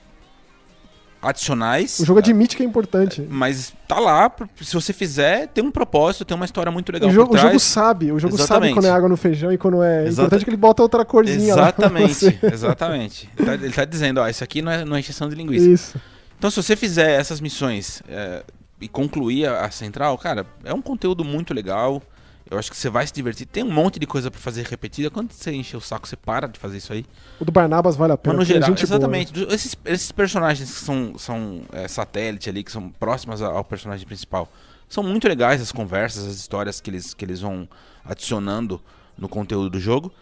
adicionais. 1.22 2.00
O 2.00 2.06
jogo 2.06 2.20
admite 2.20 2.58
que 2.58 2.62
é 2.64 2.66
importante. 2.66 3.26
Mas 3.30 3.74
tá 3.88 4.00
lá, 4.00 4.30
se 4.62 4.74
você 4.74 4.92
fizer, 4.92 5.48
tem 5.48 5.64
um 5.64 5.72
propósito, 5.72 6.26
tem 6.26 6.36
uma 6.36 6.46
história 6.46 6.72
muito 6.72 6.92
legal 6.92 7.10
O 7.10 7.14
jogo, 7.14 7.36
o 7.36 7.38
jogo 7.38 7.58
sabe, 7.60 8.12
o 8.12 8.20
jogo 8.20 8.34
sabe 8.38 8.44
Exatamente. 8.44 8.74
quando 8.76 8.86
é 8.86 8.92
água 8.92 9.08
no 9.10 9.16
feijão 9.18 9.52
e 9.52 9.58
quando 9.58 9.82
é. 9.82 10.02
Exata- 10.08 10.12
importante 10.24 10.44
que 10.44 10.50
ele 10.50 10.58
bota 10.58 10.84
outra 10.84 11.06
corzinha 11.06 11.56
lá. 11.56 11.62
Exatamente, 11.64 12.14
você. 12.14 12.40
exatamente. 12.44 13.30
Ele 13.38 13.46
tá, 13.48 13.54
ele 13.56 13.74
tá 13.74 13.86
dizendo, 13.86 14.20
ó, 14.20 14.28
isso 14.28 14.44
aqui 14.44 14.62
não 14.62 14.72
é, 14.72 14.84
não 14.84 14.96
é 14.98 15.00
de 15.30 15.36
linguiça. 15.36 15.66
Isso. 15.70 16.17
Então, 16.38 16.50
se 16.52 16.62
você 16.62 16.76
fizer 16.76 17.20
essas 17.20 17.42
missões 17.42 18.02
é, 18.08 18.44
e 18.80 18.88
concluir 18.88 19.48
a, 19.48 19.66
a 19.66 19.72
central, 19.72 20.18
cara, 20.18 20.46
é 20.64 20.74
um 20.74 20.82
conteúdo 20.82 21.24
muito 21.24 21.54
legal. 21.54 22.02
Eu 22.50 22.58
acho 22.58 22.72
que 22.72 22.78
você 22.78 22.90
vai 22.90 23.06
se 23.06 23.12
divertir. 23.12 23.46
Tem 23.46 23.62
um 23.64 23.72
monte 23.72 24.00
de 24.00 24.06
coisa 24.08 24.32
pra 24.32 24.40
fazer 24.40 24.66
repetida. 24.66 25.10
Quando 25.10 25.34
você 25.34 25.52
encher 25.52 25.76
o 25.76 25.82
saco, 25.82 26.08
você 26.08 26.16
para 26.16 26.48
de 26.48 26.58
fazer 26.58 26.78
isso 26.78 26.94
aí. 26.94 27.06
O 27.42 27.44
do 27.44 27.52
Barnabas 27.52 27.98
vale 27.98 28.14
a 28.14 28.18
pena. 28.18 28.38
Mas 28.38 28.48
no 28.48 28.54
é 28.54 28.56
geral, 28.56 28.70
boa, 28.74 28.82
exatamente. 28.82 29.34
Do- 29.34 29.54
Esses, 29.54 29.76
esses 29.84 30.12
personagens 30.14 30.72
que 30.72 30.80
são, 30.80 31.18
são 31.18 31.62
é, 31.74 31.88
satélite 31.90 32.50
ali, 32.50 32.64
que 32.64 32.72
são 32.72 32.90
próximas 32.90 33.42
ao 33.42 33.66
personagem 33.66 34.06
principal, 34.08 34.50
são 34.88 35.04
muito 35.04 35.28
legais 35.28 35.62
as 35.62 35.74
conversas, 35.74 36.26
as 36.26 36.36
histórias 36.38 36.80
que 36.80 36.90
eles, 36.90 37.14
que 37.14 37.26
eles 37.26 37.42
vão 37.42 37.68
adicionando 38.06 38.82
no 39.18 39.28
conteúdo 39.28 39.70
do 39.72 39.80
jogo. 39.80 40.14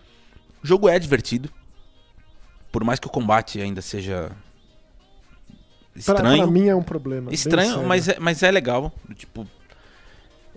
O 0.63 0.65
jogo 0.65 0.89
é 0.89 0.97
divertido. 0.97 1.51
Por 2.71 2.83
mais 2.83 2.99
que 2.99 3.05
o 3.05 3.11
combate 3.11 3.61
ainda 3.61 3.81
seja 3.83 4.31
estranho. 5.95 6.43
Pra, 6.43 6.47
mim 6.51 6.67
é 6.67 6.75
um 6.75 6.83
problema. 6.83 7.33
Estranho, 7.33 7.83
mas 7.85 8.07
é, 8.07 8.17
mas 8.19 8.43
é 8.43 8.51
legal. 8.51 8.91
Tipo, 9.15 9.47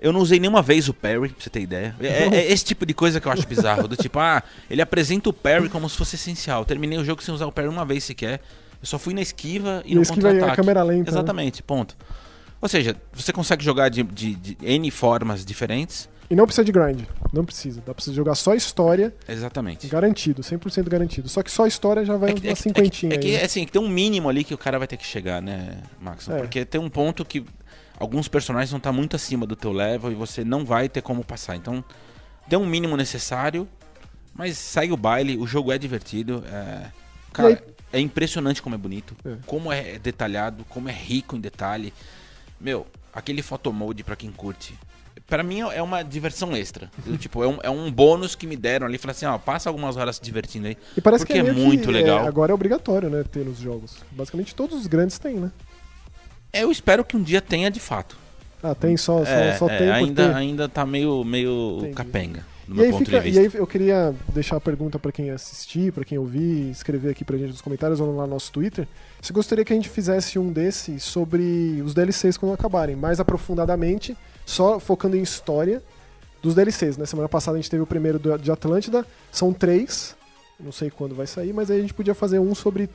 eu 0.00 0.12
não 0.12 0.20
usei 0.20 0.38
nenhuma 0.38 0.62
vez 0.62 0.88
o 0.88 0.94
parry, 0.94 1.28
pra 1.30 1.42
você 1.42 1.50
ter 1.50 1.60
ideia. 1.60 1.94
É, 2.00 2.06
é- 2.06 2.34
é 2.36 2.52
esse 2.52 2.64
tipo 2.64 2.86
de 2.86 2.94
coisa 2.94 3.20
que 3.20 3.26
eu 3.26 3.32
acho 3.32 3.46
bizarro. 3.46 3.88
Do 3.88 3.96
tipo, 3.96 4.18
ah, 4.18 4.42
ele 4.70 4.80
apresenta 4.80 5.28
o 5.28 5.32
parry 5.32 5.68
como 5.68 5.88
se 5.88 5.96
fosse 5.96 6.14
essencial. 6.16 6.64
Terminei 6.64 6.98
o 6.98 7.04
jogo 7.04 7.22
sem 7.22 7.34
usar 7.34 7.46
o 7.46 7.52
parry 7.52 7.68
uma 7.68 7.84
vez 7.84 8.04
sequer. 8.04 8.40
Eu 8.80 8.86
só 8.86 8.98
fui 8.98 9.12
na 9.12 9.20
esquiva 9.20 9.82
e, 9.84 9.92
E 9.92 9.94
no 9.96 10.02
esquiva 10.02 10.28
é 10.28 10.32
contra-ataque. 10.32 10.56
câmera 10.60 10.82
lenta. 10.84 11.10
né? 11.10 11.16
Exatamente, 11.16 11.62
ponto. 11.64 11.96
Ou 12.60 12.68
seja, 12.68 12.96
você 13.12 13.32
consegue 13.32 13.64
jogar 13.64 13.88
de, 13.88 14.02
de- 14.04 14.34
de 14.34 14.56
N 14.62 14.90
formas 14.90 15.44
diferentes. 15.44 16.08
E 16.30 16.34
não 16.36 16.44
precisa 16.44 16.64
de 16.64 16.72
grind. 16.72 17.00
Não 17.32 17.44
precisa. 17.44 17.80
Dá 17.86 17.94
pra 17.94 18.04
você 18.04 18.12
jogar 18.12 18.34
só 18.34 18.54
história, 18.54 19.14
Exatamente. 19.26 19.86
garantido, 19.88 20.42
100% 20.42 20.88
garantido. 20.88 21.28
Só 21.28 21.42
que 21.42 21.50
só 21.50 21.66
história 21.66 22.04
já 22.04 22.16
vai 22.16 22.30
É 22.30 22.34
que, 22.34 22.38
é 22.38 22.42
que- 22.42 22.48
é 22.48 22.54
que- 22.54 22.62
cinquentinha 22.62 23.14
é 23.14 23.18
que, 23.18 23.26
aí. 23.28 23.36
né? 23.38 23.44
assim, 23.44 23.64
que 23.64 23.72
tem 23.72 23.80
um 23.80 23.88
mínimo 23.88 24.28
ali 24.28 24.44
que 24.44 24.52
o 24.52 24.58
cara 24.58 24.78
vai 24.78 24.86
ter 24.86 24.96
que 24.98 25.06
chegar, 25.06 25.40
né, 25.40 25.78
Max? 26.00 26.28
É. 26.28 26.36
Porque 26.38 26.64
tem 26.66 26.80
um 26.80 26.90
ponto 26.90 27.24
que 27.24 27.44
alguns 27.98 28.28
personagens 28.28 28.70
vão 28.70 28.78
estar 28.78 28.92
muito 28.92 29.16
acima 29.16 29.46
do 29.46 29.56
teu 29.56 29.72
level 29.72 30.12
e 30.12 30.14
você 30.14 30.44
não 30.44 30.64
vai 30.66 30.88
ter 30.88 31.00
como 31.00 31.24
passar. 31.24 31.56
Então, 31.56 31.82
tem 32.48 32.58
um 32.58 32.66
mínimo 32.66 32.94
necessário, 32.96 33.66
mas 34.34 34.58
segue 34.58 34.92
o 34.92 34.96
baile, 34.98 35.36
o 35.38 35.46
jogo 35.46 35.72
é 35.72 35.78
divertido. 35.78 36.44
É... 36.52 36.90
Cara, 37.32 37.48
aí- 37.48 37.58
é 37.90 38.00
impressionante 38.00 38.60
como 38.60 38.74
é 38.74 38.78
bonito, 38.78 39.16
É. 39.24 39.36
como 39.46 39.72
é 39.72 39.98
detalhado, 39.98 40.62
como 40.68 40.90
é 40.90 40.92
rico 40.92 41.36
em 41.36 41.40
detalhe. 41.40 41.92
Meu, 42.60 42.86
aquele 43.14 43.40
photomode 43.40 44.04
pra 44.04 44.14
quem 44.14 44.30
curte. 44.30 44.74
Pra 45.28 45.42
mim 45.42 45.60
é 45.60 45.82
uma 45.82 46.02
diversão 46.02 46.56
extra. 46.56 46.90
Eu, 47.06 47.18
tipo, 47.18 47.44
é 47.44 47.46
um, 47.46 47.58
é 47.62 47.68
um 47.68 47.92
bônus 47.92 48.34
que 48.34 48.46
me 48.46 48.56
deram 48.56 48.86
ali. 48.86 48.96
Falei 48.96 49.12
assim, 49.14 49.26
ó, 49.26 49.36
passa 49.36 49.68
algumas 49.68 49.94
horas 49.98 50.16
se 50.16 50.22
divertindo 50.22 50.66
aí. 50.68 50.76
E 50.96 51.02
parece 51.02 51.24
porque 51.26 51.38
que 51.40 51.46
é, 51.46 51.50
é 51.50 51.52
muito 51.52 51.88
que, 51.88 51.92
legal. 51.92 52.26
agora 52.26 52.50
é 52.50 52.54
obrigatório, 52.54 53.10
né, 53.10 53.22
ter 53.30 53.44
nos 53.44 53.58
jogos. 53.58 53.98
Basicamente 54.10 54.54
todos 54.54 54.80
os 54.80 54.86
grandes 54.86 55.18
têm, 55.18 55.34
né? 55.34 55.52
Eu 56.50 56.70
espero 56.72 57.04
que 57.04 57.14
um 57.14 57.22
dia 57.22 57.42
tenha 57.42 57.70
de 57.70 57.78
fato. 57.78 58.16
Ah, 58.62 58.74
tem 58.74 58.96
só, 58.96 59.22
É, 59.22 59.54
só 59.58 59.68
é, 59.68 59.76
tem 59.78 59.90
ainda, 59.90 60.28
ter. 60.28 60.34
ainda 60.34 60.68
tá 60.68 60.86
meio, 60.86 61.22
meio 61.22 61.76
Entendi. 61.80 61.94
capenga, 61.94 62.46
E 62.66 62.82
aí, 62.82 62.92
fica, 62.94 63.28
e 63.28 63.38
aí 63.38 63.50
eu 63.54 63.66
queria 63.66 64.14
deixar 64.32 64.56
a 64.56 64.60
pergunta 64.60 64.98
pra 64.98 65.12
quem 65.12 65.30
assistir, 65.30 65.92
pra 65.92 66.04
quem 66.04 66.16
ouvir, 66.18 66.70
escrever 66.70 67.10
aqui 67.10 67.22
pra 67.24 67.36
gente 67.36 67.50
nos 67.50 67.60
comentários 67.60 68.00
ou 68.00 68.16
lá 68.16 68.26
no 68.26 68.32
nosso 68.32 68.50
Twitter. 68.50 68.88
Se 69.20 69.32
gostaria 69.32 69.62
que 69.64 69.72
a 69.74 69.76
gente 69.76 69.90
fizesse 69.90 70.38
um 70.38 70.50
desse 70.50 70.98
sobre 70.98 71.80
os 71.84 71.92
DLCs 71.94 72.36
quando 72.38 72.54
acabarem, 72.54 72.96
mais 72.96 73.20
aprofundadamente, 73.20 74.16
só 74.48 74.80
focando 74.80 75.14
em 75.16 75.20
história 75.22 75.82
dos 76.42 76.54
DLCs. 76.54 76.96
Na 76.96 77.04
semana 77.06 77.28
passada 77.28 77.58
a 77.58 77.60
gente 77.60 77.70
teve 77.70 77.82
o 77.82 77.86
primeiro 77.86 78.18
do- 78.18 78.38
de 78.38 78.50
Atlântida, 78.50 79.04
são 79.30 79.52
três, 79.52 80.16
não 80.58 80.72
sei 80.72 80.90
quando 80.90 81.14
vai 81.14 81.26
sair, 81.26 81.52
mas 81.52 81.70
aí 81.70 81.78
a 81.78 81.80
gente 81.82 81.92
podia 81.94 82.14
fazer 82.14 82.38
um 82.38 82.54
sobre 82.54 82.88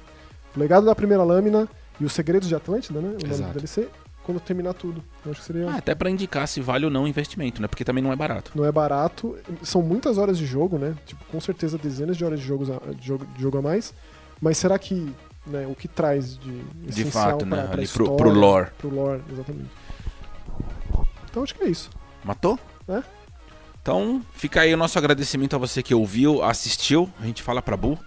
o 0.56 0.60
legado 0.60 0.86
da 0.86 0.96
primeira 0.96 1.24
lâmina 1.24 1.68
e 2.00 2.06
os 2.06 2.14
segredos 2.14 2.48
de 2.50 2.56
Atlântida, 2.56 3.00
né? 3.00 3.10
O 3.10 3.12
nome 3.22 3.26
Exato. 3.26 3.52
do 3.52 3.54
DLC, 3.60 3.88
quando 4.24 4.40
terminar 4.40 4.74
tudo. 4.74 5.04
Eu 5.26 5.32
acho 5.32 5.42
que 5.42 5.46
seria. 5.48 5.70
Ah, 5.70 5.76
até 5.78 5.94
pra 5.94 6.10
indicar 6.10 6.48
se 6.48 6.60
vale 6.60 6.86
ou 6.86 6.92
não 6.92 7.04
o 7.04 7.08
investimento, 7.08 7.62
né? 7.62 7.68
Porque 7.68 7.84
também 7.86 8.04
não 8.04 8.12
é 8.12 8.16
barato. 8.16 8.52
Não 8.56 8.66
é 8.66 8.72
barato, 8.72 9.38
são 9.62 9.82
muitas 9.84 10.18
horas 10.18 10.38
de 10.40 10.46
jogo, 10.48 10.78
né? 10.80 10.96
Tipo, 11.06 11.24
com 11.26 11.40
certeza 11.40 11.78
dezenas 11.78 12.18
de 12.18 12.26
horas 12.26 12.40
de, 12.40 12.46
jogos 12.48 12.70
a, 12.72 12.80
de, 13.00 13.06
jogo, 13.06 13.26
de 13.36 13.42
jogo 13.42 13.58
a 13.60 13.62
mais. 13.62 13.94
Mas 14.42 14.58
será 14.58 14.80
que 14.80 15.14
né, 15.46 15.68
o 15.70 15.76
que 15.76 15.88
traz 15.88 16.38
de 16.38 16.52
De 16.86 17.02
essencial 17.02 17.32
fato, 17.32 17.46
pra, 17.46 17.58
né? 17.58 17.64
pra 17.64 17.74
Ali 17.74 17.88
pro, 17.88 18.04
história, 18.04 18.16
pro 18.16 18.30
lore. 18.34 18.68
Pro 18.78 18.90
lore, 18.90 19.22
exatamente. 19.32 19.70
Então 21.34 21.42
acho 21.42 21.56
que 21.56 21.64
é 21.64 21.68
isso. 21.68 21.90
Matou? 22.24 22.60
É. 22.88 23.02
Então, 23.82 24.22
fica 24.36 24.62
aí 24.62 24.72
o 24.72 24.78
nosso 24.78 25.00
agradecimento 25.00 25.56
a 25.56 25.58
você 25.58 25.82
que 25.82 25.96
ouviu, 25.96 26.44
assistiu. 26.44 27.12
A 27.20 27.26
gente 27.26 27.42
fala 27.42 27.60
pra 27.60 27.76
Bu. 27.76 27.98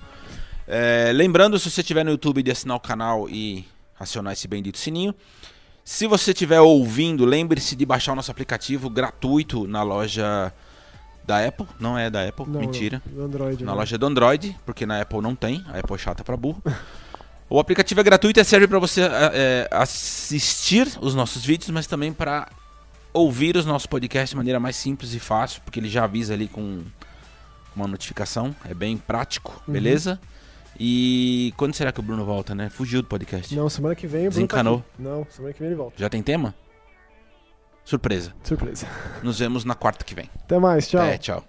É, 0.65 1.11
lembrando, 1.13 1.59
se 1.59 1.69
você 1.69 1.81
estiver 1.81 2.05
no 2.05 2.13
YouTube, 2.13 2.41
de 2.41 2.53
assinar 2.53 2.77
o 2.77 2.81
canal 2.81 3.29
e 3.29 3.67
acionar 3.99 4.33
esse 4.33 4.47
bendito 4.47 4.79
sininho. 4.79 5.13
Se 5.85 6.07
você 6.07 6.31
estiver 6.31 6.61
ouvindo, 6.61 7.25
lembre-se 7.25 7.75
de 7.75 7.85
baixar 7.85 8.13
o 8.13 8.15
nosso 8.15 8.31
aplicativo 8.31 8.89
gratuito 8.89 9.67
na 9.67 9.83
loja 9.83 10.53
da 11.25 11.45
Apple. 11.45 11.67
Não 11.81 11.99
é 11.99 12.09
da 12.09 12.29
Apple, 12.29 12.47
Não, 12.47 12.61
mentira. 12.61 13.03
não, 13.13 13.25
Android. 13.25 13.65
na 13.65 13.73
né? 13.73 13.79
loja 13.79 13.99
do 13.99 14.07
Android, 14.07 14.57
porque 14.65 14.87
na 14.87 15.03
Apple 15.03 15.21
não 15.21 15.35
tem, 15.35 15.65
a 15.67 15.81
Apple 15.81 15.97
é 15.97 15.99
chata 15.99 16.23
pra 16.23 16.37
burro. 16.37 16.63
O 17.49 17.61
aplicativo 17.61 18.01
é 18.01 18.03
gratuito 18.03 18.41
e 18.41 18.45
serve 18.45 18.67
para 18.67 18.81
você 18.81 19.03
é, 19.03 19.69
assistir 19.71 20.89
os 21.01 21.15
nossos 21.15 21.45
vídeos, 21.45 21.71
mas 21.71 21.87
também 21.87 22.13
para 22.13 22.49
ouvir 23.17 23.57
os 23.57 23.65
nossos 23.67 23.87
podcasts 23.87 24.31
de 24.31 24.37
maneira 24.37 24.61
mais 24.61 24.77
simples 24.77 25.13
e 25.15 25.19
fácil, 25.19 25.61
porque 25.65 25.81
ele 25.81 25.89
já 25.89 26.05
avisa 26.05 26.35
ali 26.35 26.49
com 26.49 26.83
uma 27.75 27.87
notificação. 27.87 28.55
É 28.69 28.75
bem 28.75 28.97
prático, 28.97 29.63
Uhum. 29.67 29.73
beleza? 29.75 30.21
E 30.79 31.55
quando 31.57 31.75
será 31.75 31.91
que 31.91 32.01
o 32.01 32.03
Bruno 32.03 32.25
volta, 32.25 32.55
né? 32.55 32.69
Fugiu 32.69 33.01
do 33.03 33.09
podcast. 33.09 33.55
Não, 33.57 33.69
semana 33.71 33.95
que 33.95 34.07
vem 34.07 34.29
o 34.29 34.31
Bruno 34.31 34.47
tá 34.47 34.57
Desencanou. 34.57 34.85
Não, 34.99 35.27
semana 35.31 35.55
que 35.55 35.61
vem 35.61 35.69
ele 35.69 35.77
volta. 35.77 35.95
Já 35.97 36.09
tem 36.11 36.23
tema? 36.23 36.55
Surpresa. 37.85 38.35
Surpresa. 38.43 38.87
Nos 39.23 39.39
vemos 39.39 39.65
na 39.65 39.75
quarta 39.75 40.05
que 40.05 40.15
vem. 40.15 40.29
Até 40.43 40.59
mais, 40.59 40.89
tchau. 40.89 41.03
É, 41.03 41.17
tchau. 41.17 41.45